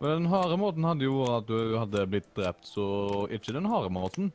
Men 0.01 0.11
den 0.17 0.31
harde 0.33 0.57
måten 0.63 0.87
hadde 0.89 1.05
jo 1.05 1.19
vært 1.21 1.43
at 1.43 1.51
du 1.51 1.77
hadde 1.77 2.07
blitt 2.15 2.31
drept, 2.39 2.65
så 2.71 2.87
ikke 3.29 3.53
den 3.59 3.69
harde 3.69 3.93
måten. 3.93 4.33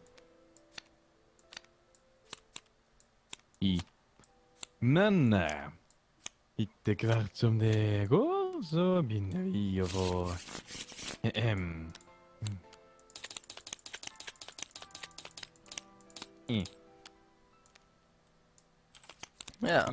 I. 3.66 3.80
Men 4.80 5.34
eh, 5.34 5.72
etter 6.62 7.02
hvert 7.02 7.34
som 7.34 7.58
det 7.58 8.06
går, 8.14 8.37
så 8.64 9.02
begynner 9.02 9.44
vi 9.52 9.82
å 9.82 9.88
få 9.92 10.08
Ehem. 11.28 11.94
Mm. 16.50 16.64
ja. 19.68 19.84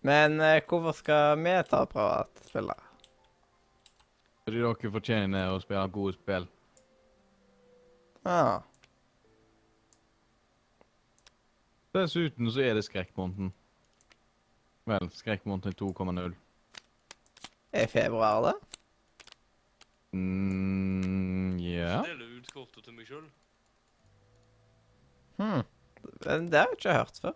Men 0.00 0.40
eh, 0.40 0.62
hvorfor 0.68 0.92
skal 0.92 1.38
vi 1.38 1.54
ta 1.70 1.84
og 1.86 2.44
å? 2.50 2.76
Fordi 4.44 4.60
dere 4.60 4.92
fortjener 4.92 5.52
å 5.54 5.60
spille 5.62 5.88
gode 5.92 6.16
spill. 6.18 6.46
Ja. 8.24 8.60
Dessuten 11.94 12.50
så 12.50 12.60
er 12.64 12.74
det 12.74 12.84
skrekkmåneden. 12.84 13.52
Vel, 14.86 15.10
skrekkmåneden 15.16 15.72
2,0. 15.80 16.34
Er 17.72 17.86
februar 17.86 18.42
det? 18.44 18.54
Mm, 20.12 21.56
ja. 21.58 22.02
Så 22.04 22.10
deler 22.10 22.34
ut 22.38 22.50
kortet 22.54 22.84
til 22.84 22.94
meg 22.94 23.08
sjøl. 23.08 23.24
Hm. 25.40 25.62
Men 26.26 26.50
Det 26.52 26.58
har 26.60 26.68
jeg 26.68 26.78
ikke 26.78 26.96
hørt 26.98 27.20
før. 27.22 27.34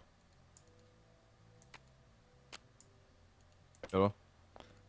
Ja 3.89 4.03
da. 4.05 4.11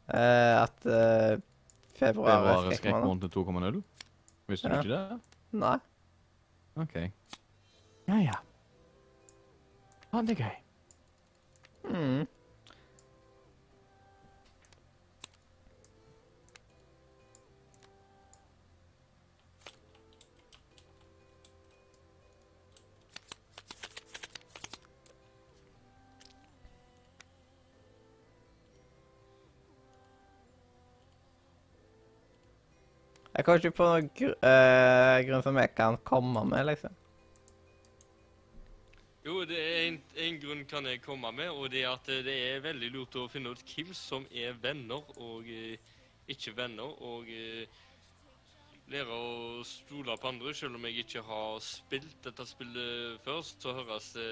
Eh, 0.09 0.55
at 0.63 0.85
eh, 0.85 1.39
februar 1.95 2.43
Februar 2.43 2.65
er 2.65 2.71
er 2.71 2.75
skrekkmåned. 2.75 3.29
skrekkmåneden 3.29 3.79
2,0. 3.79 3.83
Visste 4.49 4.69
du 4.69 4.75
ikke 4.75 4.97
det? 4.97 5.21
Nei. 5.51 5.77
OK. 6.75 6.95
Ja, 8.09 8.17
ja. 8.19 8.35
Ha 10.11 10.21
det 10.25 10.37
gøy. 10.37 10.55
Mm. 11.85 12.27
Jeg 33.39 33.45
kommer 33.47 33.61
ikke 33.61 33.77
på 33.77 33.85
noen 33.87 34.07
gr 34.19 34.33
eh, 34.43 35.17
grunn 35.29 35.43
som 35.45 35.57
jeg 35.61 35.71
kan 35.71 35.95
komme 36.03 36.41
med, 36.43 36.65
liksom. 36.67 36.95
Jo, 39.23 39.45
det 39.47 39.59
er 39.61 39.77
en, 39.85 39.99
en 40.25 40.39
grunn 40.41 40.65
kan 40.67 40.89
jeg 40.89 40.99
komme 41.05 41.31
med, 41.31 41.47
og 41.47 41.69
det 41.71 41.85
er 41.85 41.93
at 41.93 42.09
eh, 42.11 42.19
det 42.25 42.35
er 42.49 42.65
veldig 42.65 42.89
lurt 42.97 43.15
å 43.15 43.29
finne 43.31 43.53
ut 43.55 43.63
hvem 43.63 43.93
som 43.95 44.27
er 44.35 44.59
venner 44.59 45.07
og 45.23 45.47
eh, 45.47 45.79
ikke 46.35 46.51
venner, 46.57 46.91
og 46.99 47.31
eh, 47.31 47.79
lære 48.91 49.21
å 49.21 49.63
stole 49.63 50.19
på 50.19 50.31
andre. 50.33 50.51
Selv 50.59 50.75
om 50.75 50.89
jeg 50.89 51.05
ikke 51.05 51.23
har 51.31 51.63
spilt 51.63 52.19
dette 52.27 52.49
spillet 52.51 53.23
først, 53.23 53.63
så 53.63 53.77
høres 53.79 54.11
det 54.19 54.29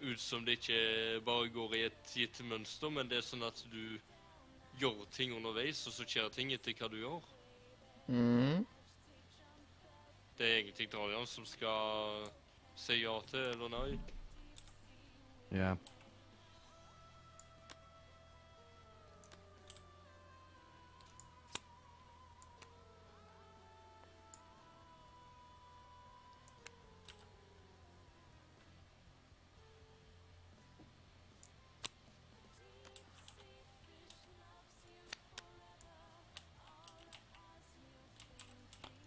ut 0.00 0.24
som 0.30 0.48
det 0.48 0.62
ikke 0.62 0.82
bare 1.28 1.52
går 1.52 1.76
i 1.76 1.86
et 1.90 2.16
gitt 2.16 2.40
mønster, 2.48 2.88
men 2.88 3.12
det 3.12 3.20
er 3.20 3.28
sånn 3.28 3.44
at 3.44 3.66
du 3.68 3.98
gjør 4.80 5.04
ting 5.12 5.36
underveis, 5.36 5.84
og 5.84 6.00
så 6.00 6.08
skjer 6.08 6.32
ting 6.32 6.56
etter 6.56 6.72
hva 6.80 6.88
du 6.88 7.02
gjør. 7.04 7.33
Mm. 8.06 8.66
Det 10.38 10.46
er 10.46 10.56
egentlig 10.58 10.92
Darian 10.92 11.26
som 11.26 11.46
skal 11.46 12.24
si 12.76 13.00
ja 13.04 13.14
til 13.30 13.52
eller 13.54 13.70
nei. 13.70 13.90
Ja. 15.54 15.74
Vi, 15.74 15.93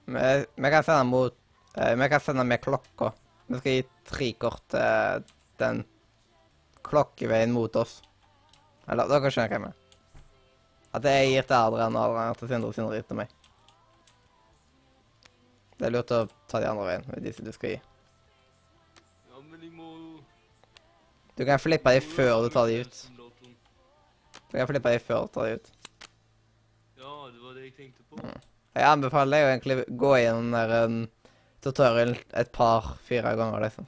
vi 0.08 0.70
kan 0.72 0.84
sende 0.84 1.04
mot 1.04 1.36
eh, 1.76 1.96
Vi 1.96 2.10
kan 2.10 2.20
sende 2.24 2.44
med 2.44 2.62
klokka. 2.64 3.12
Vi 3.48 3.60
skal 3.60 3.72
gi 3.72 3.84
tre 4.08 4.32
kort 4.40 4.64
til 4.72 5.26
den 5.60 5.84
klokkeveien 6.88 7.52
mot 7.52 7.76
oss. 7.76 8.00
Eller 8.88 9.10
dere 9.12 9.32
skjønner 9.32 9.52
hva 9.52 9.58
jeg 9.58 9.66
mener. 9.66 9.84
At 10.96 11.08
jeg 11.12 11.34
gir 11.34 11.48
til 11.50 11.58
Adrian 11.58 12.00
og 12.00 12.06
Adrian 12.08 12.40
til 12.40 12.52
Sindre 12.54 12.72
og 12.72 12.78
Sindre 12.78 12.96
gir 12.96 13.08
til 13.10 13.20
meg. 13.20 13.34
Det 15.78 15.90
er 15.90 15.94
lurt 15.94 16.16
å 16.16 16.24
ta 16.50 16.62
de 16.64 16.70
andre 16.72 16.88
veien 16.88 17.08
med 17.12 17.26
de 17.28 17.34
som 17.36 17.46
du 17.46 17.52
skal 17.54 17.76
gi. 17.76 17.80
Ja, 19.30 19.42
men 19.44 19.62
jeg 19.62 19.74
må 19.76 19.92
Du 21.38 21.44
kan 21.46 21.62
flippe 21.62 21.94
de 21.94 22.02
før 22.02 22.48
du 22.48 22.50
tar 22.54 22.72
de 22.72 22.80
ut. 22.82 23.02
Du 24.48 24.56
kan 24.56 24.70
flippe 24.72 24.94
de 24.96 25.04
før 25.04 25.28
du 25.28 25.36
tar 25.36 25.50
de 25.50 25.60
ut. 25.60 25.74
Ja, 26.98 27.12
det 27.30 27.44
var 27.44 27.60
det 27.60 27.68
jeg 27.68 27.76
tenkte 27.78 28.08
på. 28.08 28.24
Jeg 28.78 28.94
anbefaler 28.94 29.34
deg 29.34 29.44
å 29.44 29.52
egentlig 29.52 29.76
gå 29.98 30.14
gjennom 30.22 30.52
den 30.52 30.56
der 30.58 30.86
um, 30.86 30.98
tutorial 31.66 32.14
et 32.38 32.52
par-fire 32.54 33.34
ganger, 33.40 33.64
liksom. 33.66 33.88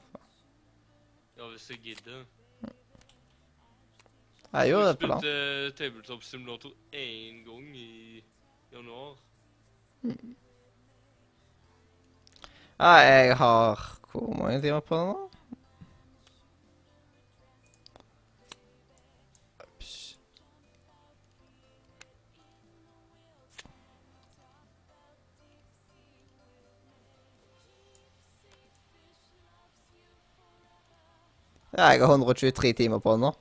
Ja, 1.38 1.46
hvis 1.46 1.68
jeg 1.70 1.82
gidder. 1.84 2.24
Jeg 4.50 4.72
gjorde 4.72 4.88
det 4.88 4.98
på 4.98 5.06
land. 5.06 5.22
spilte 5.22 5.72
Tabletop 5.78 6.22
Simulator 6.26 6.72
én 6.90 7.44
gang 7.46 7.68
i 7.78 8.22
januar. 8.72 9.14
Ja, 12.80 12.92
jeg 13.04 13.36
har 13.36 13.96
Hvor 14.10 14.34
mange 14.34 14.60
timer 14.62 14.80
på 14.80 14.96
det 14.96 15.06
nå? 15.06 15.29
Ja, 31.76 31.92
jeg 31.92 32.02
har 32.02 32.10
123 32.10 32.72
timer 32.72 32.98
på 32.98 33.12
den 33.14 33.28
nå. 33.28 33.34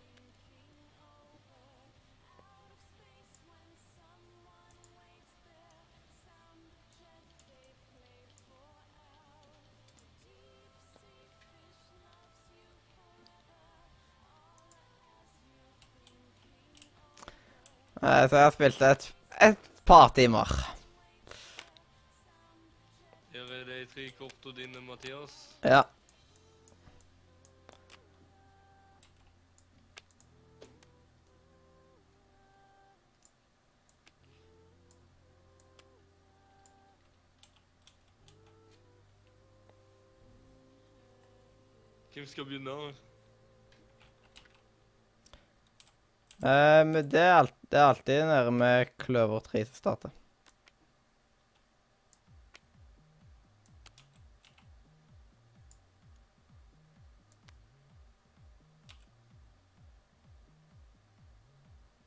Så 17.99 18.35
jeg 18.35 18.43
har 18.45 18.51
spilt 18.53 18.81
et, 18.85 19.05
et 19.41 19.69
par 19.85 20.11
timer. 20.15 20.51
Her 23.33 23.53
er 23.57 23.63
de 23.65 23.79
tre 23.89 24.05
kortene 24.19 24.55
dine, 24.57 24.81
Mathias. 24.85 25.39
Ja. 25.65 25.81
Hvem 42.19 42.27
skal 42.27 42.43
begynne? 42.43 42.73
Men 46.39 46.97
det 47.07 47.21
er, 47.21 47.37
alt, 47.37 47.53
det 47.71 47.79
er 47.79 47.85
alltid 47.93 48.25
nede 48.27 48.51
med 48.51 48.89
kløver 48.99 49.39
3 49.45 49.61
som 49.69 49.77
starter. 49.79 50.11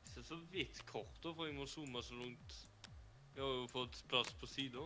Det 0.03 0.13
ser 0.13 0.29
så 0.29 0.37
vidt 0.53 0.85
kortet, 0.91 1.33
for 1.33 1.49
jeg 1.49 1.57
må 1.57 1.65
zoome 1.65 2.05
så 2.05 2.21
langt. 2.21 2.61
Jeg 3.33 3.41
har 3.41 3.57
jo 3.63 3.67
fått 3.73 4.03
plass 4.13 4.37
på 4.37 4.53
sida. 4.53 4.85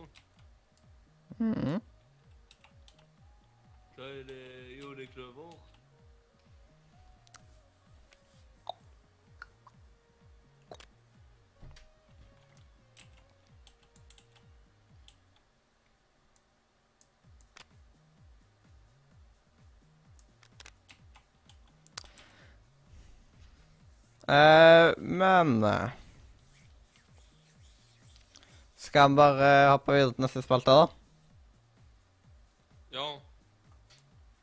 Mhm. 1.36 1.97
Hva 3.98 4.06
er 4.06 4.22
det? 4.22 4.78
jordekløver. 4.78 5.48
er. 24.28 24.34
Eh, 24.34 24.94
men 24.98 25.64
eh, 25.64 25.90
Skal 28.76 29.10
vi 29.10 29.16
bare 29.16 29.70
hoppe 29.70 29.92
videre 29.92 30.12
til 30.12 30.22
neste 30.22 30.42
spalte, 30.42 30.70
da? 30.70 30.86
Ja. 32.94 33.27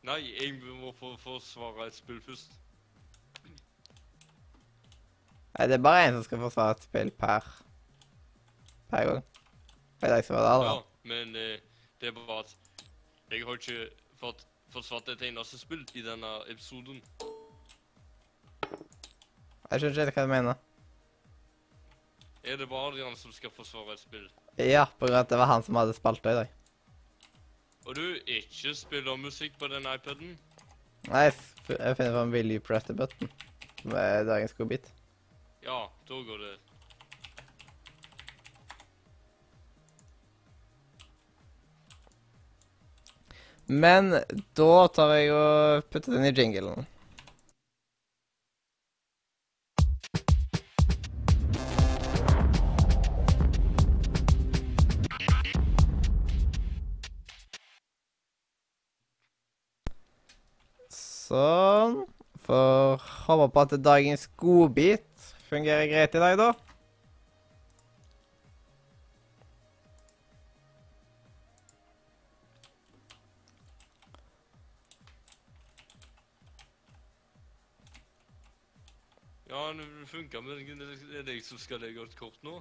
Nei, 0.06 0.20
jeg 0.38 0.54
må 0.62 0.92
få 0.94 1.16
forsvare 1.18 1.88
et 1.90 1.96
spill 1.98 2.20
først. 2.22 2.52
Nei, 5.56 5.68
det 5.72 5.78
er 5.78 5.82
bare 5.82 6.04
én 6.08 6.18
som 6.18 6.26
skal 6.28 6.42
forsvare 6.44 6.76
et 6.76 6.84
spill 6.86 7.10
per 7.16 7.48
per 8.92 9.08
gang. 9.08 9.24
I 10.04 10.12
deg 10.12 10.26
som 10.28 10.36
var 10.36 10.46
det 10.46 10.68
Ja, 10.68 10.76
men 11.10 11.36
eh, 11.40 11.64
det 12.02 12.12
er 12.12 12.18
bare 12.18 12.44
at 12.44 12.54
jeg 13.32 13.46
har 13.48 13.58
ikke 13.58 13.90
fått 14.20 14.46
forsvart 14.76 15.10
et 15.16 15.24
eneste 15.26 15.58
spill 15.58 15.82
i 15.96 16.04
denne 16.06 16.34
episoden. 16.52 17.02
Jeg 19.72 19.82
skjønner 19.82 19.96
ikke 19.96 20.04
helt 20.04 20.20
hva 20.20 20.28
du 20.28 20.34
mener. 20.36 20.62
Er 22.46 22.60
det 22.62 22.70
bare 22.70 22.92
Adrian 22.92 23.18
som 23.18 23.34
skal 23.34 23.50
forsvare 23.50 23.96
et 23.96 24.04
spill? 24.04 24.28
Ja, 24.62 24.86
på 24.86 25.08
grunn 25.08 25.18
av 25.18 25.26
at 25.26 25.34
det 25.34 25.40
var 25.42 25.50
han 25.50 25.66
som 25.66 25.80
hadde 25.80 25.98
spalta 25.98 26.36
i 26.36 26.40
dag. 26.44 26.54
Og 27.86 27.96
du 27.96 28.06
ikke 28.26 28.74
spiller 28.76 29.18
musikk 29.22 29.60
på 29.62 29.68
den 29.70 29.86
iPaden? 29.86 30.38
Nei, 31.06 31.26
jeg 31.26 31.98
finner 31.98 32.14
fram 32.16 32.32
'Will 32.34 32.56
you 32.56 32.60
press 32.60 32.84
the 32.84 32.94
button', 32.94 33.30
som 33.82 33.92
er 33.92 34.24
dagens 34.24 34.54
godbit. 34.54 34.90
Ja, 35.64 35.86
da 36.10 36.14
går 36.14 36.38
det. 36.38 36.56
Men 43.68 44.12
da 44.58 44.88
tar 44.94 45.14
jeg 45.18 45.32
og 45.34 45.84
putter 45.90 46.14
den 46.14 46.26
i 46.26 46.34
jinglen. 46.34 46.86
Sånn. 61.26 62.04
For 62.46 63.02
håper 63.26 63.50
på 63.54 63.62
at 63.64 63.74
dagens 63.82 64.28
godbit 64.38 65.08
fungerer 65.50 65.88
greit 65.90 66.14
i 66.14 66.22
dag, 66.22 66.38
da. 66.38 66.52
Ja, 79.50 79.72
det 79.74 80.08
funka, 80.12 80.42
men 80.44 80.62
det 80.62 81.18
er 81.18 81.26
deg 81.26 81.42
som 81.42 81.58
skal 81.58 81.82
legge 81.82 82.06
ut 82.06 82.16
kort 82.20 82.38
nå? 82.46 82.60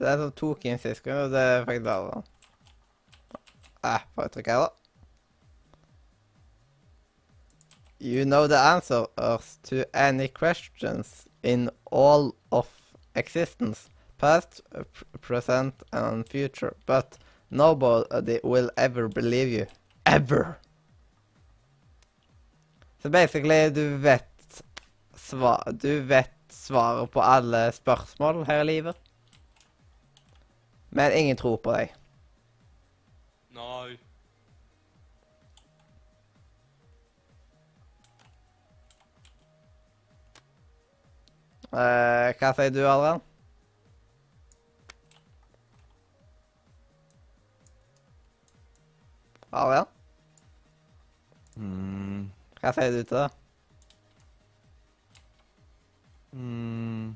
Det 0.00 0.08
er 0.08 0.20
som 0.22 0.32
tok 0.32 0.64
inn 0.64 0.80
sist 0.80 1.04
gang, 1.04 1.26
og 1.26 1.34
det 1.34 1.46
fikk 1.68 1.82
det 1.84 2.02
da. 2.08 2.20
Eh, 3.90 4.12
får 4.14 4.28
jeg 4.28 4.38
trykke 4.38 4.54
her, 4.54 4.68
da? 4.70 4.79
You 8.00 8.24
know 8.24 8.46
the 8.46 8.58
answers 8.58 9.58
to 9.64 9.84
any 9.94 10.28
questions 10.28 11.28
in 11.42 11.70
all 11.84 12.34
of 12.50 12.66
existence, 13.14 13.90
past, 14.16 14.62
present 15.20 15.82
and 15.92 16.26
future, 16.26 16.74
but 16.86 17.18
nobody 17.50 18.40
will 18.42 18.70
ever 18.76 19.08
believe 19.08 19.48
you. 19.48 19.66
Ever! 20.06 20.58
Så 23.02 23.08
basically, 23.08 23.70
du 23.70 23.96
vet 23.96 24.62
svar, 25.14 25.72
Du 25.72 26.00
vet 26.00 26.30
svaret 26.48 27.10
på 27.10 27.20
alle 27.20 27.72
spørsmål 27.72 28.44
her 28.46 28.60
i 28.60 28.64
livet. 28.64 28.96
Men 30.88 31.12
ingen 31.12 31.36
tror 31.36 31.56
på 31.56 31.72
deg. 31.72 31.92
Nei. 33.54 33.98
Eh, 41.70 42.28
hva 42.38 42.48
sier 42.58 42.72
du, 42.74 42.80
Adrian? 42.82 43.20
Adrian? 49.52 49.86
Mm. 51.54 52.24
Hva 52.58 52.72
sier 52.74 52.90
du 52.96 53.04
til 53.04 53.20
det? 53.20 53.28
Mm. 56.32 57.14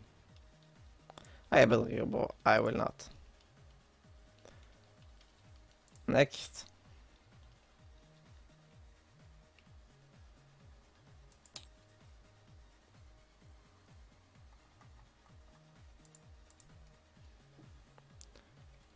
Jeg 1.51 1.69
bedriver 1.69 2.07
på 2.15 2.23
I 2.51 2.61
will 2.63 2.79
not. 2.79 3.11
Next. 6.07 6.67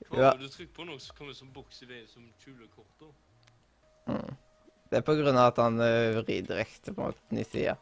Hva 0.08 0.18
Ja. 0.22 0.30
du 0.36 0.48
trykker 0.48 0.74
på 0.74 0.84
noe, 0.88 0.98
så 0.98 1.14
kommer 1.14 1.32
det 1.32 1.38
som 1.38 1.52
boks 1.52 1.82
i 1.82 1.86
veien 1.86 2.06
som 2.08 2.24
kjulekort. 2.40 3.02
Mm. 4.06 4.36
Det 4.90 4.96
er 4.96 5.04
på 5.04 5.14
grunn 5.18 5.36
av 5.36 5.50
at 5.52 5.58
han 5.60 5.76
uh, 5.80 6.22
vrir 6.22 6.46
direkte 6.48 6.94
på 6.96 7.10
ny 7.30 7.44
side. 7.44 7.76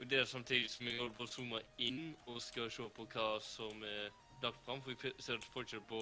Og 0.00 0.08
det 0.08 0.18
er 0.22 0.24
samtidig 0.24 0.70
som 0.72 0.86
jeg 0.88 0.96
holder 0.96 1.16
på 1.18 1.26
å 1.26 1.28
zoome 1.28 1.60
inn 1.84 2.14
og 2.26 2.40
skal 2.40 2.70
se 2.72 2.86
på 2.96 3.04
hva 3.12 3.26
som 3.44 3.82
er 3.84 4.08
lagt 4.42 4.64
fram, 4.64 4.80
for 4.80 4.94
jeg 4.96 5.12
ser 5.20 5.42
fortsatt 5.52 5.84
på 5.90 6.00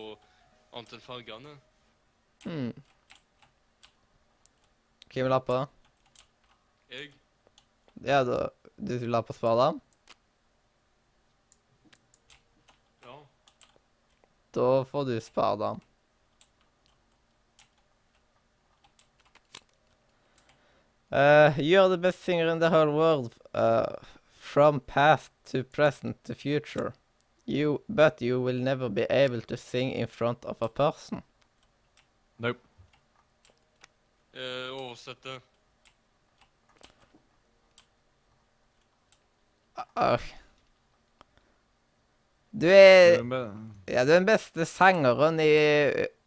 annet 0.73 0.93
enn 0.95 1.03
fargene. 1.03 1.57
Mm. 2.47 2.71
Hvem 5.09 5.27
vil 5.27 5.35
ha 5.35 5.41
på? 5.43 5.59
Jeg 6.93 7.12
Ja, 8.05 8.23
da 8.23 8.51
Du 8.79 8.95
vil 8.99 9.14
ha 9.14 9.21
på 9.27 9.35
spadam? 9.35 9.81
Ja. 13.03 13.16
Da 14.51 14.84
får 14.84 15.05
du 15.05 15.20
spare 15.20 15.20
spardam. 15.20 15.80
Uh, 21.11 21.55
you're 21.57 21.88
the 21.88 21.96
best 21.96 22.22
singer 22.22 22.46
in 22.46 22.59
the 22.59 22.68
whole 22.68 22.92
world, 22.92 23.34
uh, 23.55 23.96
from 24.28 24.80
past 24.80 25.30
to 25.46 25.64
present 25.64 26.22
to 26.24 26.34
future. 26.34 26.92
You, 27.46 27.80
but 27.88 28.20
you 28.20 28.42
will 28.42 28.59
never 28.59 28.90
be 28.90 29.07
able 29.09 29.40
to 29.40 29.57
sing 29.57 29.90
in 29.92 30.07
front 30.07 30.44
of 30.44 30.57
a 30.61 30.68
person. 30.68 31.22
Nope. 32.38 32.61
Eh, 34.34 34.68
oversette. 34.70 35.40
Uh, 39.96 40.18
du 42.61 42.69
er 42.71 43.19
Ja, 43.89 44.05
du 44.05 44.13
er 44.13 44.19
den 44.19 44.29
beste 44.29 44.67
sangeren 44.69 45.41
i 45.41 45.53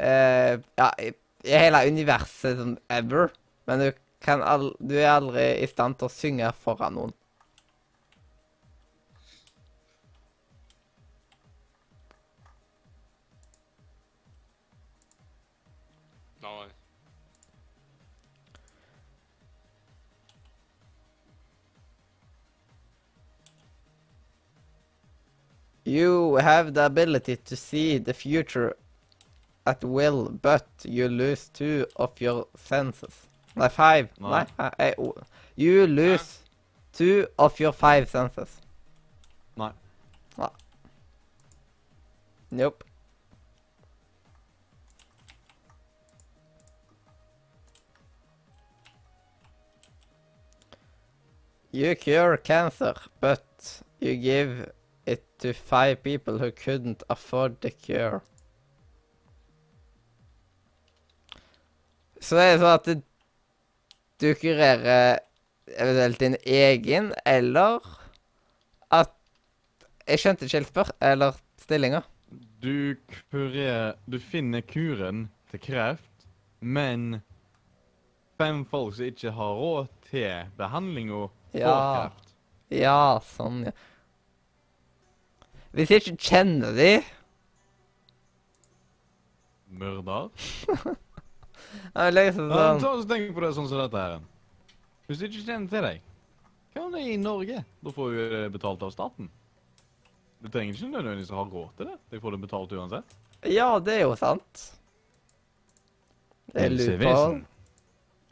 uh, 0.02 0.54
Ja, 0.58 0.90
i, 0.98 1.12
i 1.46 1.58
hele 1.58 1.84
universet 1.90 2.58
som 2.60 2.76
ever. 2.90 3.34
Men 3.70 3.86
du 3.86 3.92
kan 4.22 4.44
al 4.46 4.72
du 4.80 4.96
er 5.00 5.16
aldri 5.16 5.48
i 5.62 5.70
stand 5.70 6.00
til 6.00 6.10
å 6.10 6.14
synge 6.14 6.52
foran 6.64 6.98
noen. 6.98 7.16
You 25.92 26.36
have 26.36 26.74
the 26.74 26.86
ability 26.86 27.36
to 27.36 27.56
see 27.58 27.98
the 27.98 28.14
future 28.14 28.78
at 29.68 29.84
will, 29.84 30.30
but 30.42 30.66
you 30.86 31.10
lose 31.10 31.50
two 31.50 31.86
of 31.98 32.12
your 32.22 32.48
senses. 32.56 33.28
Nei, 33.58 33.68
five. 33.68 34.08
Nei. 34.18 34.46
Nei. 34.58 34.72
eh. 34.80 34.94
You 35.58 35.88
lose 35.88 36.40
two 36.94 37.28
of 37.38 37.60
your 37.60 37.74
five 37.74 38.10
senses. 38.10 38.62
Nei. 39.58 39.72
Nei. 40.38 40.48
Nope. 42.52 42.86
You 51.74 51.96
cure 51.96 52.38
cancer, 52.38 52.94
but 53.20 53.82
you 54.00 54.16
give 54.16 54.72
it 55.12 55.24
to 55.40 55.54
five 55.54 56.02
people 56.04 56.38
who 56.40 56.52
couldn't 56.52 57.04
afford 57.10 57.60
the 57.62 57.72
cure. 57.72 58.22
Så 62.22 62.38
er 62.38 62.52
det 62.54 62.62
sånn 62.62 62.76
at 62.76 62.86
du- 62.86 63.08
du 64.22 64.34
kurerer 64.38 65.20
eventuelt 65.78 66.20
din 66.20 66.36
egen, 66.46 67.14
eller 67.26 67.80
at 68.92 69.10
Jeg 70.08 70.18
skjønte 70.20 70.46
ikke 70.46 70.58
helt 70.58 70.68
spør... 70.68 70.90
Eller 71.02 71.36
stillinga. 71.62 72.02
Du 72.62 72.96
kurerer 73.32 73.94
Du 74.10 74.18
finner 74.20 74.62
kuren 74.62 75.30
til 75.52 75.60
kreft, 75.60 76.26
men 76.60 77.22
fem 78.38 78.66
folk 78.66 78.96
som 78.98 79.06
ikke 79.06 79.32
har 79.32 79.54
råd 79.60 79.88
til 80.10 80.50
behandlinga, 80.58 81.28
får 81.54 81.60
Ja. 81.60 82.10
kreft. 82.10 82.34
Ja, 82.72 83.20
sånn, 83.20 83.66
ja. 83.66 83.72
Hvis 85.72 85.92
jeg 85.92 86.04
ikke 86.04 86.30
kjenner 86.32 86.76
de 86.76 86.92
Mørder. 89.82 90.30
Jeg 91.96 92.14
liksom 92.18 92.50
sånn... 92.50 92.58
Ja, 92.60 92.72
ta 92.82 92.90
og 92.98 93.06
Tenk 93.08 93.30
på 93.36 93.44
det 93.46 93.52
sånn 93.56 93.70
som 93.72 93.80
dette 93.80 94.02
her. 94.02 94.18
Hvis 95.08 95.22
du 95.22 95.28
ikke 95.30 95.46
kjenner 95.46 95.72
til 95.72 95.86
deg, 95.88 96.02
hva 96.72 96.84
om 96.86 96.92
det 96.96 97.06
er 97.06 97.14
i 97.14 97.20
Norge? 97.20 97.64
Da 97.84 97.94
får 97.96 98.12
du 98.12 98.20
det 98.36 98.44
betalt 98.54 98.84
av 98.84 98.92
staten. 98.94 99.32
Du 100.42 100.50
trenger 100.52 100.76
ikke 100.76 100.92
nødvendigvis 100.92 101.32
å 101.32 101.40
ha 101.40 101.48
råd 101.48 101.74
til 101.80 101.90
det. 101.92 101.98
De 102.12 102.22
får 102.22 102.36
det 102.36 102.42
betalt 102.44 102.76
uansett. 102.76 103.18
Ja, 103.52 103.72
det 103.80 103.98
er 103.98 104.06
jo 104.06 104.14
sant. 104.20 104.68
Det 106.52 106.68
er 106.68 106.74
loophole. 106.76 107.42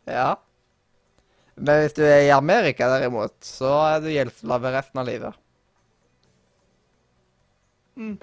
Ja. 0.09 0.29
Men 1.59 1.83
hvis 1.83 1.95
du 1.97 2.03
er 2.07 2.23
i 2.27 2.31
Amerika 2.33 2.87
derimot, 2.91 3.35
så 3.45 3.71
er 3.89 4.03
du 4.03 4.09
gjeldsslave 4.11 4.71
resten 4.75 5.01
av 5.01 5.07
livet. 5.07 5.45
Mm. 7.99 8.21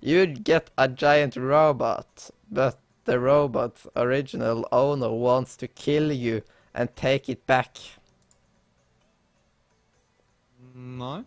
You'd 0.00 0.44
get 0.44 0.70
a 0.76 0.86
giant 0.86 1.34
robot, 1.36 2.30
but 2.50 2.78
the 3.06 3.18
robot's 3.18 3.86
original 3.96 4.68
owner 4.70 5.10
wants 5.10 5.56
to 5.56 5.66
kill 5.66 6.12
you 6.12 6.42
and 6.74 6.94
take 6.94 7.28
it 7.30 7.46
back. 7.46 7.78
No. 10.74 11.24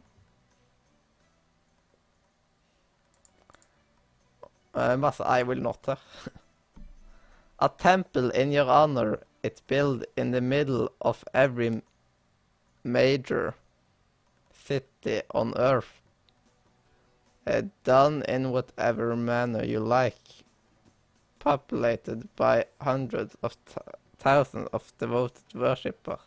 Uh, 4.75 4.95
masse 4.95 5.19
I 5.19 5.41
will 5.41 5.57
not 5.57 5.79
her. 5.87 5.97
a 7.59 7.69
temple 7.69 8.29
in 8.29 8.51
your 8.51 8.69
honor, 8.69 9.21
it's 9.41 9.61
built 9.61 10.05
in 10.15 10.29
the 10.31 10.41
middle 10.41 10.91
of 11.01 11.23
every 11.33 11.81
major 12.83 13.55
city 14.53 15.23
on 15.33 15.57
earth. 15.57 15.98
Uh, 17.49 17.61
done 17.83 18.23
in 18.27 18.51
whatever 18.51 19.15
manner 19.15 19.63
you 19.65 19.79
like. 19.79 20.43
Populated 21.39 22.27
by 22.35 22.63
hundreds 22.77 23.35
of 23.41 23.55
th- 23.65 23.95
thousands 24.17 24.67
of 24.73 24.83
devoted 24.99 25.43
worshippers. 25.55 26.19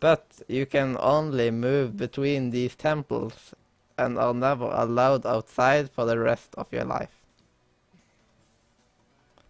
But 0.00 0.24
you 0.48 0.66
can 0.66 0.96
only 1.00 1.50
move 1.50 1.96
between 1.96 2.50
these 2.50 2.76
temples 2.76 3.54
and 3.98 4.18
are 4.18 4.34
never 4.34 4.66
allowed 4.66 5.26
outside 5.26 5.88
for 5.90 6.04
the 6.06 6.18
rest 6.18 6.54
of 6.56 6.66
your 6.72 6.84
life. 6.84 7.12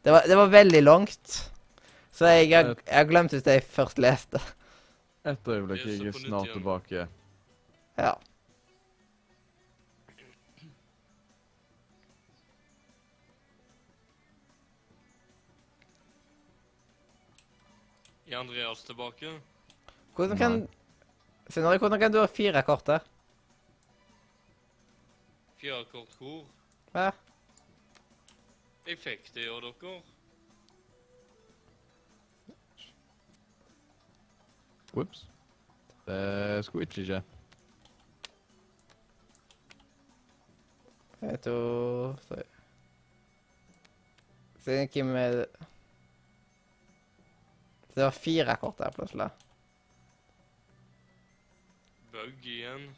Det 0.02 0.10
var, 0.10 0.22
det 0.26 0.36
var 0.36 0.46
veldig 0.46 0.82
langt. 0.82 1.50
Så 2.12 2.26
jeg, 2.26 2.48
har- 2.56 2.76
jeg 2.86 3.08
glemt 3.08 3.30
hvis 3.32 3.42
det 3.42 3.52
jeg 3.52 3.62
først 3.64 3.98
leste. 3.98 4.40
Et 5.24 5.48
øyeblikk, 5.48 5.84
jeg 5.86 6.06
er 6.08 6.12
snart 6.26 6.46
tilbake. 6.54 7.06
Ja. 7.98 8.12
Er 18.32 18.38
Andreas 18.38 18.82
tilbake? 18.82 19.40
Hvordan 20.16 20.36
kan 20.38 20.68
Sindre, 21.48 21.78
hvordan 21.78 22.00
kan 22.00 22.12
du 22.12 22.18
ha 22.18 22.26
fire 22.26 22.62
kort 22.62 22.86
der? 22.86 22.98
Fire 25.56 25.84
kort 25.90 26.14
hvor? 26.18 26.46
Hæ? 26.94 27.10
Jeg 28.86 28.98
fikk 28.98 29.28
det 29.34 29.44
av 29.52 29.60
dere. 29.60 29.92
Ops. 34.94 35.26
Det 36.06 36.64
skulle 36.64 36.88
ikke 36.88 37.04
skje. 37.04 37.20
Jeg 41.22 41.40
tror 41.40 42.16
Se 42.28 42.42
Siden 44.64 44.88
hvem 44.88 45.16
er 45.16 45.44
det 47.94 48.00
Det 48.00 48.04
var 48.04 48.16
fire 48.16 48.56
kort 48.56 48.78
der 48.78 48.90
plutselig. 48.90 49.28
Bug 52.12 52.46
igjen. 52.46 52.90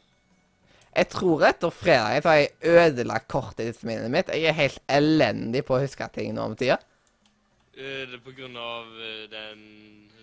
Jeg 0.94 1.08
tror 1.10 1.42
etter 1.42 1.70
fredag 1.74 2.22
så 2.22 2.30
har 2.30 2.36
jeg 2.38 2.74
ødelagt 2.78 3.26
korttidsminnet 3.28 4.10
mitt. 4.14 4.28
Jeg 4.30 4.46
er 4.46 4.58
helt 4.58 4.82
elendig 4.86 5.64
på 5.66 5.74
å 5.74 5.82
huske 5.82 6.06
ting 6.14 6.34
nå 6.34 6.46
om 6.46 6.54
tida. 6.58 6.78
Er 7.74 8.06
det 8.06 8.20
på 8.22 8.30
grunn 8.36 8.54
av 8.54 8.90
eh, 9.02 9.24
den 9.30 9.64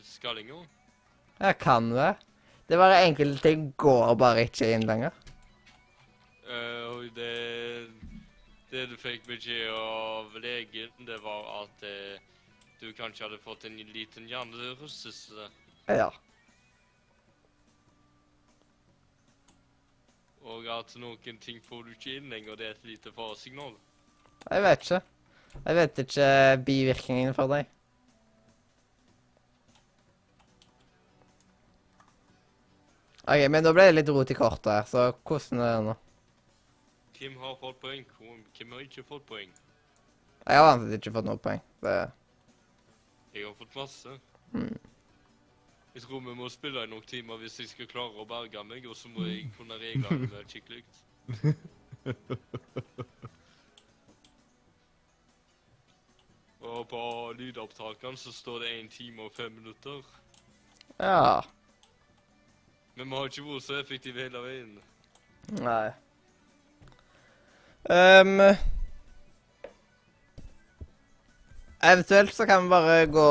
skallinga? 0.07 0.61
Jeg 1.41 1.57
kan 1.59 1.89
det. 1.91 2.13
Det 2.67 2.78
er 2.78 2.80
bare 2.80 3.01
enkelte 3.03 3.43
ting 3.43 3.65
går 3.76 4.13
bare 4.15 4.45
ikke 4.47 4.69
inn 4.72 4.88
lenger. 4.88 5.11
Uh, 6.47 7.03
det 7.15 7.88
Det 8.72 8.86
du 8.88 8.95
fikk 8.95 9.26
beskjed 9.28 9.74
av 9.76 10.38
legen, 10.39 10.91
det 11.03 11.17
var 11.19 11.43
at 11.65 11.84
eh, 11.84 12.22
du 12.82 12.89
kanskje 12.97 13.27
hadde 13.27 13.38
fått 13.41 13.65
en 13.69 13.77
liten 13.93 14.27
hjernerystelse. 14.29 15.49
Ja. 15.86 16.09
Og 20.41 20.65
at 20.73 20.95
noen 20.97 21.38
ting 21.41 21.59
får 21.61 21.84
du 21.86 21.91
ikke 21.93 22.15
inn 22.17 22.32
lenger. 22.34 22.57
Det 22.57 22.65
er 22.65 22.73
et 22.73 22.88
lite 22.89 23.13
faresignal. 23.13 23.75
Jeg 24.47 24.63
vet 24.65 24.86
ikke. 24.88 25.01
Jeg 25.65 25.77
vet 25.77 26.01
ikke 26.01 26.29
bivirkningen 26.65 27.36
for 27.38 27.51
deg. 27.51 27.69
OK, 33.21 33.43
men 33.53 33.61
da 33.61 33.73
ble 33.75 33.86
det 33.86 33.99
litt 33.99 34.09
rot 34.09 34.32
i 34.34 34.36
kortet 34.36 34.71
her, 34.73 34.88
så 34.89 35.03
hvordan 35.13 35.61
er 35.61 35.75
det 35.75 35.84
nå? 35.86 35.93
Hvem 37.19 37.36
har 37.43 37.53
fått 37.61 37.77
poeng? 37.84 38.01
Hvem 38.57 38.73
har 38.73 38.82
ikke 38.82 39.05
fått 39.05 39.27
poeng? 39.29 39.53
Jeg 40.41 40.57
har 40.57 40.65
vanligvis 40.65 40.97
ikke 40.97 41.13
fått 41.19 41.29
noe 41.29 41.38
poeng. 41.38 41.61
Det 41.86 41.93
Jeg 43.34 43.45
har 43.47 43.53
fått 43.53 43.75
masse. 43.75 44.19
Mm. 44.51 44.79
Jeg 45.93 46.01
tror 46.01 46.19
vi 46.19 46.36
må 46.36 46.49
spille 46.49 46.84
i 46.84 46.89
noen 46.91 47.07
timer 47.07 47.39
hvis 47.41 47.59
jeg 47.59 47.71
skal 47.71 47.88
klare 47.91 48.19
å 48.19 48.27
berge 48.27 48.63
meg, 48.63 48.86
og 48.88 48.95
så 48.95 49.11
må 49.11 49.25
jeg 49.27 49.49
kunne 49.57 49.79
reglene 49.79 50.43
skikkelig. 50.51 50.84
Og 56.61 56.88
på 56.88 57.01
lydopptakene 57.39 58.17
så 58.17 58.32
står 58.32 58.63
det 58.63 58.75
1 58.79 58.89
time 58.93 59.25
og 59.27 59.32
5 59.36 59.51
minutter. 59.51 60.03
Ja. 60.99 61.41
Men 62.95 63.09
vi 63.09 63.15
har 63.15 63.32
ikke 63.32 63.47
vært 63.47 63.65
så 63.65 63.79
effektive 63.82 64.23
hele 64.23 64.43
veien. 64.45 64.77
Nei. 65.59 65.91
Ehm, 67.89 68.39
eventuelt 71.84 72.34
så 72.34 72.45
kan 72.45 72.63
vi 72.63 72.69
bare 72.69 73.05
gå 73.05 73.27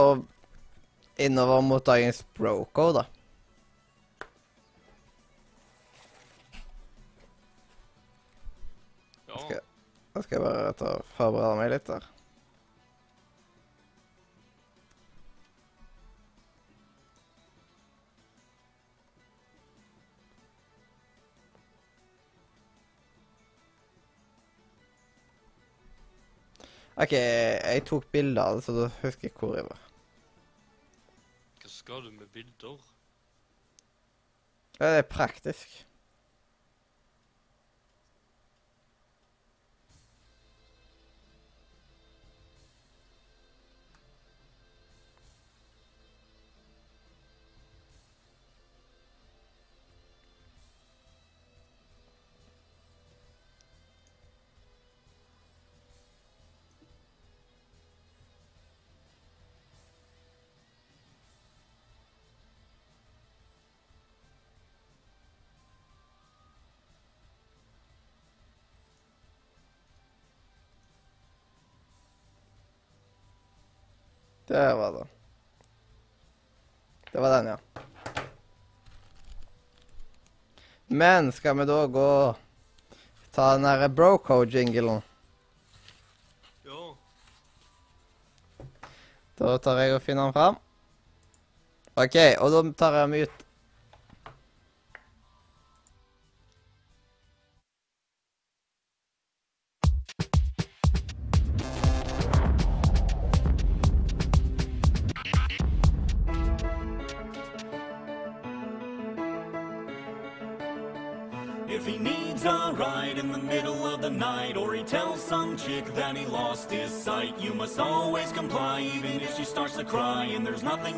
innover 1.20 1.60
mot 1.60 1.84
dagens 1.84 2.24
broco, 2.34 2.92
da. 2.96 3.06
Da 10.10 10.22
skal 10.24 10.36
jeg 10.36 10.42
bare 10.42 10.72
ta 10.74 10.94
forberede 11.16 11.58
meg 11.60 11.70
litt 11.70 11.86
der. 11.86 12.06
OK, 27.00 27.12
jeg 27.16 27.84
tok 27.88 28.10
bilder 28.12 28.42
av 28.42 28.58
det, 28.58 28.64
så 28.66 28.74
da 28.76 28.88
husker 29.00 29.30
jeg 29.30 29.36
hvor 29.40 29.54
jeg 29.56 29.64
var. 29.64 29.84
Hva 31.62 31.70
skal 31.72 32.02
du 32.04 32.10
med 32.12 32.28
bilder? 32.34 32.80
Ja, 34.80 34.90
det 34.90 34.98
er 34.98 35.08
praktisk. 35.08 35.78
Det 74.50 74.74
var 74.74 74.92
den. 74.92 75.08
Det 77.12 77.20
var 77.20 77.30
den, 77.30 77.46
ja. 77.46 77.58
Men 80.86 81.32
skal 81.32 81.58
vi 81.58 81.64
da 81.64 81.86
gå 81.86 82.34
ta 83.30 83.52
den 83.52 83.62
derre 83.62 83.88
Broco-jinglen? 83.88 85.04
Ja. 86.66 86.96
Da 89.38 89.54
tar 89.62 89.78
jeg 89.84 89.94
og 89.94 90.02
finner 90.02 90.26
den 90.26 90.34
fram. 90.34 90.58
OK, 91.94 92.18
og 92.42 92.50
da 92.50 92.64
tar 92.74 92.98
jeg 92.98 93.06
den 93.06 93.22
ut. 93.22 93.46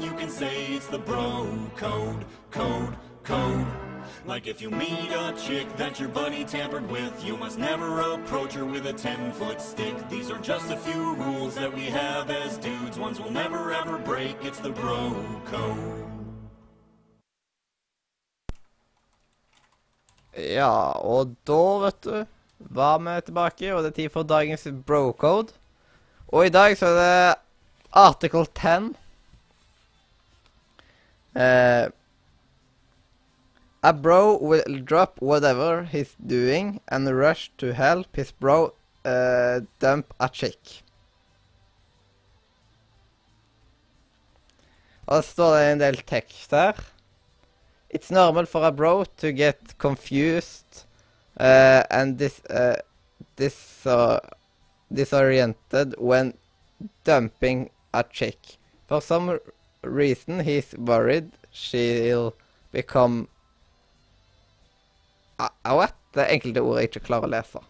You 0.01 0.13
can 0.13 0.31
say, 0.31 0.67
it's 0.67 0.87
the 0.87 0.99
bro 0.99 1.47
code, 1.77 2.25
code, 2.51 2.97
code. 3.25 3.67
Like 4.25 4.47
if 4.47 4.63
you 4.63 4.71
meet 4.71 5.11
a 5.11 5.35
chick 5.37 5.67
that 5.77 5.99
your 5.99 6.09
buddy 6.09 6.45
tampered 6.45 6.89
with, 6.89 7.25
you 7.25 7.37
must 7.37 7.59
never 7.59 8.01
approach 8.01 8.55
her 8.55 8.65
with 8.65 8.87
a 8.87 8.93
10 8.93 9.33
foot 9.33 9.61
stick. 9.61 9.95
These 10.09 10.31
are 10.31 10.39
just 10.39 10.71
a 10.71 10.77
few 10.77 11.15
rules 11.17 11.57
that 11.57 11.75
we 11.75 11.87
have 11.87 12.31
as 12.31 12.57
dudes, 12.59 12.99
ones 12.99 13.21
we'll 13.21 13.33
never 13.33 13.73
ever 13.73 13.99
break. 13.99 14.37
It's 14.45 14.61
the 14.61 14.71
bro 14.71 15.13
code. 15.47 16.03
Ja, 20.33 20.97
og 20.97 21.35
da, 21.45 21.79
vet 21.85 22.05
du, 22.05 22.25
var 22.73 22.99
vi 22.99 23.21
tilbake, 23.21 23.75
og 23.75 23.83
det 23.83 23.91
er 23.91 23.97
tid 23.97 24.13
for 24.15 24.23
dagens 24.23 24.67
bro-code. 24.87 25.53
Og 26.33 26.47
i 26.47 26.53
dag 26.53 26.77
så 26.79 26.87
er 26.87 26.97
det 26.97 27.35
article 27.93 28.47
10. 28.47 28.97
Eh, 31.35 31.89
A 33.85 33.93
bro 33.93 34.39
will 34.39 34.79
drop 34.85 35.21
whatever 35.21 35.83
he's 35.83 36.15
doing 36.25 36.81
and 36.87 37.19
rush 37.19 37.51
to 37.59 37.75
help 37.75 38.15
his 38.15 38.31
bro 38.31 38.75
uh, 39.05 39.61
dump 39.81 40.15
a 40.21 40.29
chick. 40.29 40.85
Og 45.07 45.25
så 45.25 45.31
står 45.31 45.57
det 45.57 45.65
en 45.73 45.81
del 45.81 45.99
tekst 46.07 46.55
her. 46.55 46.79
It's 47.91 48.13
normal 48.15 48.47
for 48.47 48.63
a 48.65 48.71
bro 48.71 49.03
to 49.19 49.33
get 49.33 49.75
confused 49.79 50.87
uh, 51.41 51.83
and 51.91 52.17
dis, 52.19 52.41
uh, 52.49 52.77
dis, 53.37 53.59
disoriented 54.95 55.97
when 55.99 56.35
dumping 57.05 57.71
a 57.93 58.05
chick. 58.05 58.59
For 58.87 59.03
some 59.03 59.41
reason 59.83 60.41
he's 60.41 60.75
worried 60.79 61.31
she'll 61.53 62.33
become 62.73 63.29
Jeg 65.39 65.79
vet 65.79 65.99
det 66.15 66.23
er 66.23 66.35
enkelte 66.37 66.63
ord 66.63 66.79
jeg 66.79 66.91
ikke 66.91 67.07
klarer 67.07 67.27
å 67.27 67.33
lese. 67.33 67.61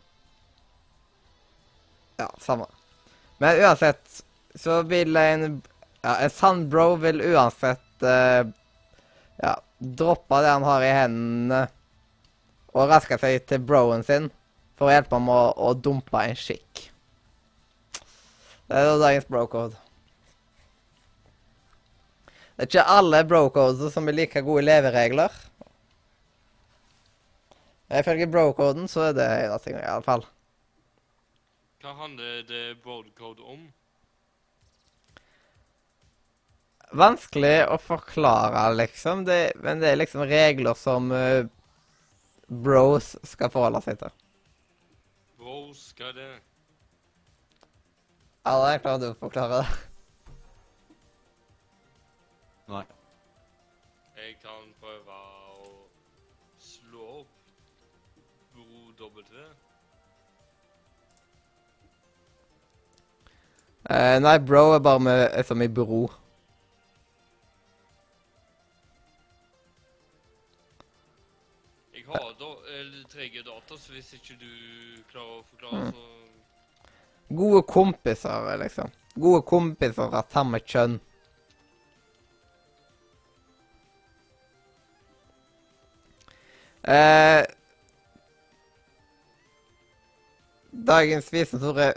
Ja, 2.19 2.27
samme. 2.43 2.67
Men 3.41 3.61
uansett 3.63 4.19
så 4.59 4.83
vil 4.83 5.17
en 5.17 5.63
ja, 6.03 6.17
En 6.17 6.33
sann 6.35 6.65
bro 6.69 6.97
vil 6.99 7.23
uansett 7.23 8.03
uh, 8.05 8.43
ja, 9.39 9.55
droppe 9.79 10.41
det 10.43 10.51
han 10.51 10.67
har 10.67 10.85
i 10.85 10.91
hendene, 10.91 11.61
og 12.75 12.91
raske 12.91 13.19
seg 13.23 13.47
til 13.47 13.63
broen 13.63 14.03
sin 14.07 14.29
for 14.79 14.91
å 14.91 14.97
hjelpe 14.97 15.15
ham 15.15 15.31
å, 15.31 15.41
å 15.55 15.73
dumpe 15.79 16.25
en 16.27 16.39
skikk. 16.39 16.89
Det 18.67 18.81
er 18.81 18.89
da 18.89 18.99
dagens 18.99 19.29
bro-code. 19.31 19.79
Det 22.53 22.67
er 22.67 22.69
ikke 22.69 22.91
alle 22.95 23.23
bro-codes 23.25 23.95
som 23.95 24.09
er 24.09 24.17
like 24.17 24.43
gode 24.45 24.67
leveregler. 24.67 25.33
Ifølge 27.93 28.29
bro-koden 28.29 28.89
så 28.89 29.09
er 29.09 29.17
det 29.17 29.29
en 29.29 29.59
ting, 29.61 29.77
i 29.77 29.89
alle 29.89 30.05
fall. 30.05 30.25
Hva 31.83 31.97
handler 31.99 32.45
det 32.47 32.77
broadcode 32.85 33.43
om? 33.43 33.65
Vanskelig 36.93 37.65
å 37.73 37.79
forklare, 37.81 38.69
liksom. 38.77 39.25
Det, 39.27 39.57
men 39.65 39.81
det 39.81 39.91
er 39.91 39.99
liksom 39.99 40.23
regler 40.29 40.77
som 40.79 41.09
uh, 41.11 41.49
bros 42.47 43.15
skal 43.27 43.53
forholde 43.53 43.81
seg 43.85 43.99
til. 44.05 44.13
Bros, 45.41 45.89
er 45.99 46.13
det? 46.17 46.33
Alle 48.47 48.77
klarer 48.83 49.03
du 49.03 49.09
å 49.11 49.19
forklare 49.19 49.63
det? 49.63 49.92
Nei. 52.73 52.85
Jeg 54.17 54.37
kan 54.41 54.71
prøve 54.81 55.17
å 55.61 55.73
slå 56.63 57.09
opp 57.21 57.39
Bro 58.53 58.93
W. 59.01 59.45
Eh, 63.91 64.19
nei, 64.23 64.35
bro 64.39 64.63
er 64.77 64.83
bare 64.85 65.01
med, 65.03 65.23
er 65.33 65.43
som 65.49 65.63
i 65.65 65.69
bro. 65.69 66.03
Jeg 71.95 72.05
har 72.07 72.35
da 72.41 72.51
eller, 72.79 73.05
trege 73.13 73.43
data, 73.47 73.77
så 73.79 73.93
hvis 73.93 74.13
ikke 74.17 74.37
du 74.41 74.51
klarer 75.13 75.41
å 75.41 75.45
forklare, 75.51 75.85
Mm. 75.85 75.93
så 75.93 76.09
Gode 77.37 77.63
kompiser, 77.63 78.57
liksom. 78.59 78.91
Gode 79.17 79.43
kompiser 79.43 80.15
av 80.15 80.27
samme 80.31 80.59
kjønn. 80.61 81.01
Eh, 86.83 87.45
dagens 90.73 91.29
visdomsord 91.33 91.79
er 91.79 91.93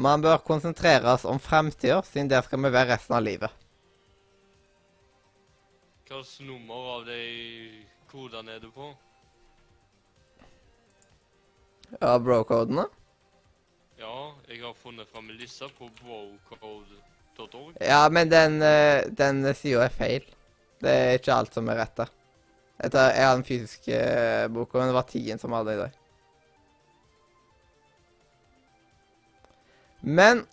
man 0.00 0.22
bør 0.22 0.38
konsentrere 0.46 1.12
oss 1.12 1.26
om 1.28 1.40
fremtida, 1.42 2.00
siden 2.06 2.30
der 2.30 2.42
skal 2.46 2.62
vi 2.62 2.70
være 2.72 2.94
resten 2.94 3.16
av 3.18 3.24
livet. 3.26 3.52
Hvilket 6.08 6.46
nummer 6.46 6.86
av 6.96 7.04
de 7.06 7.20
kodene 8.10 8.56
er 8.56 8.62
du 8.62 8.70
på? 8.74 8.88
Ja, 12.00 12.16
bro-kodene? 12.22 12.86
Ja, 14.00 14.32
jeg 14.48 14.62
har 14.62 14.74
funnet 14.78 15.10
fram 15.12 15.28
liste 15.36 15.68
på 15.76 15.90
brocode.org. 16.00 17.76
Ja, 17.82 18.08
men 18.08 18.30
den, 18.30 18.62
eh, 18.62 19.04
den 19.10 19.42
sida 19.54 19.84
er 19.84 19.92
feil. 19.92 20.24
Det 20.80 20.90
er 20.90 21.18
ikke 21.18 21.34
alt 21.34 21.54
som 21.54 21.68
er 21.68 21.82
rett 21.82 21.96
der. 21.96 22.08
Jeg 22.80 23.26
har 23.26 23.34
den 23.36 23.44
fysiske 23.44 23.96
eh, 23.96 24.46
boka, 24.48 24.78
men 24.78 24.88
det 24.88 24.96
var 24.96 25.08
Tien 25.08 25.40
som 25.40 25.52
hadde 25.52 25.74
i 25.74 25.80
dag. 25.82 25.96
Men 30.00 30.46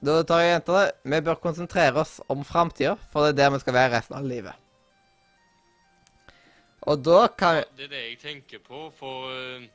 da 0.00 0.22
tar 0.24 0.40
jeg 0.40 0.54
jenta 0.54 0.76
det. 0.78 0.86
Vi 1.04 1.20
bør 1.26 1.42
konsentrere 1.42 2.00
oss 2.00 2.16
om 2.32 2.44
framtida, 2.48 2.96
for 3.12 3.26
det 3.26 3.34
er 3.34 3.42
der 3.42 3.56
vi 3.56 3.64
skal 3.64 3.76
være 3.76 3.92
resten 3.98 4.16
av 4.16 4.24
livet. 4.24 4.62
Og 6.86 7.02
da 7.04 7.26
kan 7.28 7.58
vi... 7.58 7.64
det 7.76 7.88
er 7.88 7.92
det 7.92 8.04
jeg 8.04 8.18
tenker 8.22 8.62
på, 8.64 8.86
for 8.96 9.28
eh, 9.34 9.66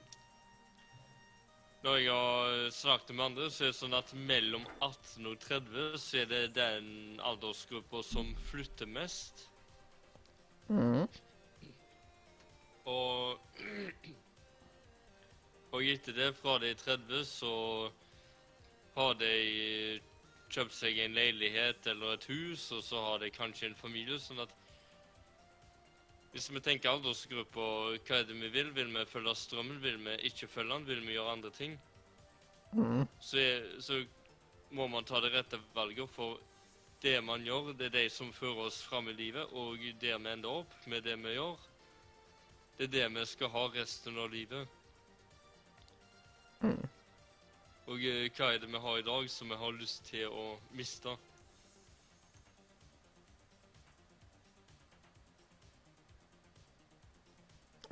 når 1.83 1.97
jeg 1.97 2.13
har 2.13 2.69
snakket 2.71 3.15
med 3.15 3.25
andre, 3.25 3.49
så 3.51 3.65
er 3.65 3.73
det 3.73 3.77
sånn 3.77 3.97
at 3.97 4.13
mellom 4.15 4.65
18 4.79 5.27
og 5.27 5.39
30 5.43 5.97
så 6.01 6.21
er 6.21 6.29
det 6.29 6.43
den 6.55 7.19
aldersgruppa 7.25 8.03
som 8.05 8.31
flytter 8.49 8.89
mest. 8.89 9.47
mm, 10.69 11.07
Og 12.85 13.39
Og 15.71 15.85
etter 15.87 16.11
det, 16.13 16.31
fra 16.35 16.57
de 16.59 16.71
er 16.73 16.79
30, 16.79 17.21
så 17.25 17.51
har 18.95 19.13
de 19.15 20.01
kjøpt 20.51 20.75
seg 20.75 20.97
en 20.99 21.13
leilighet 21.15 21.87
eller 21.87 22.17
et 22.17 22.25
hus, 22.27 22.65
og 22.75 22.81
så 22.83 23.03
har 23.05 23.21
de 23.23 23.29
kanskje 23.31 23.69
en 23.69 23.77
familie. 23.79 24.19
sånn 24.19 24.43
at 24.43 24.51
hvis 26.33 26.49
vi 26.51 26.59
tenker 26.63 26.91
aldersgruppa, 26.91 27.63
hva 28.07 28.17
er 28.17 28.27
det 28.27 28.35
vi 28.35 28.49
vil? 28.51 28.73
Vil 28.75 28.91
vi 28.91 29.05
følge 29.07 29.35
strømmen? 29.35 29.79
Vil 29.83 29.97
vi 30.03 30.17
ikke 30.27 30.47
følge 30.47 30.73
den? 30.73 30.87
Vil 30.87 31.01
vi 31.07 31.15
gjøre 31.15 31.31
andre 31.37 31.51
ting? 31.55 31.79
mm, 32.73 33.07
Så, 33.19 33.37
er, 33.37 33.65
så 33.79 34.03
må 34.71 34.87
man 34.87 35.07
ta 35.07 35.19
det 35.19 35.33
rette 35.33 35.59
valget, 35.75 36.09
for 36.09 36.39
det 37.01 37.17
man 37.23 37.43
gjør, 37.43 37.73
det 37.73 37.89
er 37.89 37.97
de 37.97 38.09
som 38.09 38.31
fører 38.33 38.67
oss 38.67 38.83
fram 38.83 39.07
i 39.07 39.15
livet, 39.15 39.47
og 39.51 39.79
der 40.01 40.17
vi 40.19 40.31
ender 40.31 40.61
opp 40.63 40.75
med 40.87 41.03
det 41.03 41.17
vi 41.19 41.35
gjør, 41.35 41.57
det 42.81 42.87
er 42.87 43.09
det 43.09 43.19
vi 43.19 43.25
skal 43.25 43.49
ha 43.53 43.67
resten 43.69 44.15
av 44.17 44.31
livet. 44.33 44.67
Mm. 46.61 46.87
Og 47.85 48.05
eh, 48.09 48.23
hva 48.33 48.47
er 48.55 48.57
det 48.57 48.69
vi 48.73 48.79
har 48.81 48.97
i 48.97 49.05
dag 49.05 49.29
som 49.29 49.53
vi 49.53 49.57
har 49.61 49.75
lyst 49.77 50.07
til 50.09 50.33
å 50.33 50.45
miste? 50.73 51.13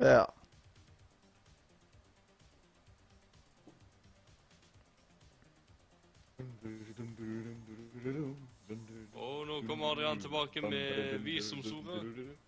Ja. 0.02 0.26
Og 9.14 9.46
nå 9.46 9.62
kommer 9.70 9.92
Adrian 9.94 10.18
tilbake 10.18 10.66
med 10.66 11.18
visdomsordet. 11.22 12.38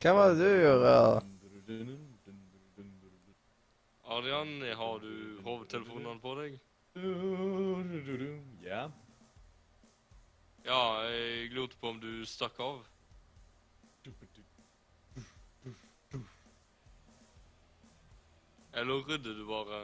Hva 0.00 0.12
var 0.16 0.30
det 0.34 0.38
du 0.40 0.62
gjorde? 0.62 0.92
Arian, 4.10 4.52
har 4.76 4.98
du 5.02 5.12
hovedtelefonene 5.44 6.20
på 6.22 6.32
deg? 6.40 6.56
Ja. 8.64 8.86
Ja, 10.66 10.80
jeg 11.08 11.52
lurte 11.56 11.78
på 11.80 11.92
om 11.92 12.00
du 12.02 12.24
stakk 12.28 12.58
av. 12.64 12.80
Eller 18.72 19.04
rydder 19.08 19.34
du 19.34 19.44
bare? 19.48 19.82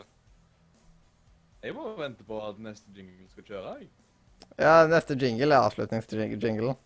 Jeg 1.65 1.75
må 1.75 1.89
vente 1.99 2.25
på 2.27 2.39
at 2.47 2.59
neste 2.63 2.93
jingle 2.95 3.27
skal 3.33 3.47
kjøre. 3.49 3.73
jeg. 3.81 3.89
Ja, 4.61 4.87
neste 4.89 5.17
jingle 5.19 5.55
er 5.57 5.67
avslutningsjinglen. 5.67 6.77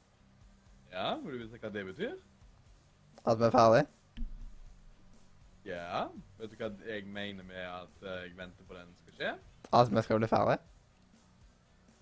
Ja, 0.90 1.14
Vil 1.22 1.36
du 1.38 1.44
vite 1.44 1.60
hva 1.60 1.70
det 1.74 1.84
betyr? 1.90 2.16
At 3.28 3.38
vi 3.40 3.44
er 3.48 3.54
ferdig. 3.54 3.84
Ja. 5.68 6.06
Vet 6.40 6.52
du 6.52 6.56
hva 6.56 6.70
jeg 6.88 7.04
mener 7.04 7.44
med 7.44 7.60
at 7.60 8.04
eh, 8.06 8.22
jeg 8.24 8.36
venter 8.38 8.64
på 8.64 8.76
den 8.78 8.92
skal 9.02 9.16
skje? 9.18 9.32
At 9.76 9.92
vi 9.92 10.02
skal 10.06 10.22
bli 10.22 10.30
ferdig. 10.30 10.58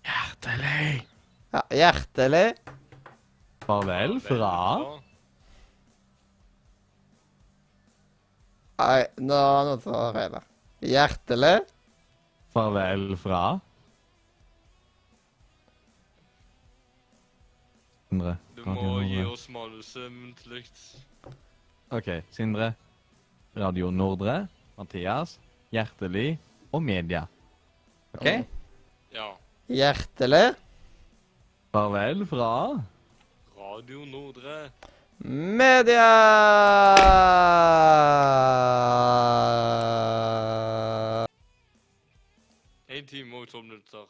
Hjertelig. 0.07 1.07
Ja, 1.53 1.63
hjertelig. 1.75 2.47
Farvel 3.65 4.17
fra 4.23 4.53
Nei, 8.79 9.01
nå 9.19 9.39
noe 9.67 9.79
som 9.83 9.95
er 9.97 10.13
feil. 10.15 10.37
Hjertelig. 10.87 11.55
Farvel 12.55 13.09
fra 13.19 13.41
Andre. 18.09 18.37
Du 18.55 18.63
må 18.65 19.01
gi 19.05 19.19
oss 19.27 19.43
manuset 19.53 20.07
muntlig. 20.09 20.63
OK, 21.91 22.05
Sindre. 22.29 22.73
Radio 23.57 23.89
Nordre. 23.89 24.47
Mathias. 24.77 25.39
Hjertelig. 25.73 26.37
Og 26.71 26.83
media. 26.83 27.23
OK? 28.13 28.25
Ja. 29.13 29.31
Hjertelig. 29.67 30.53
Farvel 31.73 32.27
fra 32.29 32.51
Radio 33.57 34.05
Nordre. 34.05 34.69
Media! 35.19 36.05
Én 42.89 43.05
time 43.05 43.35
og 43.35 43.47
tolv 43.49 43.65
minutter. 43.65 44.05